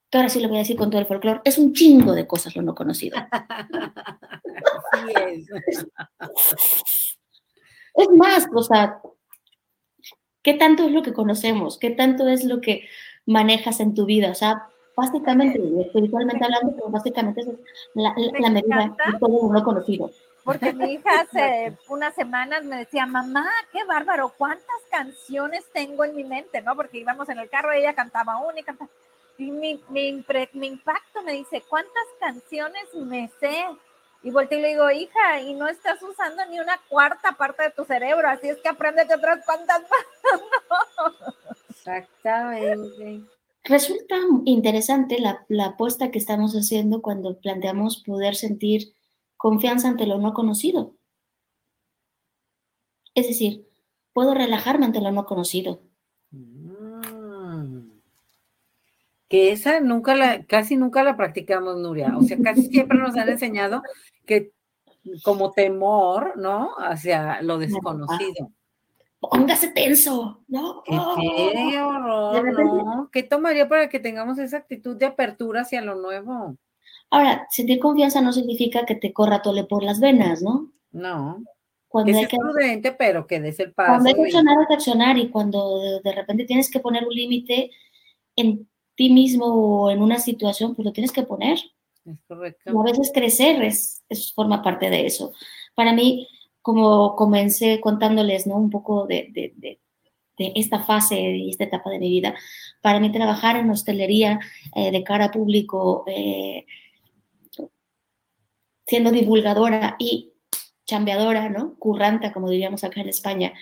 que 0.09 0.17
ahora 0.17 0.29
sí 0.29 0.39
lo 0.39 0.47
voy 0.47 0.57
a 0.57 0.61
decir 0.61 0.77
con 0.77 0.89
todo 0.89 1.01
el 1.01 1.07
folclore, 1.07 1.41
es 1.43 1.57
un 1.57 1.73
chingo 1.73 2.13
de 2.13 2.25
cosas 2.27 2.55
lo 2.55 2.61
no 2.61 2.73
conocido. 2.73 3.17
es. 5.15 5.49
es 7.93 8.09
más, 8.15 8.47
o 8.53 8.63
sea, 8.63 9.01
¿qué 10.41 10.53
tanto 10.53 10.85
es 10.85 10.91
lo 10.91 11.03
que 11.03 11.13
conocemos? 11.13 11.77
¿Qué 11.77 11.89
tanto 11.89 12.27
es 12.27 12.45
lo 12.45 12.61
que 12.61 12.87
manejas 13.25 13.81
en 13.81 13.93
tu 13.93 14.05
vida? 14.05 14.31
O 14.31 14.35
sea, 14.35 14.69
básicamente, 14.97 15.61
espiritualmente 15.79 16.43
hablando, 16.43 16.75
pero 16.75 16.89
básicamente 16.89 17.41
es 17.41 17.47
la, 17.93 18.13
medida 18.49 18.95
de 19.11 19.19
todo 19.19 19.47
lo 19.47 19.53
no 19.53 19.63
conocido. 19.63 20.09
Porque 20.43 20.73
mi 20.73 20.93
hija 20.93 21.09
hace 21.21 21.77
unas 21.87 22.15
semanas 22.15 22.65
me 22.65 22.77
decía, 22.77 23.05
mamá, 23.05 23.47
qué 23.71 23.83
bárbaro, 23.85 24.33
cuántas 24.35 24.81
canciones 24.89 25.63
tengo 25.71 26.03
en 26.03 26.15
mi 26.15 26.23
mente, 26.23 26.63
¿no? 26.63 26.75
Porque 26.75 26.97
íbamos 26.97 27.29
en 27.29 27.37
el 27.37 27.47
carro, 27.47 27.71
ella 27.71 27.93
cantaba 27.93 28.39
una 28.39 28.59
y 28.59 28.63
cantaba 28.63 28.89
y 29.37 29.51
mi, 29.51 29.79
mi, 29.89 30.25
mi, 30.53 30.67
impacto 30.67 31.21
me 31.21 31.33
dice, 31.33 31.63
¿cuántas 31.69 32.07
canciones 32.19 32.91
me 32.95 33.29
sé? 33.39 33.65
Y 34.23 34.31
volteo 34.31 34.57
y 34.57 34.61
le 34.63 34.69
digo, 34.69 34.89
hija, 34.89 35.41
y 35.41 35.53
no 35.53 35.67
estás 35.67 36.01
usando 36.01 36.43
ni 36.47 36.59
una 36.59 36.79
cuarta 36.89 37.33
parte 37.33 37.61
de 37.61 37.69
tu 37.69 37.85
cerebro, 37.85 38.27
así 38.27 38.49
es 38.49 38.57
que 38.57 38.69
aprende 38.69 39.03
otras 39.03 39.45
cuantas 39.45 39.81
más. 39.81 40.41
Exactamente. 41.69 43.36
Resulta 43.67 44.15
interesante 44.45 45.19
la, 45.19 45.45
la 45.49 45.67
apuesta 45.67 46.09
que 46.11 46.19
estamos 46.19 46.53
haciendo 46.53 47.01
cuando 47.01 47.39
planteamos 47.39 48.03
poder 48.03 48.35
sentir 48.35 48.93
confianza 49.35 49.89
ante 49.89 50.07
lo 50.07 50.17
no 50.17 50.33
conocido. 50.33 50.95
Es 53.13 53.27
decir, 53.27 53.67
puedo 54.13 54.33
relajarme 54.33 54.85
ante 54.85 55.01
lo 55.01 55.11
no 55.11 55.25
conocido. 55.25 55.81
Mm. 56.31 57.91
Que 59.29 59.51
esa 59.51 59.79
nunca 59.81 60.15
la, 60.15 60.45
casi 60.45 60.77
nunca 60.77 61.03
la 61.03 61.17
practicamos, 61.17 61.77
Nuria. 61.77 62.17
O 62.17 62.23
sea, 62.23 62.37
casi 62.41 62.67
siempre 62.67 62.97
nos 62.97 63.15
han 63.17 63.29
enseñado 63.29 63.83
que 64.25 64.53
como 65.23 65.51
temor, 65.51 66.37
¿no? 66.37 66.71
Hacia 66.77 67.41
lo 67.41 67.57
desconocido. 67.59 68.51
Póngase 69.19 69.69
tenso, 69.69 70.43
¿no? 70.47 70.83
Qué, 70.85 70.91
qué 70.91 71.79
Oh. 71.81 71.89
horror, 71.89 72.55
¿no? 72.85 73.09
¿Qué 73.11 73.23
tomaría 73.23 73.67
para 73.67 73.89
que 73.89 73.99
tengamos 73.99 74.37
esa 74.37 74.57
actitud 74.57 74.95
de 74.95 75.07
apertura 75.07 75.61
hacia 75.61 75.81
lo 75.81 75.95
nuevo? 75.95 76.55
Ahora, 77.09 77.47
sentir 77.49 77.79
confianza 77.79 78.21
no 78.21 78.31
significa 78.33 78.85
que 78.85 78.95
te 78.95 79.13
corra 79.13 79.41
tole 79.41 79.63
por 79.63 79.81
las 79.83 79.99
venas, 79.99 80.41
¿no? 80.41 80.71
No, 80.91 81.43
Cuando 81.87 82.11
que 82.11 82.17
hay 82.19 82.27
que, 82.27 82.37
prudente, 82.37 82.91
pero 82.91 83.25
que 83.27 83.39
des 83.39 83.59
el 83.59 83.73
paso. 83.73 83.91
cuando 83.93 84.09
hay 84.09 84.15
que 84.15 84.21
accionar, 84.23 84.57
hay 84.59 84.65
que 84.67 84.73
accionar. 84.73 85.17
Y 85.17 85.29
cuando 85.29 85.79
de, 85.79 86.01
de 86.03 86.11
repente 86.13 86.45
tienes 86.45 86.69
que 86.69 86.79
poner 86.79 87.05
un 87.05 87.13
límite 87.13 87.71
en 88.35 88.67
ti 88.95 89.09
mismo 89.09 89.45
o 89.45 89.89
en 89.91 90.01
una 90.01 90.19
situación, 90.19 90.75
pues 90.75 90.85
lo 90.85 90.91
tienes 90.91 91.11
que 91.11 91.23
poner. 91.23 91.57
Es 92.05 92.19
correcto. 92.27 92.71
Y 92.71 92.77
a 92.77 92.83
veces 92.91 93.11
crecer 93.13 93.63
es, 93.63 94.03
es- 94.09 94.33
forma 94.33 94.61
parte 94.61 94.89
de 94.89 95.05
eso. 95.05 95.31
Para 95.75 95.93
mí, 95.93 96.27
como 96.67 97.15
comencé 97.15 97.79
contándoles, 97.79 98.45
¿no? 98.45 98.57
Un 98.57 98.69
poco 98.69 99.05
de, 99.07 99.29
de- 99.33 99.79
esta 100.55 100.79
fase 100.83 101.19
y 101.19 101.49
esta 101.49 101.63
etapa 101.63 101.89
de 101.89 101.99
mi 101.99 102.09
vida, 102.09 102.35
para 102.81 102.99
mí 102.99 103.11
trabajar 103.11 103.55
en 103.57 103.69
hostelería 103.71 104.39
eh, 104.75 104.91
de 104.91 105.03
cara 105.03 105.25
a 105.25 105.31
público, 105.31 106.03
eh, 106.07 106.65
siendo 108.85 109.11
divulgadora 109.11 109.95
y 109.99 110.33
chambeadora, 110.85 111.49
¿no? 111.49 111.75
Curranta, 111.79 112.31
como 112.33 112.49
diríamos 112.49 112.83
acá 112.83 113.01
en 113.01 113.09
España, 113.09 113.53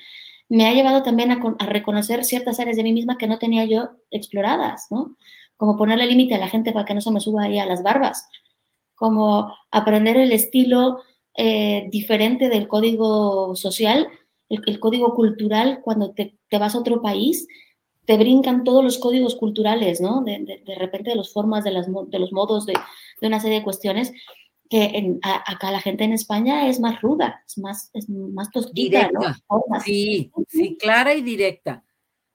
me 0.49 0.67
ha 0.67 0.73
llevado 0.73 1.01
también 1.01 1.31
a, 1.31 1.39
a 1.59 1.65
reconocer 1.65 2.23
ciertas 2.23 2.59
áreas 2.59 2.77
de 2.77 2.83
mí 2.83 2.93
misma 2.93 3.17
que 3.17 3.27
no 3.27 3.39
tenía 3.39 3.65
yo 3.65 3.89
exploradas, 4.11 4.87
¿no? 4.91 5.15
Como 5.57 5.77
ponerle 5.77 6.05
límite 6.05 6.35
a 6.35 6.39
la 6.39 6.49
gente 6.49 6.71
para 6.71 6.85
que 6.85 6.93
no 6.93 7.01
se 7.01 7.11
me 7.11 7.19
suba 7.19 7.43
ahí 7.43 7.59
a 7.59 7.65
las 7.65 7.81
barbas, 7.83 8.27
como 8.95 9.53
aprender 9.71 10.17
el 10.17 10.31
estilo 10.31 10.99
eh, 11.37 11.87
diferente 11.91 12.49
del 12.49 12.67
código 12.67 13.55
social, 13.55 14.07
el, 14.49 14.61
el 14.67 14.79
código 14.79 15.13
cultural, 15.15 15.81
cuando 15.83 16.11
te, 16.11 16.37
te 16.49 16.57
vas 16.57 16.75
a 16.75 16.79
otro 16.79 17.01
país, 17.01 17.47
te 18.05 18.17
brincan 18.17 18.63
todos 18.63 18.83
los 18.83 18.97
códigos 18.99 19.35
culturales, 19.35 19.99
¿no? 19.99 20.21
De, 20.23 20.39
de- 20.39 20.63
de 20.65 20.75
repente 20.75 21.09
de 21.09 21.15
las 21.15 21.33
formas, 21.33 21.63
de, 21.63 21.71
las, 21.71 21.87
de 21.87 22.19
los 22.19 22.31
modos, 22.31 22.65
de, 22.65 22.73
de 23.21 23.27
una 23.27 23.39
serie 23.39 23.57
de 23.59 23.63
cuestiones 23.63 24.13
que 24.69 24.83
en- 24.83 25.19
a- 25.23 25.43
acá 25.51 25.71
la 25.71 25.79
gente 25.81 26.03
en 26.03 26.13
España 26.13 26.67
es 26.69 26.79
más 26.79 27.01
ruda, 27.01 27.43
es 27.47 27.57
más, 27.57 27.89
es 27.93 28.07
más 28.09 28.49
tosquita, 28.51 29.09
¿no? 29.11 29.19
Directa. 29.21 29.39
Formas. 29.47 29.83
Sí, 29.83 30.31
sí, 30.47 30.77
clara 30.79 31.13
y 31.15 31.21
directa. 31.21 31.83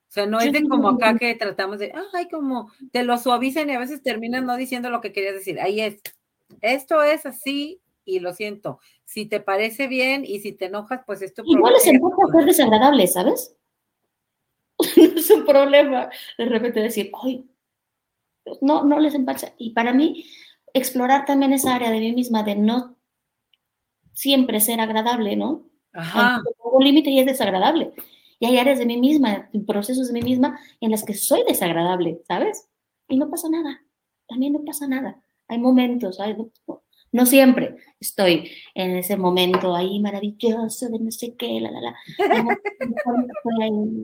O 0.09 0.13
sea, 0.13 0.27
no 0.27 0.41
es 0.41 0.53
de 0.53 0.69
como 0.69 0.89
acá 0.89 1.17
que 1.17 1.35
tratamos 1.37 1.79
de, 1.79 1.93
ay, 2.15 2.29
como 2.29 2.73
te 2.91 3.05
lo 3.05 3.17
suavizan 3.17 3.71
y 3.71 3.75
a 3.75 3.79
veces 3.79 4.03
terminan 4.03 4.45
no 4.45 4.57
diciendo 4.57 4.91
lo 4.91 5.01
que 5.01 5.13
querías 5.13 5.35
decir. 5.35 5.61
Ahí 5.61 5.81
es, 5.81 6.01
esto 6.63 7.01
es 7.05 7.27
así 7.27 7.81
y 8.17 8.21
lo 8.21 8.33
siento. 8.33 8.79
Si 9.05 9.27
te 9.27 9.41
parece 9.41 9.87
bien 9.87 10.25
y 10.25 10.41
si 10.41 10.53
te 10.53 10.67
enojas, 10.67 11.01
pues 11.07 11.23
es 11.23 11.35
tu 11.35 11.43
Igual 11.45 11.73
les 11.75 11.83
problema. 11.85 12.09
encanta 12.09 12.33
ser 12.39 12.45
desagradables, 12.47 13.13
¿sabes? 13.13 13.57
no 14.97 15.21
es 15.21 15.31
un 15.31 15.45
problema 15.45 16.09
de 16.39 16.45
repente 16.47 16.81
decir, 16.81 17.11
ay, 17.23 17.45
no, 18.61 18.85
no 18.85 18.99
les 18.99 19.15
empacha. 19.15 19.53
Y 19.59 19.71
para 19.71 19.93
mí, 19.93 20.25
explorar 20.73 21.25
también 21.25 21.53
esa 21.53 21.75
área 21.75 21.91
de 21.91 22.01
mí 22.01 22.13
misma 22.13 22.43
de 22.43 22.57
no 22.57 22.97
siempre 24.13 24.61
ser 24.61 24.81
agradable, 24.81 25.37
¿no? 25.37 25.67
Ajá, 25.93 26.43
un 26.65 26.85
límite 26.85 27.11
y 27.11 27.19
es 27.21 27.27
desagradable. 27.27 27.93
Y 28.39 28.47
hay 28.47 28.59
áreas 28.59 28.79
de 28.79 28.87
mí 28.87 28.97
misma, 28.97 29.51
procesos 29.67 30.09
de 30.09 30.15
mí 30.15 30.23
misma 30.23 30.59
en 30.81 30.91
las 30.91 31.05
que 31.05 31.15
soy 31.15 31.43
desagradable, 31.47 32.23
¿sabes? 32.27 32.69
Y 33.09 33.19
no 33.19 33.29
pasa 33.29 33.49
nada. 33.51 33.83
También 34.29 34.53
no 34.53 34.65
pasa 34.65 34.87
nada. 34.87 35.21
Hay 35.49 35.59
momentos, 35.59 36.21
hay- 36.21 36.37
no, 37.13 37.27
siempre 37.27 37.77
estoy 37.99 38.51
en 38.75 38.97
ese 38.97 39.17
momento 39.17 39.75
ahí 39.75 39.99
maravilloso 40.01 40.89
de 40.89 40.99
no 40.99 41.11
sé 41.11 41.35
qué, 41.37 41.61
la, 41.61 41.71
la, 41.71 41.81
la. 41.81 41.97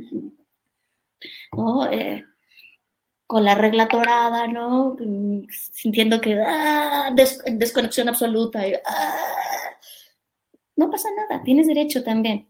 ¿no? 1.52 1.90
Eh, 1.90 2.24
con 3.26 3.44
la 3.44 3.54
regla 3.54 3.88
torada, 3.88 4.46
¿no? 4.46 4.96
Sintiendo 5.72 6.20
que, 6.20 6.38
ah, 6.46 7.10
des- 7.14 7.42
desconexión 7.52 8.08
absoluta. 8.08 8.62
ah. 8.86 9.16
No 10.76 10.90
pasa 10.90 11.08
nada, 11.16 11.42
tienes 11.42 11.66
derecho 11.66 12.04
también. 12.04 12.48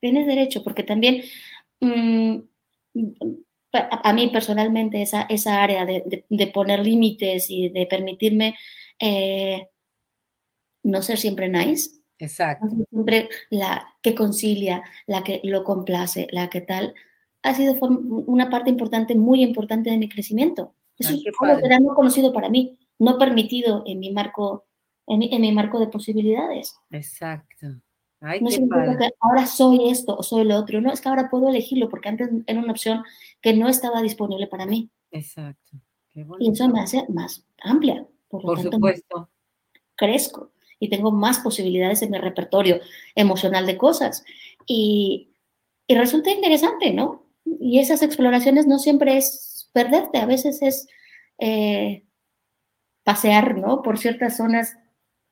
Tienes 0.00 0.26
derecho, 0.26 0.62
porque 0.62 0.82
también 0.82 1.22
mm, 1.80 2.36
a, 3.72 4.12
mí 4.12 4.28
personalmente 4.28 5.02
esa, 5.02 5.22
esa 5.22 5.62
área 5.62 5.84
de, 5.86 6.02
de- 6.06 6.24
de 6.28 6.46
poner 6.48 6.80
límites 6.80 7.50
y 7.50 7.68
de 7.70 7.86
permitirme 7.86 8.56
eh, 9.00 9.68
no 10.86 11.02
ser 11.02 11.18
siempre 11.18 11.48
nice, 11.48 11.90
exacto. 12.18 12.68
siempre 12.90 13.28
la 13.50 13.86
que 14.02 14.14
concilia, 14.14 14.82
la 15.06 15.24
que 15.24 15.40
lo 15.42 15.64
complace, 15.64 16.28
la 16.30 16.48
que 16.48 16.60
tal, 16.60 16.94
ha 17.42 17.54
sido 17.54 17.74
una 17.80 18.48
parte 18.50 18.70
importante, 18.70 19.14
muy 19.14 19.42
importante 19.42 19.90
de 19.90 19.98
mi 19.98 20.08
crecimiento. 20.08 20.74
Eso 20.98 21.10
Ay, 21.10 21.24
es 21.26 21.34
algo 21.40 21.60
que 21.60 21.66
era 21.66 21.80
no 21.80 21.94
conocido 21.94 22.32
para 22.32 22.48
mí, 22.48 22.78
no 22.98 23.18
permitido 23.18 23.82
en 23.86 23.98
mi 23.98 24.12
marco, 24.12 24.64
en 25.06 25.18
mi, 25.18 25.34
en 25.34 25.42
mi 25.42 25.52
marco 25.52 25.78
de 25.78 25.88
posibilidades. 25.88 26.76
Exacto. 26.90 27.66
Ay, 28.20 28.40
No 28.40 28.50
significa 28.50 28.96
que 28.96 29.10
ahora 29.20 29.46
soy 29.46 29.90
esto 29.90 30.16
o 30.16 30.22
soy 30.22 30.44
lo 30.44 30.56
otro. 30.56 30.80
No, 30.80 30.92
es 30.92 31.00
que 31.00 31.08
ahora 31.08 31.28
puedo 31.28 31.48
elegirlo 31.48 31.88
porque 31.88 32.08
antes 32.08 32.30
era 32.46 32.60
una 32.60 32.72
opción 32.72 33.04
que 33.40 33.54
no 33.54 33.68
estaba 33.68 34.02
disponible 34.02 34.46
para 34.46 34.66
mí. 34.66 34.90
Exacto. 35.10 35.78
Qué 36.12 36.26
Y 36.40 36.50
eso 36.50 36.68
me 36.68 36.80
hace 36.80 37.04
más 37.08 37.44
amplia. 37.62 38.06
Por 38.28 38.42
lo 38.42 38.46
Por 38.48 38.56
tanto, 38.58 38.76
supuesto. 38.76 39.30
crezco 39.96 40.52
y 40.78 40.88
tengo 40.88 41.10
más 41.10 41.38
posibilidades 41.38 42.02
en 42.02 42.10
mi 42.10 42.18
repertorio 42.18 42.80
emocional 43.14 43.66
de 43.66 43.76
cosas. 43.76 44.24
Y, 44.66 45.30
y 45.86 45.94
resulta 45.94 46.30
interesante, 46.30 46.92
¿no? 46.92 47.26
Y 47.60 47.78
esas 47.78 48.02
exploraciones 48.02 48.66
no 48.66 48.78
siempre 48.78 49.16
es 49.16 49.70
perderte, 49.72 50.18
a 50.18 50.26
veces 50.26 50.62
es 50.62 50.88
eh, 51.38 52.04
pasear, 53.04 53.56
¿no? 53.56 53.82
Por 53.82 53.98
ciertas 53.98 54.36
zonas 54.36 54.76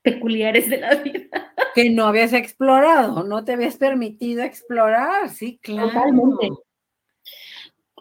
peculiares 0.03 0.71
de 0.71 0.79
la 0.79 0.95
vida. 1.03 1.53
Que 1.75 1.91
no 1.91 2.07
habías 2.07 2.33
explorado, 2.33 3.25
no 3.25 3.45
te 3.45 3.53
habías 3.53 3.77
permitido 3.77 4.43
explorar, 4.43 5.29
sí, 5.31 5.59
claro. 5.63 5.89
Totalmente. 5.89 6.51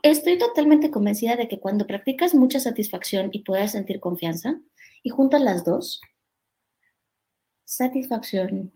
Estoy 0.03 0.37
totalmente 0.37 0.91
convencida 0.91 1.37
de 1.37 1.47
que 1.47 1.59
cuando 1.59 1.87
practicas 1.87 2.35
mucha 2.35 2.59
satisfacción 2.59 3.29
y 3.31 3.39
puedas 3.39 3.71
sentir 3.71 3.99
confianza, 4.01 4.59
y 5.01 5.09
juntas 5.09 5.41
las 5.41 5.63
dos, 5.65 6.01
satisfacción 7.65 8.71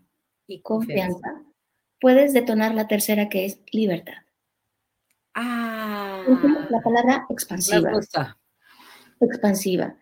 Y 0.46 0.60
confianza, 0.62 1.42
puedes 2.00 2.32
detonar 2.32 2.74
la 2.74 2.86
tercera 2.88 3.28
que 3.28 3.44
es 3.44 3.60
libertad. 3.72 4.14
Ah, 5.34 6.24
La 6.70 6.80
palabra 6.80 7.26
me 7.28 7.34
expansiva. 7.34 7.92
gusta. 7.92 8.36
Expansiva. 9.20 9.96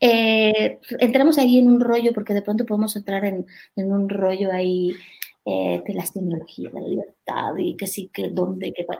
Eh, 0.00 0.78
entramos 1.00 1.38
ahí 1.38 1.58
en 1.58 1.68
un 1.68 1.80
rollo, 1.80 2.12
porque 2.12 2.34
de 2.34 2.42
pronto 2.42 2.64
podemos 2.66 2.94
entrar 2.96 3.24
en, 3.24 3.46
en 3.76 3.92
un 3.92 4.08
rollo 4.08 4.52
ahí 4.52 4.94
eh, 5.46 5.82
de 5.86 5.94
las 5.94 6.12
tecnologías, 6.12 6.72
de 6.72 6.80
la 6.80 6.88
libertad 6.88 7.56
y 7.58 7.76
que 7.76 7.86
sí, 7.86 8.10
que 8.12 8.28
dónde, 8.30 8.72
que 8.72 8.84
bla. 8.86 8.98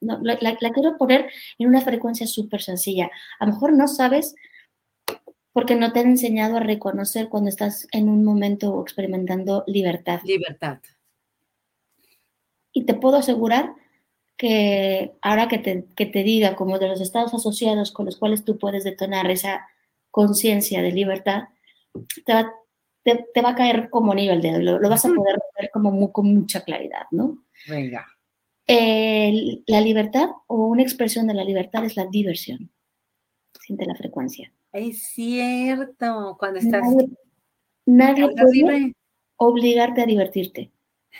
No, 0.00 0.18
la- 0.22 0.38
la 0.60 0.70
quiero 0.72 0.96
poner 0.98 1.30
en 1.58 1.68
una 1.68 1.80
frecuencia 1.80 2.26
súper 2.26 2.60
sencilla. 2.62 3.10
A 3.38 3.46
lo 3.46 3.52
mejor 3.52 3.72
no 3.74 3.88
sabes 3.88 4.34
porque 5.52 5.74
no 5.76 5.92
te 5.92 6.00
han 6.00 6.06
enseñado 6.06 6.56
a 6.56 6.60
reconocer 6.60 7.28
cuando 7.28 7.48
estás 7.50 7.86
en 7.92 8.08
un 8.08 8.24
momento 8.24 8.80
experimentando 8.82 9.64
libertad. 9.66 10.20
Libertad. 10.24 10.78
Y 12.72 12.84
te 12.84 12.94
puedo 12.94 13.16
asegurar 13.16 13.74
que 14.36 15.12
ahora 15.20 15.48
que 15.48 15.58
te, 15.58 15.84
que 15.94 16.06
te 16.06 16.22
diga 16.22 16.56
como 16.56 16.78
de 16.78 16.88
los 16.88 17.00
estados 17.00 17.34
asociados 17.34 17.92
con 17.92 18.06
los 18.06 18.16
cuales 18.16 18.44
tú 18.44 18.58
puedes 18.58 18.82
detonar 18.84 19.30
esa 19.30 19.66
conciencia 20.10 20.82
de 20.82 20.90
libertad, 20.92 21.44
te 22.24 22.32
va, 22.34 22.50
te, 23.02 23.26
te 23.32 23.42
va 23.42 23.50
a 23.50 23.54
caer 23.54 23.90
como 23.90 24.14
nivel 24.14 24.40
de 24.40 24.58
lo, 24.62 24.78
lo 24.78 24.88
vas 24.88 25.04
a 25.04 25.08
poder 25.08 25.36
ver 25.60 25.70
como 25.72 25.90
mu- 25.90 26.12
con 26.12 26.32
mucha 26.32 26.64
claridad, 26.64 27.02
¿no? 27.10 27.44
Venga. 27.68 28.06
El- 28.66 29.64
la 29.66 29.80
libertad 29.80 30.30
o 30.46 30.66
una 30.66 30.82
expresión 30.82 31.26
de 31.26 31.34
la 31.34 31.44
libertad 31.44 31.84
es 31.84 31.96
la 31.96 32.06
diversión. 32.06 32.70
Siente 33.60 33.84
la 33.86 33.94
frecuencia. 33.94 34.52
Es 34.72 35.02
cierto, 35.02 36.36
cuando 36.38 36.58
estás 36.58 36.82
Nadie, 37.84 38.28
puede 38.28 38.52
libre. 38.52 38.94
obligarte 39.36 40.02
a 40.02 40.06
divertirte. 40.06 40.70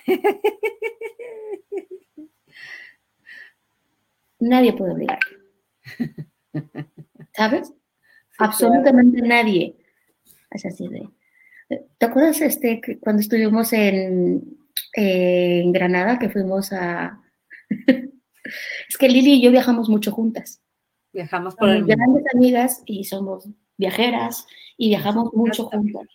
Nadie 4.40 4.72
puede 4.72 4.92
obligarte. 4.92 5.26
¿Sabes? 7.34 7.72
Absolutamente 8.38 9.22
nadie. 9.22 9.76
Es 10.50 10.66
así 10.66 10.88
de. 10.88 11.08
¿Te 11.98 12.06
acuerdas 12.06 12.40
este, 12.40 12.80
que 12.80 12.98
cuando 12.98 13.20
estuvimos 13.20 13.72
en, 13.72 14.58
en 14.94 15.72
Granada, 15.72 16.18
que 16.18 16.30
fuimos 16.30 16.72
a. 16.72 17.20
es 17.70 18.98
que 18.98 19.08
Lili 19.08 19.34
y 19.34 19.42
yo 19.42 19.50
viajamos 19.50 19.88
mucho 19.88 20.10
juntas. 20.10 20.61
Viajamos 21.12 21.54
por 21.56 21.68
el 21.68 21.84
grandes 21.84 22.24
amigas 22.34 22.82
y 22.86 23.04
somos 23.04 23.48
viajeras 23.76 24.46
y 24.76 24.88
viajamos 24.88 25.32
mucho 25.34 25.66
juntas. 25.66 26.08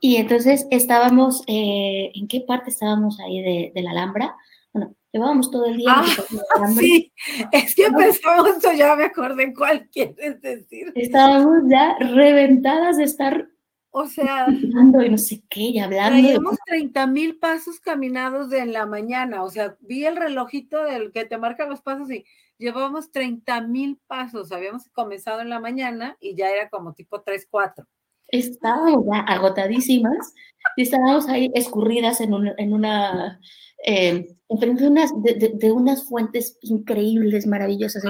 Y 0.00 0.16
entonces 0.16 0.66
estábamos, 0.70 1.42
eh, 1.46 2.10
¿en 2.14 2.28
qué 2.28 2.40
parte 2.40 2.70
estábamos 2.70 3.20
ahí 3.20 3.40
de, 3.40 3.72
de 3.74 3.82
la 3.82 3.92
Alhambra? 3.92 4.36
Bueno, 4.72 4.94
llevábamos 5.12 5.50
todo 5.50 5.66
el 5.66 5.76
día. 5.76 5.94
Ah, 5.96 6.04
sí, 6.78 7.12
es 7.52 7.74
que 7.74 7.86
empezamos, 7.86 8.60
ya 8.76 8.94
me 8.96 9.04
acordé 9.04 9.54
cuál 9.54 9.88
quieres 9.90 10.40
decir. 10.40 10.92
Estábamos 10.94 11.62
ya 11.68 11.96
reventadas 11.98 12.96
de 12.96 13.04
estar 13.04 13.48
o 13.90 14.06
sea, 14.06 14.44
hablando 14.44 15.02
y 15.02 15.08
no 15.08 15.18
sé 15.18 15.42
qué, 15.48 15.60
y 15.60 15.78
hablando. 15.78 16.20
Traíamos 16.20 16.58
30 16.66 17.06
mil 17.06 17.38
pasos 17.38 17.80
caminados 17.80 18.50
de 18.50 18.58
en 18.58 18.72
la 18.72 18.86
mañana. 18.86 19.42
O 19.42 19.50
sea, 19.50 19.76
vi 19.80 20.04
el 20.04 20.16
relojito 20.16 20.84
del 20.84 21.10
que 21.10 21.24
te 21.24 21.38
marca 21.38 21.66
los 21.66 21.80
pasos 21.80 22.10
y 22.10 22.24
llevábamos 22.58 23.10
30 23.10 23.60
mil 23.62 24.00
pasos. 24.06 24.52
Habíamos 24.52 24.88
comenzado 24.90 25.40
en 25.40 25.48
la 25.50 25.60
mañana 25.60 26.16
y 26.20 26.36
ya 26.36 26.50
era 26.50 26.68
como 26.68 26.94
tipo 26.94 27.22
3, 27.22 27.46
4. 27.50 27.86
Estábamos 28.28 29.04
ya 29.10 29.20
agotadísimas 29.20 30.34
y 30.76 30.82
estábamos 30.82 31.28
ahí 31.28 31.50
escurridas 31.54 32.20
en, 32.20 32.34
un, 32.34 32.52
en 32.58 32.72
una 32.72 33.40
eh, 33.84 34.26
enfrente 34.48 34.82
de 34.82 34.88
unas, 34.88 35.12
de, 35.22 35.72
unas 35.72 36.08
fuentes 36.08 36.58
increíbles, 36.62 37.46
maravillosas. 37.46 38.02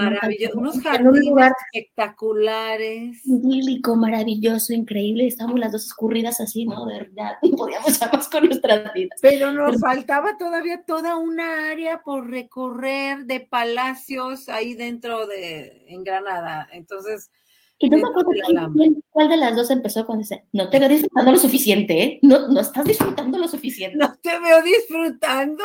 unos 0.55 0.81
jardines 0.81 1.27
lugar 1.27 1.53
espectaculares. 1.73 3.21
Idílico, 3.25 3.97
maravilloso, 3.97 4.73
increíble. 4.73 5.27
Estábamos 5.27 5.61
las 5.61 5.73
dos 5.73 5.85
escurridas 5.85 6.41
así, 6.41 6.64
¿no? 6.64 6.87
De 6.87 7.01
verdad, 7.01 7.33
y 7.43 7.55
podíamos 7.55 8.01
más 8.12 8.29
con 8.29 8.47
nuestras 8.47 8.93
vidas. 8.95 9.19
Pero 9.21 9.53
nos 9.53 9.81
faltaba 9.81 10.39
todavía 10.39 10.85
toda 10.85 11.16
una 11.16 11.71
área 11.71 12.03
por 12.03 12.31
recorrer 12.31 13.27
de 13.27 13.41
palacios 13.41 14.49
ahí 14.49 14.75
dentro 14.75 15.27
de, 15.27 15.85
en 15.89 16.03
Granada. 16.05 16.69
Entonces... 16.73 17.31
Y 17.81 17.91
no 17.91 17.99
me 17.99 18.09
acuerdo 18.09 18.31
cuál 19.11 19.29
de 19.29 19.37
las 19.37 19.55
dos 19.55 19.70
empezó 19.70 20.05
con 20.05 20.20
ese, 20.20 20.45
no 20.53 20.68
te 20.68 20.81
veo 20.81 20.89
disfrutando 20.89 21.31
lo 21.31 21.39
suficiente, 21.39 22.03
¿eh? 22.03 22.18
No, 22.22 22.49
no 22.49 22.61
estás 22.61 22.85
disfrutando 22.85 23.39
lo 23.39 23.49
suficiente. 23.49 23.97
No 23.99 24.14
te 24.20 24.39
veo 24.41 24.62
disfrutando 24.62 25.62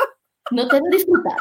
no 0.52 0.68
te 0.68 0.78
a 0.78 0.82
disfrutar. 0.92 1.38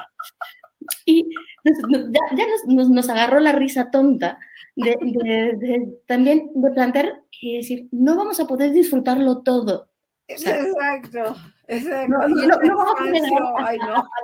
Y 1.05 1.29
ya, 1.65 2.47
nos, 2.67 2.89
nos, 2.89 3.09
agarró 3.09 3.41
la 3.41 3.53
risa 3.53 3.91
tonta 3.91 4.39
de, 4.77 5.99
también 6.07 6.51
de 6.55 6.71
plantear 6.71 7.23
y 7.41 7.59
decir, 7.59 7.89
no 7.93 8.17
vamos 8.17 8.41
a 8.41 8.47
poder 8.47 8.73
disfrutarlo 8.73 9.43
todo. 9.43 9.89
exacto, 10.27 11.37
exacto. 11.69 12.09
No, 12.09 12.59
vamos 12.59 12.95
a 12.95 12.99
poder 12.99 13.23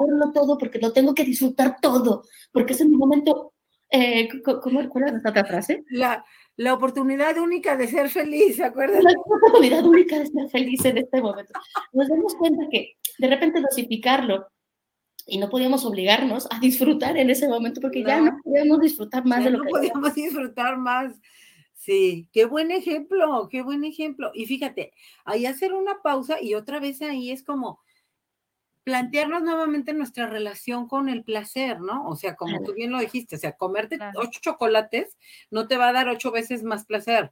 verlo 0.00 0.32
todo 0.32 0.58
porque 0.58 0.78
lo 0.78 0.92
tengo 0.92 1.14
que 1.14 1.24
disfrutar 1.24 1.80
todo, 1.80 2.24
porque 2.52 2.72
es 2.72 2.80
el 2.80 2.90
momento, 2.90 3.52
eh, 3.90 4.28
¿cómo, 4.42 4.88
¿cuál 4.88 5.16
esta 5.16 5.30
otra 5.30 5.44
frase? 5.44 5.84
La, 5.90 6.24
la 6.56 6.74
oportunidad 6.74 7.38
única 7.38 7.76
de 7.76 7.88
ser 7.88 8.10
feliz, 8.10 8.56
¿se 8.56 8.64
acuerdan? 8.64 9.02
La 9.02 9.12
oportunidad 9.12 9.84
única 9.84 10.18
de 10.18 10.26
ser 10.26 10.50
feliz 10.50 10.84
en 10.84 10.98
este 10.98 11.22
momento. 11.22 11.52
Nos 11.92 12.08
damos 12.08 12.34
cuenta 12.34 12.64
que 12.70 12.96
de 13.18 13.28
repente 13.28 13.60
dosificarlo 13.60 14.46
y 15.26 15.38
no 15.38 15.48
podíamos 15.48 15.84
obligarnos 15.84 16.48
a 16.50 16.58
disfrutar 16.58 17.16
en 17.16 17.30
ese 17.30 17.48
momento 17.48 17.80
porque 17.80 18.02
ya 18.02 18.20
no 18.20 18.38
podíamos 18.42 18.80
disfrutar 18.80 19.24
más 19.26 19.44
de 19.44 19.50
lo 19.50 19.58
no 19.58 19.64
que 19.64 19.70
podíamos 19.70 20.14
disfrutar 20.14 20.78
más. 20.78 21.12
Sí, 21.74 22.28
qué 22.32 22.44
buen 22.44 22.70
ejemplo, 22.70 23.48
qué 23.50 23.62
buen 23.62 23.84
ejemplo. 23.84 24.30
Y 24.34 24.46
fíjate, 24.46 24.92
ahí 25.24 25.46
hacer 25.46 25.74
una 25.74 26.02
pausa 26.02 26.42
y 26.42 26.54
otra 26.54 26.80
vez 26.80 27.00
ahí 27.02 27.30
es 27.30 27.42
como 27.42 27.80
plantearnos 28.88 29.42
nuevamente 29.42 29.92
nuestra 29.92 30.28
relación 30.28 30.88
con 30.88 31.10
el 31.10 31.22
placer, 31.22 31.78
¿no? 31.82 32.08
O 32.08 32.16
sea, 32.16 32.36
como 32.36 32.62
tú 32.62 32.72
bien 32.72 32.90
lo 32.90 32.98
dijiste, 32.98 33.36
o 33.36 33.38
sea, 33.38 33.52
comerte 33.52 33.98
ocho 34.14 34.40
chocolates 34.40 35.18
no 35.50 35.68
te 35.68 35.76
va 35.76 35.90
a 35.90 35.92
dar 35.92 36.08
ocho 36.08 36.30
veces 36.30 36.62
más 36.62 36.86
placer. 36.86 37.30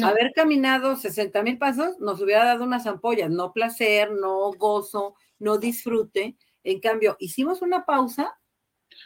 Haber 0.00 0.32
caminado 0.32 0.94
60 0.94 1.42
mil 1.42 1.58
pasos 1.58 1.98
nos 1.98 2.20
hubiera 2.20 2.44
dado 2.44 2.62
unas 2.62 2.86
ampollas, 2.86 3.30
no 3.30 3.52
placer, 3.52 4.12
no 4.12 4.52
gozo, 4.52 5.16
no 5.40 5.58
disfrute. 5.58 6.36
En 6.62 6.78
cambio, 6.78 7.16
hicimos 7.18 7.62
una 7.62 7.84
pausa 7.84 8.38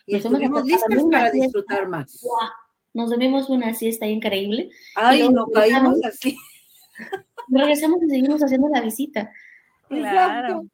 y 0.04 0.16
estuvimos 0.16 0.66
listos 0.66 1.02
para 1.10 1.30
disfrutar 1.30 1.88
más. 1.88 2.22
Nos 2.92 3.08
dormimos 3.08 3.48
una 3.48 3.72
siesta 3.72 4.06
increíble. 4.06 4.68
Ay, 4.96 5.26
no 5.30 5.46
caímos 5.46 6.04
así. 6.04 6.36
Regresamos 7.48 8.02
y 8.02 8.10
seguimos 8.10 8.42
haciendo 8.42 8.68
la 8.68 8.82
visita. 8.82 9.32
Claro. 9.88 10.66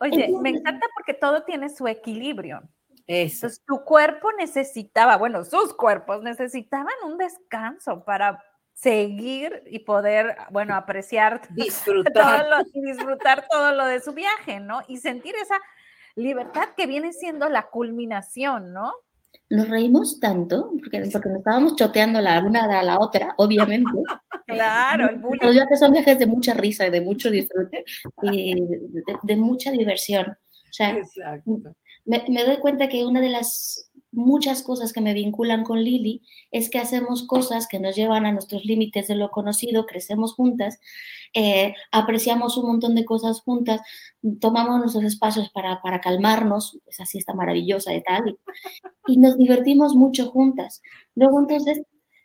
Oye, 0.00 0.28
me 0.40 0.50
encanta 0.50 0.86
porque 0.94 1.14
todo 1.14 1.42
tiene 1.42 1.68
su 1.68 1.86
equilibrio. 1.86 2.62
Eso. 3.06 3.46
Entonces, 3.46 3.62
tu 3.66 3.84
cuerpo 3.84 4.30
necesitaba, 4.38 5.16
bueno, 5.16 5.44
sus 5.44 5.74
cuerpos 5.74 6.22
necesitaban 6.22 6.94
un 7.04 7.18
descanso 7.18 8.04
para 8.04 8.42
seguir 8.72 9.62
y 9.66 9.80
poder, 9.80 10.36
bueno, 10.50 10.74
apreciar 10.74 11.42
disfrutar. 11.50 12.48
Todo 12.48 12.50
lo, 12.50 12.64
disfrutar 12.72 13.46
todo 13.50 13.72
lo 13.72 13.84
de 13.84 14.00
su 14.00 14.12
viaje, 14.12 14.60
¿no? 14.60 14.80
Y 14.88 14.98
sentir 14.98 15.34
esa 15.36 15.58
libertad 16.14 16.70
que 16.76 16.86
viene 16.86 17.12
siendo 17.12 17.48
la 17.48 17.68
culminación, 17.68 18.72
¿no? 18.72 18.92
Nos 19.50 19.68
reímos 19.68 20.20
tanto, 20.20 20.70
porque, 20.80 21.08
porque 21.12 21.28
nos 21.28 21.38
estábamos 21.38 21.76
choteando 21.76 22.20
la 22.20 22.40
una 22.40 22.78
a 22.78 22.82
la 22.84 23.00
otra, 23.00 23.34
obviamente. 23.36 23.90
claro, 24.46 25.10
el 25.10 25.50
viajes 25.52 25.78
son 25.78 25.92
viajes 25.92 26.18
de 26.18 26.26
mucha 26.26 26.54
risa 26.54 26.86
y 26.86 26.90
de 26.90 27.00
mucho 27.00 27.30
disfrute 27.30 27.84
y 28.22 28.54
de, 29.24 29.36
mucha 29.36 29.72
diversión. 29.72 30.28
O 30.28 30.72
sea, 30.72 30.96
me, 32.04 32.24
me 32.28 32.44
doy 32.44 32.58
cuenta 32.58 32.88
que 32.88 33.04
una 33.04 33.20
de 33.20 33.30
las 33.30 33.89
muchas 34.12 34.62
cosas 34.62 34.92
que 34.92 35.00
me 35.00 35.14
vinculan 35.14 35.64
con 35.64 35.82
Lili 35.82 36.22
es 36.50 36.68
que 36.70 36.78
hacemos 36.78 37.26
cosas 37.26 37.66
que 37.68 37.78
nos 37.78 37.96
llevan 37.96 38.26
a 38.26 38.32
nuestros 38.32 38.64
límites 38.64 39.08
de 39.08 39.14
lo 39.14 39.30
conocido, 39.30 39.86
crecemos 39.86 40.34
juntas, 40.34 40.80
eh, 41.34 41.74
apreciamos 41.92 42.56
un 42.56 42.66
montón 42.66 42.94
de 42.94 43.04
cosas 43.04 43.40
juntas, 43.40 43.80
tomamos 44.40 44.80
nuestros 44.80 45.04
espacios 45.04 45.50
para, 45.50 45.80
para 45.80 46.00
calmarnos, 46.00 46.78
esa 46.86 47.06
siesta 47.06 47.34
maravillosa 47.34 47.94
y 47.94 48.02
tal, 48.02 48.38
y, 49.06 49.16
nos 49.16 49.38
divertimos 49.38 49.94
mucho 49.94 50.30
juntas. 50.30 50.82
Luego 51.14 51.40
entonces 51.40 51.82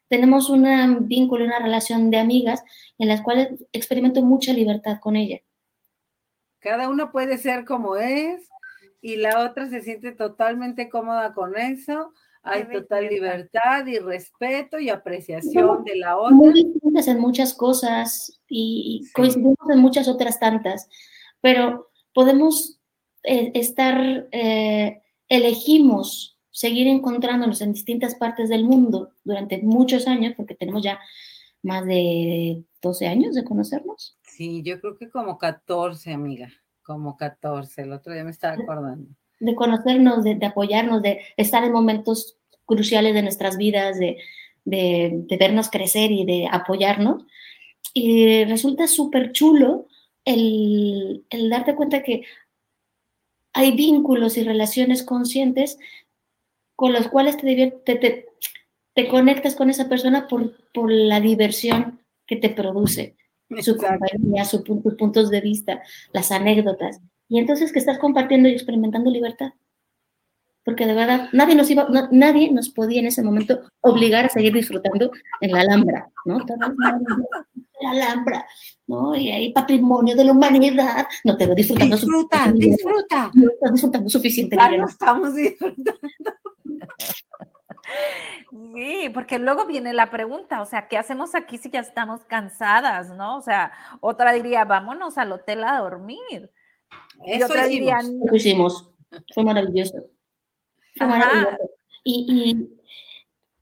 tenemos 0.07 0.49
un 0.49 1.07
vínculo, 1.07 1.45
una 1.45 1.59
relación 1.59 2.09
de 2.09 2.17
amigas 2.17 2.63
en 2.97 3.07
las 3.07 3.21
cuales 3.21 3.49
experimento 3.73 4.21
mucha 4.21 4.53
libertad 4.53 4.99
con 4.99 5.15
ella. 5.15 5.39
Cada 6.59 6.89
uno 6.89 7.11
puede 7.11 7.37
ser 7.37 7.63
como 7.63 7.95
es, 7.95 8.49
y 9.05 9.17
la 9.17 9.45
otra 9.45 9.69
se 9.69 9.81
siente 9.81 10.13
totalmente 10.13 10.89
cómoda 10.89 11.35
con 11.35 11.55
eso. 11.55 12.11
Hay 12.41 12.67
total 12.67 13.07
libertad 13.07 13.85
y 13.85 13.99
respeto 13.99 14.79
y 14.79 14.89
apreciación 14.89 15.83
de 15.83 15.97
la 15.97 16.17
otra. 16.17 16.35
Muy 16.35 16.53
distintas 16.53 17.07
en 17.07 17.19
muchas 17.19 17.53
cosas 17.53 18.41
y 18.49 19.03
coincidimos 19.13 19.57
en 19.71 19.77
muchas 19.77 20.07
otras 20.07 20.39
tantas, 20.39 20.89
pero 21.39 21.91
podemos 22.15 22.79
eh, 23.21 23.51
estar, 23.53 24.27
eh, 24.31 25.03
elegimos 25.29 26.39
seguir 26.49 26.87
encontrándonos 26.87 27.61
en 27.61 27.73
distintas 27.73 28.15
partes 28.15 28.49
del 28.49 28.63
mundo 28.63 29.11
durante 29.23 29.59
muchos 29.59 30.07
años, 30.07 30.33
porque 30.35 30.55
tenemos 30.55 30.81
ya 30.81 30.99
más 31.61 31.85
de 31.85 32.63
12 32.81 33.05
años 33.05 33.35
de 33.35 33.43
conocernos. 33.43 34.17
Sí, 34.23 34.63
yo 34.63 34.81
creo 34.81 34.97
que 34.97 35.11
como 35.11 35.37
14, 35.37 36.11
amiga 36.11 36.49
como 36.85 37.17
14, 37.17 37.81
el 37.81 37.93
otro 37.93 38.13
día 38.13 38.23
me 38.23 38.31
estaba 38.31 38.53
acordando. 38.53 39.09
De 39.39 39.55
conocernos, 39.55 40.23
de, 40.23 40.39
apoyarnos, 40.45 41.01
de 41.01 41.21
estar 41.35 41.63
en 41.63 41.71
momentos 41.71 42.37
cruciales 42.65 43.13
de 43.13 43.23
nuestras 43.23 43.57
vidas, 43.57 43.97
de, 43.99 44.17
vernos 44.65 45.69
crecer 45.69 46.11
y 46.11 46.25
de 46.25 46.47
apoyarnos. 46.49 47.25
Y 47.93 48.43
resulta 48.45 48.87
súper 48.87 49.31
chulo 49.31 49.87
el, 50.23 51.25
darte 51.49 51.75
cuenta 51.75 52.03
que 52.03 52.23
hay 53.53 53.71
vínculos 53.71 54.37
y 54.37 54.43
relaciones 54.43 55.03
conscientes 55.03 55.79
con 56.75 56.93
los 56.93 57.07
cuales 57.07 57.37
te, 57.37 57.71
te, 57.85 58.25
te, 58.93 59.07
conectas 59.07 59.55
con 59.55 59.69
esa 59.69 59.87
persona 59.87 60.27
por, 60.27 60.55
por 60.73 60.91
la 60.91 61.19
diversión 61.19 62.01
que 62.27 62.35
te 62.35 62.49
produce 62.49 63.15
su 63.61 63.77
compañía, 63.77 64.45
sus 64.45 64.61
puntos 64.61 65.29
de 65.29 65.41
vista, 65.41 65.81
las 66.13 66.31
anécdotas. 66.31 66.99
Y 67.27 67.39
entonces 67.39 67.71
que 67.71 67.79
estás 67.79 67.99
compartiendo 67.99 68.49
y 68.49 68.53
experimentando 68.53 69.09
libertad. 69.09 69.53
Porque 70.63 70.87
de 70.87 70.95
verdad, 70.95 71.29
nadie 71.31 71.53
nos 71.53 71.69
iba, 71.69 71.87
nadie 72.11 72.51
nos 72.51 72.69
podía 72.69 72.99
en 72.99 73.07
ese 73.07 73.21
momento 73.21 73.61
obligar 73.81 74.25
a 74.25 74.29
seguir 74.29 74.51
disfrutando 74.51 75.11
en 75.39 75.51
la 75.51 75.61
Alhambra, 75.61 76.09
¿no? 76.25 76.39
La 77.81 77.91
Alhambra, 77.91 78.45
¿no? 78.87 79.15
Y 79.15 79.29
ahí 79.29 79.53
patrimonio 79.53 80.15
de 80.15 80.23
la 80.23 80.31
humanidad. 80.31 81.05
No 81.23 81.37
te 81.37 81.45
lo 81.45 81.53
disfrutando 81.53 81.95
Disfruta, 81.95 82.51
disfruta. 82.51 83.31
No 83.35 83.51
estás 83.51 83.73
disfrutando 83.73 84.09
suficiente. 84.09 84.55
no 84.55 84.87
estamos 84.87 85.35
disfrutando. 85.35 85.93
Sí, 88.51 89.09
porque 89.13 89.39
luego 89.39 89.65
viene 89.65 89.93
la 89.93 90.09
pregunta, 90.09 90.61
o 90.61 90.65
sea, 90.65 90.87
¿qué 90.87 90.97
hacemos 90.97 91.35
aquí 91.35 91.57
si 91.57 91.69
ya 91.69 91.79
estamos 91.79 92.23
cansadas, 92.25 93.09
no? 93.09 93.37
O 93.37 93.41
sea, 93.41 93.71
otra 94.01 94.33
diría, 94.33 94.65
vámonos 94.65 95.17
al 95.17 95.31
hotel 95.31 95.63
a 95.63 95.79
dormir. 95.79 96.51
y 97.25 97.41
otra 97.43 97.67
diría, 97.67 97.99
lo 98.01 98.35
hicimos. 98.35 98.91
Fue 99.33 99.43
maravilloso. 99.43 100.09
Fue 100.97 101.07
maravilloso. 101.07 101.57
Y, 102.03 102.69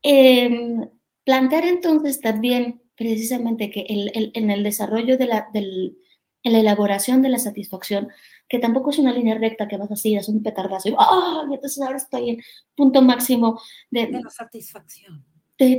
em, 0.01 0.89
plantear 1.23 1.65
entonces 1.65 2.19
también 2.19 2.81
precisamente 2.95 3.71
que 3.71 3.85
en 3.87 4.51
el 4.51 4.63
desarrollo 4.63 5.17
de 5.17 5.25
la, 5.25 5.47
del, 5.53 5.97
en 6.43 6.53
la 6.53 6.59
elaboración 6.59 7.21
de 7.21 7.29
la 7.29 7.39
satisfacción, 7.39 8.09
que 8.53 8.59
tampoco 8.59 8.91
es 8.91 8.99
una 8.99 9.11
línea 9.11 9.33
recta 9.33 9.67
que 9.67 9.77
vas 9.77 9.89
así, 9.89 10.13
es 10.13 10.29
un 10.29 10.43
petardazo 10.43 10.89
y, 10.89 10.95
¡oh! 10.95 11.47
y 11.49 11.55
entonces 11.55 11.81
ahora 11.81 11.97
estoy 11.97 12.29
en 12.29 12.43
punto 12.75 13.01
máximo 13.01 13.59
de, 13.89 14.05
de 14.05 14.21
la 14.21 14.29
satisfacción. 14.29 15.25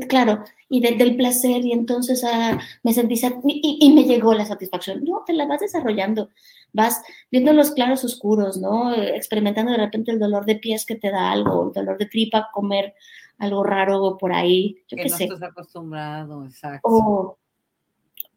claro, 0.08 0.42
y 0.68 0.80
del 0.80 1.14
placer, 1.14 1.64
y 1.64 1.70
entonces 1.70 2.24
ah, 2.24 2.58
me 2.82 2.92
sentí, 2.92 3.14
y, 3.44 3.78
y, 3.80 3.92
me 3.92 4.02
llegó 4.02 4.34
la 4.34 4.44
satisfacción. 4.44 5.04
No, 5.04 5.22
te 5.24 5.34
la 5.34 5.46
vas 5.46 5.60
desarrollando, 5.60 6.30
vas 6.72 7.00
viendo 7.30 7.52
los 7.52 7.70
claros 7.70 8.02
oscuros, 8.02 8.56
¿no? 8.56 8.92
Experimentando 8.92 9.70
de 9.70 9.78
repente 9.78 10.10
el 10.10 10.18
dolor 10.18 10.44
de 10.44 10.56
pies 10.56 10.84
que 10.84 10.96
te 10.96 11.12
da 11.12 11.30
algo, 11.30 11.68
el 11.68 11.72
dolor 11.74 11.96
de 11.96 12.06
tripa, 12.06 12.48
comer 12.52 12.92
algo 13.38 13.62
raro 13.62 14.18
por 14.18 14.32
ahí, 14.32 14.82
yo 14.88 14.96
no 14.96 15.16
sé. 15.16 15.24
estás 15.26 15.44
acostumbrado, 15.44 16.44
exacto. 16.44 16.88
O, 16.88 17.38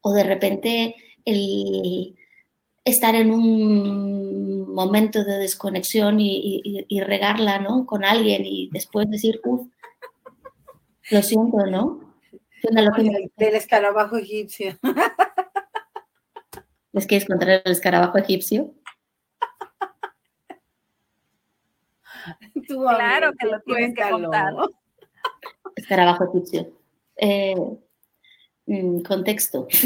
o 0.01 0.13
de 0.13 0.23
repente 0.23 0.95
el 1.25 2.15
estar 2.87 3.15
en 3.15 3.31
un 3.31 4.73
momento 4.73 5.23
de 5.23 5.37
desconexión 5.37 6.19
y, 6.19 7.01
regarla, 7.01 7.59
¿no? 7.59 7.85
Con 7.85 8.05
alguien 8.05 8.45
y 8.45 8.69
después 8.71 9.09
decir, 9.09 9.41
uff, 9.43 9.67
lo 11.11 11.21
siento, 11.21 11.65
¿no? 11.65 12.07
del 12.63 13.55
escarabajo 13.55 14.17
egipcio. 14.17 14.77
¿Les 16.91 17.05
quieres 17.05 17.27
contar 17.27 17.49
el 17.49 17.61
escarabajo 17.65 18.17
egipcio? 18.17 18.73
claro 22.67 23.31
que 23.39 23.47
lo 23.47 23.61
tienes 23.61 23.95
que 23.95 24.09
contar. 24.09 24.53
Escarabajo 25.75 26.25
egipcio. 26.25 26.73
Eh, 27.17 27.55
mm, 28.65 29.01
contexto. 29.01 29.67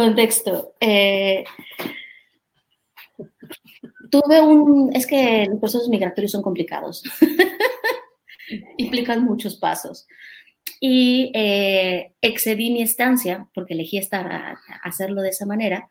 Contexto. 0.00 0.74
Eh, 0.80 1.44
tuve 4.10 4.40
un... 4.40 4.90
Es 4.94 5.06
que 5.06 5.46
los 5.46 5.58
procesos 5.58 5.88
migratorios 5.88 6.32
son 6.32 6.42
complicados. 6.42 7.02
Implican 8.78 9.24
muchos 9.24 9.56
pasos. 9.56 10.06
Y 10.80 11.30
eh, 11.34 12.14
excedí 12.22 12.70
mi 12.70 12.82
estancia, 12.82 13.46
porque 13.54 13.74
elegí 13.74 13.98
estar 13.98 14.26
a, 14.26 14.58
hacerlo 14.82 15.20
de 15.20 15.28
esa 15.28 15.44
manera, 15.44 15.90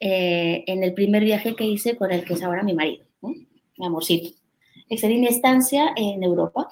eh, 0.00 0.64
en 0.66 0.82
el 0.82 0.92
primer 0.92 1.22
viaje 1.22 1.54
que 1.54 1.64
hice 1.64 1.96
con 1.96 2.10
el 2.10 2.24
que 2.24 2.34
es 2.34 2.42
ahora 2.42 2.64
mi 2.64 2.74
marido, 2.74 3.06
mi 3.22 3.86
amorcito. 3.86 4.36
Excedí 4.88 5.18
mi 5.18 5.28
estancia 5.28 5.92
en 5.96 6.24
Europa 6.24 6.68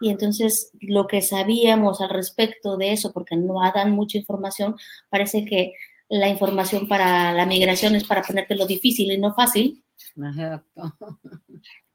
y 0.00 0.10
entonces 0.10 0.70
lo 0.80 1.06
que 1.06 1.22
sabíamos 1.22 2.00
al 2.00 2.10
respecto 2.10 2.76
de 2.76 2.92
eso, 2.92 3.12
porque 3.12 3.36
no 3.36 3.54
dan 3.74 3.92
mucha 3.92 4.18
información, 4.18 4.76
parece 5.08 5.44
que 5.44 5.72
la 6.08 6.28
información 6.28 6.88
para 6.88 7.32
la 7.32 7.46
migración 7.46 7.94
es 7.94 8.04
para 8.04 8.22
ponerte 8.22 8.54
lo 8.54 8.66
difícil 8.66 9.10
y 9.12 9.18
no 9.18 9.34
fácil. 9.34 9.82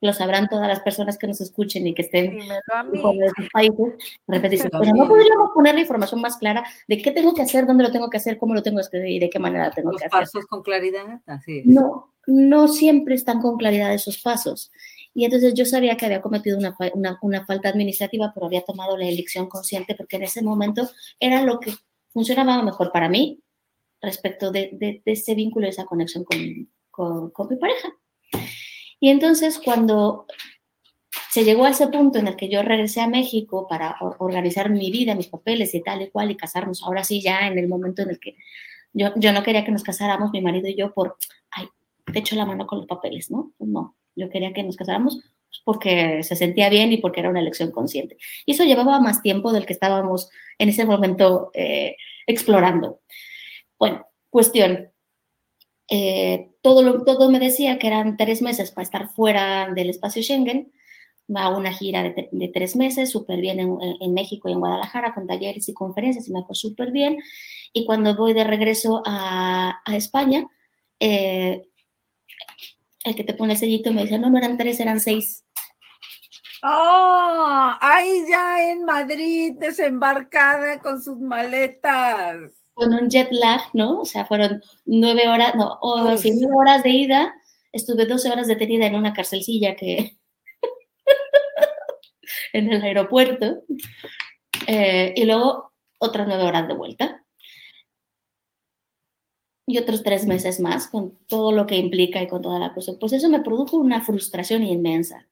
Lo 0.01 0.13
sabrán 0.13 0.49
todas 0.49 0.67
las 0.67 0.81
personas 0.81 1.17
que 1.17 1.27
nos 1.27 1.39
escuchen 1.41 1.87
y 1.87 1.93
que 1.93 2.03
estén 2.03 2.39
en 2.39 2.41
esos 2.41 3.49
países. 3.51 3.93
pero 4.25 4.95
no 4.95 5.07
podríamos 5.07 5.51
poner 5.53 5.75
la 5.75 5.81
información 5.81 6.21
más 6.21 6.37
clara 6.37 6.63
de 6.87 7.01
qué 7.01 7.11
tengo 7.11 7.33
que 7.33 7.41
hacer, 7.41 7.65
dónde 7.65 7.83
lo 7.83 7.91
tengo 7.91 8.09
que 8.09 8.17
hacer, 8.17 8.37
cómo 8.37 8.53
lo 8.53 8.61
tengo 8.61 8.77
que 8.77 8.81
hacer 8.81 9.07
y 9.07 9.19
de 9.19 9.29
qué 9.29 9.39
manera 9.39 9.71
tengo 9.71 9.91
que 9.91 10.05
hacer. 10.05 10.19
Los 10.19 10.31
pasos 10.31 10.45
con 10.45 10.61
claridad, 10.61 11.21
así 11.25 11.59
es. 11.59 11.65
No, 11.65 12.13
no 12.27 12.67
siempre 12.67 13.15
están 13.15 13.41
con 13.41 13.57
claridad 13.57 13.93
esos 13.93 14.17
pasos. 14.17 14.71
Y 15.13 15.25
entonces 15.25 15.53
yo 15.53 15.65
sabía 15.65 15.95
que 15.95 16.05
había 16.05 16.21
cometido 16.21 16.57
una, 16.57 16.75
una, 16.93 17.17
una 17.21 17.45
falta 17.45 17.69
administrativa, 17.69 18.31
pero 18.33 18.47
había 18.47 18.63
tomado 18.63 18.97
la 18.97 19.07
elección 19.07 19.47
consciente 19.47 19.95
porque 19.95 20.17
en 20.17 20.23
ese 20.23 20.41
momento 20.41 20.89
era 21.19 21.43
lo 21.43 21.59
que 21.59 21.73
funcionaba 22.11 22.61
mejor 22.61 22.91
para 22.91 23.09
mí 23.09 23.42
respecto 24.03 24.51
de, 24.51 25.01
ese 25.05 25.33
vínculo, 25.33 25.67
esa 25.67 25.85
conexión 25.85 26.25
con, 26.25 27.49
mi 27.49 27.55
pareja. 27.55 27.89
Y 28.99 29.09
entonces 29.09 29.59
cuando 29.63 30.27
se 31.31 31.43
llegó 31.43 31.65
a 31.65 31.69
ese 31.69 31.87
punto 31.87 32.19
en 32.19 32.27
el 32.27 32.35
que 32.35 32.49
yo 32.49 32.61
regresé 32.61 33.01
a 33.01 33.07
México 33.07 33.65
para 33.67 33.95
organizar 34.19 34.69
mi 34.69 34.91
vida, 34.91 35.15
mis 35.15 35.27
papeles 35.27 35.73
y 35.73 35.81
tal 35.81 36.03
y 36.03 36.09
cual, 36.09 36.29
y 36.29 36.37
casarnos, 36.37 36.83
ahora 36.83 37.03
sí, 37.03 37.21
ya 37.21 37.47
en 37.47 37.57
el 37.57 37.67
momento 37.67 38.03
en 38.03 38.11
el 38.11 38.19
que 38.19 38.35
yo, 38.93 39.09
no 39.15 39.43
quería 39.43 39.65
que 39.65 39.71
nos 39.71 39.83
casáramos, 39.83 40.31
mi 40.31 40.41
marido 40.41 40.67
y 40.67 40.75
yo, 40.75 40.93
por, 40.93 41.17
ay, 41.49 41.67
te 42.11 42.19
echo 42.19 42.35
la 42.35 42.45
mano 42.45 42.67
con 42.67 42.79
los 42.79 42.87
papeles, 42.87 43.31
¿no? 43.31 43.51
Pues 43.57 43.69
no, 43.69 43.95
yo 44.15 44.29
quería 44.29 44.53
que 44.53 44.61
nos 44.61 44.75
casáramos 44.75 45.19
porque 45.65 46.21
se 46.23 46.35
sentía 46.35 46.69
bien 46.69 46.91
y 46.91 46.97
porque 46.97 47.21
era 47.21 47.29
una 47.29 47.39
elección 47.39 47.71
consciente. 47.71 48.17
Y 48.45 48.51
eso 48.51 48.63
llevaba 48.63 48.99
más 48.99 49.21
tiempo 49.21 49.51
del 49.53 49.65
que 49.65 49.73
estábamos 49.73 50.29
en 50.59 50.69
ese 50.69 50.85
momento 50.85 51.51
eh, 51.53 51.95
explorando. 52.27 52.99
Bueno, 53.83 54.07
cuestión. 54.29 54.93
Eh, 55.89 56.51
todo, 56.61 57.03
todo 57.03 57.29
me 57.29 57.37
decía 57.37 57.77
que 57.77 57.87
eran 57.87 58.15
tres 58.15 58.41
meses 58.41 58.71
para 58.71 58.83
estar 58.83 59.09
fuera 59.09 59.73
del 59.75 59.89
espacio 59.89 60.23
Schengen. 60.23 60.71
Va 61.29 61.41
a 61.43 61.49
una 61.49 61.73
gira 61.73 62.01
de, 62.01 62.51
tres 62.53 62.77
meses, 62.77 63.11
súper 63.11 63.41
bien 63.41 63.59
en, 63.59 64.13
México 64.13 64.47
y 64.47 64.53
en 64.53 64.61
Guadalajara, 64.61 65.13
con 65.13 65.27
talleres 65.27 65.67
y 65.67 65.73
conferencias, 65.73 66.29
y 66.29 66.31
me 66.31 66.45
fue 66.45 66.55
súper 66.55 66.91
bien. 66.91 67.17
Y 67.73 67.85
cuando 67.85 68.15
voy 68.15 68.31
de 68.31 68.45
regreso 68.45 69.03
a, 69.05 69.81
España, 69.87 70.47
eh, 71.01 71.67
el 73.03 73.15
que 73.15 73.25
te 73.25 73.33
pone 73.33 73.51
el 73.51 73.59
sellito 73.59 73.91
me 73.91 74.03
dice, 74.03 74.17
no, 74.17 74.29
no 74.29 74.37
eran 74.37 74.57
tres, 74.57 74.79
eran 74.79 75.01
seis. 75.01 75.43
¡Oh! 76.63 77.73
Ahí 77.81 78.23
ya 78.29 78.71
en 78.71 78.85
Madrid, 78.85 79.55
desembarcada 79.59 80.79
con 80.79 81.01
sus 81.01 81.19
maletas 81.19 82.62
con 82.73 82.93
un 82.93 83.09
jet 83.09 83.29
lag, 83.31 83.61
¿no? 83.73 84.01
O 84.01 84.05
sea, 84.05 84.25
fueron 84.25 84.61
nueve 84.85 85.27
horas, 85.27 85.55
no, 85.55 85.77
o 85.81 86.01
nueve 86.01 86.47
horas 86.55 86.83
de 86.83 86.89
ida, 86.89 87.35
estuve 87.71 88.05
doce 88.05 88.29
horas 88.31 88.47
detenida 88.47 88.87
en 88.87 88.95
una 88.95 89.13
carcelcilla 89.13 89.75
que 89.75 90.17
en 92.53 92.71
el 92.71 92.81
aeropuerto, 92.81 93.63
eh, 94.67 95.13
y 95.15 95.25
luego 95.25 95.73
otras 95.99 96.27
nueve 96.27 96.43
horas 96.43 96.67
de 96.67 96.73
vuelta. 96.73 97.19
Y 99.65 99.77
otros 99.77 100.03
tres 100.03 100.25
meses 100.25 100.59
más, 100.59 100.87
con 100.87 101.17
todo 101.25 101.53
lo 101.53 101.65
que 101.65 101.77
implica 101.77 102.21
y 102.21 102.27
con 102.27 102.41
toda 102.41 102.59
la 102.59 102.73
cosa. 102.73 102.93
Pues 102.99 103.13
eso 103.13 103.29
me 103.29 103.39
produjo 103.41 103.77
una 103.77 104.01
frustración 104.01 104.63
inmensa. 104.63 105.29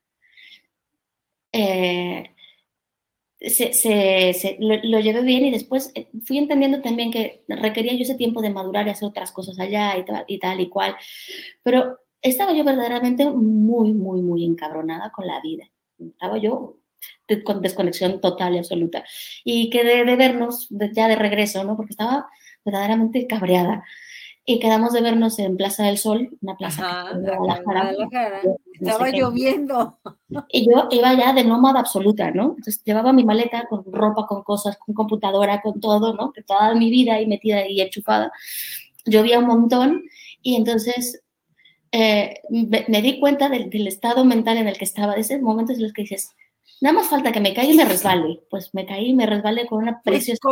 Eh, 1.51 2.30
se, 3.41 3.73
se, 3.73 4.57
lo, 4.59 4.99
llevé 4.99 5.21
bien 5.21 5.45
y 5.45 5.51
después 5.51 5.91
eh, 5.95 6.07
fui 6.25 6.37
entendiendo 6.37 6.81
también 6.81 7.11
que 7.11 7.43
requería 7.47 7.93
yo 7.93 8.03
ese 8.03 8.15
tiempo 8.15 8.41
de 8.41 8.51
madurar 8.51 8.87
y 8.87 8.91
hacer 8.91 9.07
otras 9.07 9.31
cosas 9.31 9.59
allá 9.59 9.97
y, 9.97 10.05
y 10.33 10.39
tal 10.39 10.59
y 10.59 10.69
cual. 10.69 10.95
Pero 11.63 11.97
estaba 12.21 12.53
yo 12.53 12.63
verdaderamente 12.63 13.29
muy, 13.29 13.93
muy, 13.93 14.21
muy 14.21 14.45
encabronada 14.45 15.11
con 15.11 15.25
la 15.25 15.41
vida. 15.41 15.65
Estaba 15.99 16.37
yo 16.37 16.77
con 17.43 17.61
desconexión 17.61 18.21
total 18.21 18.55
y 18.55 18.57
absoluta. 18.59 19.03
Y 19.43 19.69
quedé 19.69 20.05
de 20.05 20.15
vernos 20.15 20.67
ya 20.69 21.07
de 21.07 21.15
regreso, 21.15 21.63
¿no? 21.63 21.75
Porque 21.75 21.93
estaba 21.93 22.27
verdaderamente 22.63 23.25
cabreada 23.25 23.83
y 24.45 24.59
quedamos 24.59 24.93
de 24.93 25.01
vernos 25.01 25.37
en 25.39 25.55
Plaza 25.55 25.83
del 25.83 25.97
Sol, 25.97 26.29
una 26.41 26.57
plaza 26.57 27.11
Estaba 28.73 29.09
lloviendo. 29.09 29.99
Y 30.49 30.67
yo 30.67 30.87
iba 30.89 31.13
ya 31.13 31.33
de 31.33 31.43
nómada 31.43 31.79
absoluta, 31.79 32.31
¿no? 32.31 32.55
Entonces 32.57 32.83
llevaba 32.83 33.13
mi 33.13 33.23
maleta 33.23 33.67
con 33.69 33.83
ropa, 33.91 34.25
con 34.25 34.43
cosas, 34.43 34.77
con 34.77 34.95
computadora, 34.95 35.61
con 35.61 35.79
todo, 35.79 36.15
¿no? 36.15 36.31
De 36.35 36.41
toda 36.41 36.73
mi 36.73 36.89
vida 36.89 37.15
ahí 37.15 37.27
metida 37.27 37.67
y 37.67 37.81
enchufada. 37.81 38.31
Llovía 39.05 39.39
un 39.39 39.45
montón 39.45 40.03
y 40.41 40.55
entonces 40.55 41.21
eh, 41.91 42.41
me, 42.49 43.01
di 43.01 43.19
cuenta 43.19 43.49
del, 43.49 43.87
estado 43.87 44.25
mental 44.25 44.57
en 44.57 44.67
el 44.67 44.77
que 44.77 44.85
estaba, 44.85 45.13
de 45.13 45.21
esos 45.21 45.41
momentos 45.41 45.75
en 45.77 45.83
los 45.83 45.93
que 45.93 46.01
dices, 46.01 46.31
nada 46.79 46.93
más 46.93 47.07
falta 47.07 47.31
que 47.31 47.41
me 47.41 47.53
caiga 47.53 47.73
y 47.73 47.77
me 47.77 47.85
resbale. 47.85 48.41
Pues 48.49 48.71
me 48.73 48.87
caí 48.87 49.09
y 49.09 49.13
me 49.13 49.27
resbalé 49.27 49.67
con 49.67 49.83
una 49.83 50.01
pues 50.03 50.25
preciosa 50.25 50.49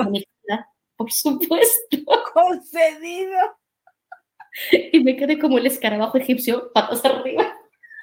por 0.95 1.11
supuesto. 1.13 1.97
Concedido. 2.33 3.58
y 4.91 4.99
me 5.03 5.15
quedé 5.15 5.39
como 5.39 5.57
el 5.57 5.67
escarabajo 5.67 6.17
egipcio, 6.17 6.71
patas 6.73 7.03
arriba. 7.05 7.55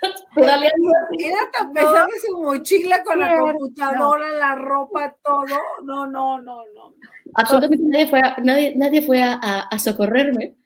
Era 0.37 1.51
tan 1.53 1.73
pesada 1.73 2.09
su 2.25 2.41
mochila 2.41 3.03
con 3.03 3.19
la 3.19 3.39
computadora, 3.39 4.31
la 4.33 4.55
ropa, 4.55 5.17
todo. 5.25 5.47
No, 5.83 6.07
no, 6.07 6.41
no, 6.41 6.63
no. 6.75 6.95
Absolutamente 7.35 7.85
nadie 7.87 8.07
fue, 8.07 8.21
a, 8.21 8.37
nadie, 8.43 8.75
nadie 8.77 9.03
fue 9.03 9.23
a, 9.23 9.35
a, 9.35 9.79
socorrerme. 9.79 10.57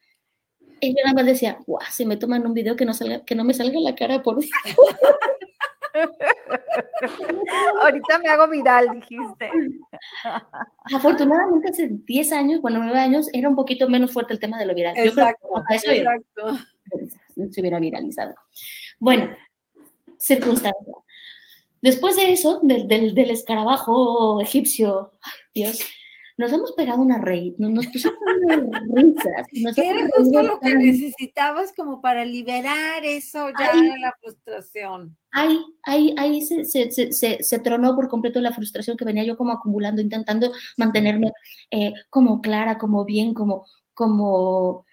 Y 0.81 0.89
yo 0.91 1.03
nada 1.05 1.15
más 1.15 1.27
decía, 1.27 1.59
guau, 1.67 1.81
si 1.91 2.05
me 2.07 2.17
toman 2.17 2.47
un 2.47 2.55
video 2.55 2.75
que 2.75 2.85
no, 2.85 2.95
salga, 2.95 3.25
que 3.25 3.35
no 3.35 3.45
me 3.45 3.55
salga 3.55 3.79
la 3.81 3.95
cara, 3.95 4.23
por. 4.23 4.39
Ahorita 7.83 8.19
me 8.19 8.29
hago 8.29 8.49
viral, 8.49 8.89
dijiste. 8.95 9.51
Afortunadamente 10.95 11.71
hace 11.71 11.89
10 11.91 12.33
años, 12.33 12.61
bueno, 12.61 12.81
9 12.83 12.99
años, 12.99 13.29
era 13.33 13.49
un 13.49 13.57
poquito 13.57 13.89
menos 13.89 14.13
fuerte 14.13 14.33
el 14.33 14.41
tema 14.41 14.59
de 14.59 14.67
lo 14.67 14.75
viral. 14.75 14.97
Exacto, 14.97 15.49
eso 15.71 15.91
exacto. 15.91 16.59
se 17.51 17.61
hubiera 17.61 17.79
viralizado. 17.79 18.35
Bueno, 18.99 19.35
circunstancia. 20.19 20.95
Después 21.83 22.17
de 22.17 22.33
eso, 22.33 22.61
del, 22.63 22.87
del, 22.89 23.31
escarabajo 23.31 24.41
egipcio, 24.43 25.13
Dios, 25.55 25.81
nos 26.41 26.53
hemos 26.55 26.73
pegado 26.73 27.03
una 27.03 27.19
reír, 27.19 27.55
nos 27.59 27.87
pusimos 27.89 28.17
unas 28.47 28.83
risas. 28.95 29.77
Era 29.77 30.09
justo 30.17 30.43
lo 30.43 30.59
que 30.59 30.75
necesitabas 30.75 31.73
como 31.77 32.01
para 32.01 32.25
liberar 32.25 33.05
eso 33.05 33.51
ya 33.51 33.75
la 33.75 34.17
frustración. 34.19 35.19
Ahí, 35.33 35.63
ahí, 35.83 36.15
ahí 36.17 36.41
se, 36.41 36.65
se, 36.65 36.91
se, 36.91 37.43
se, 37.43 37.59
tronó 37.59 37.95
por 37.95 38.09
completo 38.09 38.41
la 38.41 38.53
frustración 38.53 38.97
que 38.97 39.05
venía 39.05 39.23
yo 39.23 39.37
como 39.37 39.53
acumulando, 39.53 40.01
intentando 40.01 40.51
mantenerme 40.79 41.31
eh, 41.71 41.93
como 42.09 42.41
clara, 42.41 42.79
como 42.79 43.05
bien, 43.05 43.35
como, 43.35 43.67
como 43.93 44.87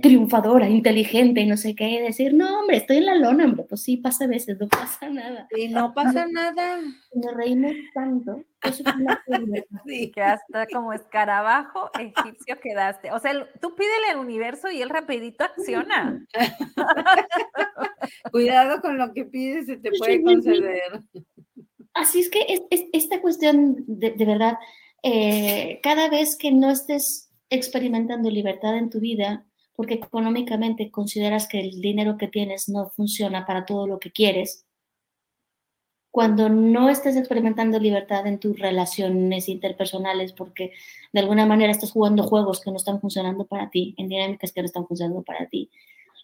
triunfadora, 0.00 0.68
inteligente 0.68 1.40
y 1.40 1.46
no 1.46 1.56
sé 1.56 1.74
qué, 1.74 2.00
decir, 2.00 2.34
no, 2.34 2.60
hombre, 2.60 2.76
estoy 2.76 2.98
en 2.98 3.06
la 3.06 3.16
lona, 3.16 3.44
hombre, 3.46 3.64
pues 3.68 3.82
sí, 3.82 3.96
pasa 3.96 4.24
a 4.24 4.28
veces, 4.28 4.56
no 4.60 4.68
pasa 4.68 5.10
nada. 5.10 5.48
Y 5.56 5.68
no 5.68 5.92
pasa 5.92 6.26
nada. 6.26 6.78
Me 7.12 7.32
reímos 7.32 7.72
tanto. 7.92 8.44
Eso 8.62 8.84
sí, 9.86 10.12
que 10.12 10.22
hasta 10.22 10.66
como 10.68 10.92
escarabajo 10.92 11.90
egipcio 11.98 12.60
quedaste. 12.60 13.10
O 13.10 13.18
sea, 13.18 13.32
tú 13.60 13.74
pídele 13.74 14.10
al 14.12 14.18
universo 14.18 14.70
y 14.70 14.80
él 14.82 14.88
rapidito 14.88 15.42
acciona. 15.42 16.24
Cuidado 18.30 18.80
con 18.80 18.98
lo 18.98 19.12
que 19.12 19.24
pides, 19.24 19.66
se 19.66 19.78
te 19.78 19.90
puede 19.98 20.22
conceder. 20.22 21.02
Así 21.92 22.20
es 22.20 22.30
que 22.30 22.46
es, 22.70 22.84
esta 22.92 23.20
cuestión, 23.20 23.84
de, 23.88 24.12
de 24.12 24.24
verdad, 24.24 24.58
eh, 25.02 25.80
cada 25.82 26.08
vez 26.08 26.36
que 26.36 26.52
no 26.52 26.70
estés 26.70 27.32
experimentando 27.50 28.30
libertad 28.30 28.78
en 28.78 28.88
tu 28.88 29.00
vida, 29.00 29.44
porque 29.74 29.94
económicamente 29.94 30.90
consideras 30.90 31.48
que 31.48 31.60
el 31.60 31.80
dinero 31.80 32.16
que 32.18 32.28
tienes 32.28 32.68
no 32.68 32.90
funciona 32.90 33.46
para 33.46 33.64
todo 33.64 33.86
lo 33.86 33.98
que 33.98 34.12
quieres, 34.12 34.66
cuando 36.10 36.50
no 36.50 36.90
estés 36.90 37.16
experimentando 37.16 37.78
libertad 37.78 38.26
en 38.26 38.38
tus 38.38 38.58
relaciones 38.58 39.48
interpersonales 39.48 40.34
porque 40.34 40.72
de 41.12 41.20
alguna 41.20 41.46
manera 41.46 41.72
estás 41.72 41.92
jugando 41.92 42.22
juegos 42.22 42.60
que 42.60 42.70
no 42.70 42.76
están 42.76 43.00
funcionando 43.00 43.46
para 43.46 43.70
ti, 43.70 43.94
en 43.96 44.08
dinámicas 44.08 44.52
que 44.52 44.60
no 44.60 44.66
están 44.66 44.86
funcionando 44.86 45.22
para 45.22 45.46
ti, 45.48 45.70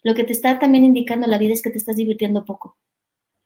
lo 0.03 0.13
que 0.13 0.23
te 0.23 0.33
está 0.33 0.59
también 0.59 0.85
indicando 0.85 1.27
la 1.27 1.37
vida 1.37 1.53
es 1.53 1.61
que 1.61 1.71
te 1.71 1.77
estás 1.77 1.95
divirtiendo 1.95 2.45
poco. 2.45 2.77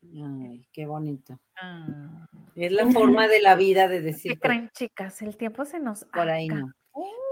Ay, 0.04 0.68
qué 0.72 0.86
bonito. 0.86 1.40
Ah. 1.60 2.28
Es 2.56 2.72
la 2.72 2.92
forma 2.92 3.28
de 3.28 3.42
la 3.42 3.56
vida 3.56 3.88
de 3.88 4.02
decir. 4.02 4.34
¿Qué 4.34 4.40
creen, 4.40 4.70
chicas? 4.74 5.22
El 5.22 5.36
tiempo 5.38 5.66
se 5.66 5.80
nos. 5.80 6.06
Por 6.06 6.30
ahí 6.30 6.48
no. 6.48 6.72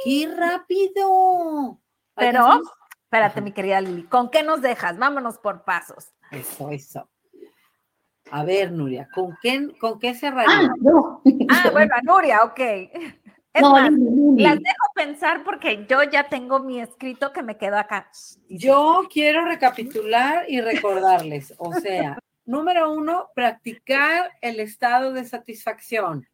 ¡Qué 0.04 0.28
rápido! 0.36 1.80
Pero, 2.22 2.62
espérate, 3.04 3.42
mi 3.42 3.52
querida 3.52 3.82
Lili, 3.82 4.04
¿con 4.04 4.30
qué 4.30 4.44
nos 4.44 4.62
dejas? 4.62 4.98
Vámonos 4.98 5.38
por 5.40 5.64
pasos. 5.64 6.14
Eso, 6.32 6.70
eso. 6.70 7.10
A 8.30 8.44
ver, 8.46 8.72
Nuria, 8.72 9.08
¿con 9.14 9.38
qué, 9.42 9.70
con 9.80 10.00
qué 10.00 10.14
cerraría? 10.14 10.72
Ah, 10.86 11.20
ah 11.50 11.70
bueno, 11.74 11.96
Nuria, 12.04 12.40
ok. 12.44 12.60
Es 13.54 13.62
más, 13.64 13.92
las 14.38 14.60
dejo 14.60 14.88
pensar 14.96 15.44
porque 15.44 15.86
yo 15.90 16.04
ya 16.04 16.30
tengo 16.30 16.60
mi 16.60 16.80
escrito 16.80 17.34
que 17.34 17.44
me 17.44 17.58
quedó 17.58 17.78
acá. 17.78 18.10
Yo 18.48 19.04
quiero 19.12 19.44
recapitular 19.44 20.46
y 20.48 20.62
recordarles, 20.62 21.54
o 21.58 21.74
sea, 21.74 22.18
número 22.46 22.94
uno, 22.94 23.30
practicar 23.36 24.32
el 24.42 24.62
estado 24.62 25.12
de 25.12 25.26
satisfacción 25.26 26.26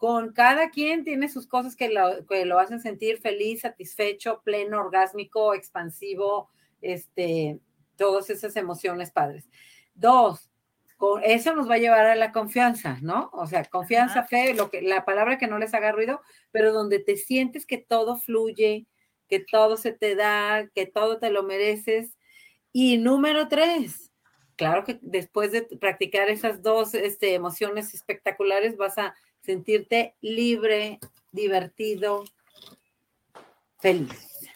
con 0.00 0.32
cada 0.32 0.70
quien 0.70 1.04
tiene 1.04 1.28
sus 1.28 1.46
cosas 1.46 1.76
que 1.76 1.90
lo, 1.90 2.58
hacen 2.58 2.80
sentir 2.80 3.18
feliz, 3.18 3.60
satisfecho, 3.60 4.40
pleno, 4.42 4.80
orgásmico, 4.80 5.52
expansivo, 5.52 6.48
este, 6.80 7.60
todas 7.96 8.30
esas 8.30 8.56
emociones 8.56 9.10
padres. 9.10 9.50
Dos, 9.92 10.50
con 10.96 11.22
eso 11.22 11.54
nos 11.54 11.68
va 11.68 11.74
a 11.74 11.80
llevar 11.80 12.06
a 12.06 12.16
la 12.16 12.32
confianza, 12.32 12.96
¿no? 13.02 13.28
O 13.34 13.46
sea, 13.46 13.62
confianza, 13.66 14.22
fe, 14.24 14.54
lo 14.54 14.70
que, 14.70 14.80
la 14.80 15.04
palabra 15.04 15.36
que 15.36 15.48
no 15.48 15.58
les 15.58 15.74
haga 15.74 15.92
ruido, 15.92 16.22
pero 16.50 16.72
donde 16.72 17.00
te 17.00 17.18
sientes 17.18 17.66
que 17.66 17.76
todo 17.76 18.16
fluye, 18.16 18.86
que 19.28 19.40
todo 19.40 19.76
se 19.76 19.92
te 19.92 20.14
da, 20.14 20.66
que 20.74 20.86
todo 20.86 21.18
te 21.18 21.28
lo 21.28 21.42
mereces. 21.42 22.16
Y 22.72 22.96
número 22.96 23.48
tres, 23.48 24.10
claro 24.56 24.82
que 24.82 24.98
después 25.02 25.52
de 25.52 25.60
practicar 25.60 26.30
esas 26.30 26.62
dos 26.62 26.94
este, 26.94 27.34
emociones 27.34 27.92
espectaculares 27.92 28.78
vas 28.78 28.96
a 28.96 29.14
sentirte 29.42 30.14
libre, 30.20 30.98
divertido, 31.32 32.24
feliz. 33.78 34.50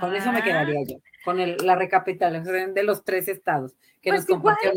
Con 0.00 0.14
eso 0.14 0.32
me 0.32 0.42
quedaría 0.42 0.82
yo, 0.86 0.96
con 1.24 1.38
la 1.38 1.74
recapitulación 1.74 2.74
de 2.74 2.82
los 2.82 3.04
tres 3.04 3.28
estados 3.28 3.72
que 4.00 4.10
pues 4.10 4.20
nos 4.20 4.26
compartió 4.26 4.72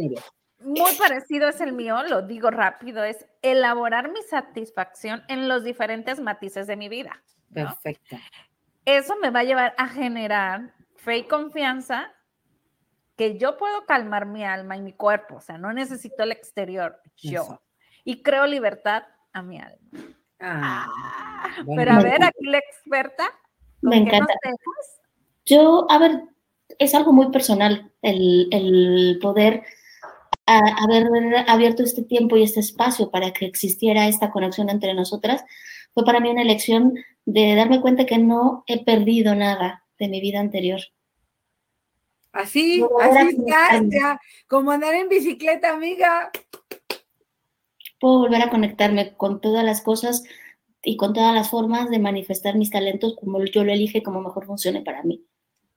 Muy 0.60 0.96
parecido 0.96 1.50
es 1.50 1.62
el 1.62 1.74
mío, 1.74 2.04
lo 2.04 2.22
digo 2.22 2.50
rápido, 2.50 3.04
es 3.04 3.26
elaborar 3.42 4.12
mi 4.12 4.22
satisfacción 4.24 5.24
en 5.28 5.48
los 5.48 5.64
diferentes 5.64 6.20
matices 6.20 6.68
de 6.68 6.76
mi 6.76 6.90
vida. 6.90 7.22
Perfecto. 7.54 8.18
Eso 8.86 9.16
me 9.18 9.32
va 9.32 9.42
a 9.42 9.44
llevar 9.44 9.74
a 9.78 9.88
generar 9.88 10.74
fe 10.96 11.18
y 11.18 11.24
confianza 11.24 12.14
que 13.18 13.38
yo 13.38 13.58
puedo 13.58 13.86
calmar 13.86 14.26
mi 14.26 14.46
alma 14.46 14.78
y 14.78 14.82
mi 14.82 14.94
cuerpo, 14.94 15.36
o 15.36 15.42
sea, 15.42 15.58
no 15.58 15.74
necesito 15.74 16.24
el 16.24 16.32
exterior, 16.32 17.02
yo. 17.18 17.62
Y 18.04 18.22
creo 18.22 18.46
libertad 18.46 19.04
a 19.38 19.42
mi 19.44 19.60
alma. 19.60 19.78
Ah, 20.40 20.88
ah, 20.88 21.64
pero 21.76 21.92
a 21.92 22.02
ver, 22.02 22.24
aquí 22.24 22.46
la 22.46 22.58
experta. 22.58 23.32
Me 23.82 23.98
encanta. 23.98 24.34
Yo, 25.46 25.86
a 25.90 25.98
ver, 26.00 26.24
es 26.80 26.96
algo 26.96 27.14
muy 27.14 27.32
personal 27.32 27.92
el, 28.02 29.20
poder 29.22 29.64
haber 30.46 31.08
abierto 31.48 31.84
este 31.84 32.04
tiempo 32.04 32.38
y 32.38 32.44
este 32.44 32.60
espacio 32.60 33.12
para 33.12 33.32
que 33.32 33.46
existiera 33.46 34.08
esta 34.08 34.32
conexión 34.32 34.70
entre 34.70 34.94
nosotras. 34.94 35.44
Fue 35.94 36.04
para 36.04 36.20
mí 36.20 36.30
una 36.30 36.42
elección 36.42 36.96
de 37.26 37.56
darme 37.56 37.82
cuenta 37.82 38.06
que 38.06 38.18
no 38.18 38.64
he 38.68 38.84
perdido 38.84 39.36
nada 39.36 39.84
de 40.00 40.08
mi 40.08 40.22
vida 40.22 40.40
anterior. 40.40 40.80
Así, 42.32 42.84
así 43.02 43.38
ya, 43.90 44.20
como 44.48 44.72
andar 44.72 44.94
en 44.94 45.10
bicicleta, 45.10 45.72
amiga 45.74 46.32
puedo 48.00 48.20
volver 48.20 48.42
a 48.42 48.50
conectarme 48.50 49.16
con 49.16 49.42
todas 49.42 49.64
las 49.64 49.82
cosas 49.82 50.24
y 50.84 50.98
con 50.98 51.14
todas 51.14 51.34
las 51.34 51.50
formas 51.50 51.90
de 51.90 52.00
manifestar 52.00 52.56
mis 52.56 52.70
talentos 52.70 53.16
como 53.20 53.44
yo 53.46 53.64
lo 53.64 53.72
elige, 53.72 54.04
como 54.04 54.22
mejor 54.22 54.46
funcione 54.46 54.82
para 54.82 55.04
mí. 55.04 55.24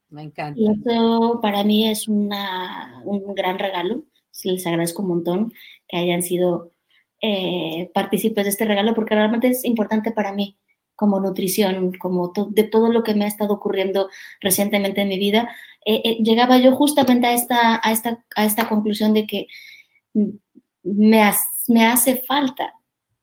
Me 0.08 0.22
encanta. 0.22 0.60
Y 0.60 0.66
eso 0.70 1.40
para 1.40 1.64
mí 1.64 1.88
es 1.88 2.08
una, 2.08 3.02
un 3.04 3.34
gran 3.34 3.58
regalo. 3.58 4.04
les 4.44 4.66
agradezco 4.66 5.02
un 5.02 5.08
montón 5.08 5.52
que 5.88 5.96
hayan 5.96 6.22
sido 6.22 6.72
eh, 7.22 7.90
partícipes 7.94 8.44
de 8.44 8.50
este 8.50 8.64
regalo 8.64 8.94
porque 8.94 9.14
realmente 9.14 9.48
es 9.48 9.64
importante 9.64 10.10
para 10.10 10.32
mí 10.32 10.56
como 10.96 11.18
nutrición, 11.18 11.92
como 11.94 12.32
de 12.50 12.64
todo 12.64 12.92
lo 12.92 13.02
que 13.02 13.14
me 13.14 13.24
ha 13.24 13.28
estado 13.28 13.54
ocurriendo 13.54 14.10
recientemente 14.40 15.00
en 15.00 15.08
mi 15.08 15.18
vida. 15.18 15.48
Eh, 15.86 16.02
eh, 16.04 16.18
llegaba 16.22 16.58
yo 16.58 16.76
justamente 16.76 17.26
a 17.26 17.32
esta, 17.32 17.80
a, 17.82 17.90
esta, 17.90 18.22
a 18.36 18.44
esta 18.44 18.68
conclusión 18.68 19.14
de 19.14 19.26
que 19.26 19.46
me, 20.82 21.30
me 21.68 21.86
hace 21.86 22.22
falta 22.26 22.74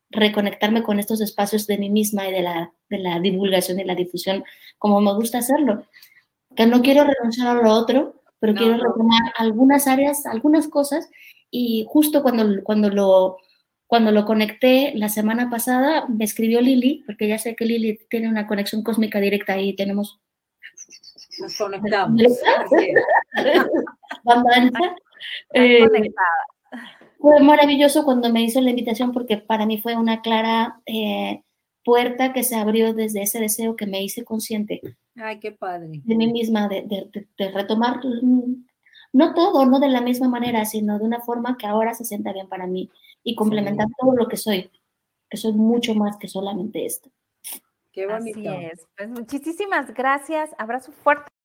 reconectarme 0.10 0.84
con 0.84 1.00
estos 1.00 1.22
espacios 1.22 1.68
de 1.68 1.78
mí 1.78 1.90
misma 1.90 2.28
y 2.28 2.32
de 2.32 2.42
la, 2.42 2.74
de 2.90 3.00
la 3.00 3.20
divulgación 3.20 3.80
y 3.80 3.84
la 3.84 3.96
difusión 3.96 4.44
como 4.78 5.02
me 5.02 5.14
gusta 5.14 5.40
hacerlo. 5.40 5.86
Que 6.56 6.66
no 6.66 6.82
quiero 6.82 7.04
renunciar 7.04 7.48
a 7.48 7.62
lo 7.62 7.72
otro, 7.72 8.22
pero 8.40 8.56
quiero 8.56 8.76
retomar 8.76 9.34
algunas 9.38 9.88
áreas, 9.88 10.26
algunas 10.26 10.68
cosas. 10.68 11.10
Y 11.52 11.86
justo 11.90 12.24
cuando, 12.24 12.64
cuando, 12.64 12.90
lo, 12.90 13.38
cuando 13.86 14.12
lo 14.12 14.26
conecté 14.26 14.94
la 14.96 15.10
semana 15.10 15.50
pasada, 15.50 16.08
me 16.08 16.26
escribió 16.26 16.62
Lili, 16.62 17.04
porque 17.06 17.28
ya 17.28 17.38
sé 17.38 17.56
que 17.56 17.66
Lili 17.66 18.00
tiene 18.10 18.30
una 18.30 18.48
conexión 18.48 18.84
cósmica 18.84 19.20
directa 19.20 19.60
y 19.60 19.76
tenemos... 19.76 20.20
Nos 21.40 21.58
conectamos. 21.58 22.22
Eh, 25.54 25.88
fue 27.20 27.40
maravilloso 27.42 28.04
cuando 28.04 28.32
me 28.32 28.44
hizo 28.44 28.62
la 28.62 28.70
invitación 28.70 29.12
porque 29.12 29.38
para 29.38 29.66
mí 29.66 29.80
fue 29.80 29.96
una 29.96 30.22
clara 30.22 30.82
eh, 30.86 31.42
puerta 31.84 32.34
que 32.34 32.44
se 32.44 32.56
abrió 32.56 32.94
desde 32.94 33.22
ese 33.22 33.40
deseo 33.40 33.76
que 33.76 33.88
me 33.88 34.04
hice 34.04 34.24
consciente. 34.24 34.82
Ay, 35.16 35.40
qué 35.40 35.52
padre. 35.52 36.02
De 36.04 36.16
mí 36.16 36.32
misma, 36.32 36.68
de, 36.68 37.10
retomar, 37.54 38.06
mm, 38.06 38.66
no 39.14 39.34
todo, 39.34 39.66
no 39.66 39.80
de 39.80 39.90
la 39.90 40.02
misma 40.02 40.28
manera, 40.28 40.66
sino 40.66 41.00
de 41.00 41.06
una 41.06 41.22
forma 41.22 41.58
que 41.58 41.66
ahora 41.66 41.94
se 41.94 42.06
sienta 42.06 42.34
bien 42.34 42.50
para 42.50 42.68
mí 42.68 42.90
y 43.24 43.36
complementar 43.36 43.88
todo 44.00 44.14
lo 44.16 44.28
que 44.28 44.38
soy, 44.38 44.70
que 45.30 45.38
soy 45.38 45.54
mucho 45.54 45.96
más 45.96 46.18
que 46.18 46.28
solamente 46.28 46.86
esto. 46.86 47.10
Qué 47.92 48.06
bonito. 48.06 48.40
Así 48.40 48.66
es. 48.66 48.86
Pues 48.96 49.10
muchísimas 49.10 49.94
gracias. 49.94 50.52
Abrazo 50.60 50.92
fuerte. 50.92 51.37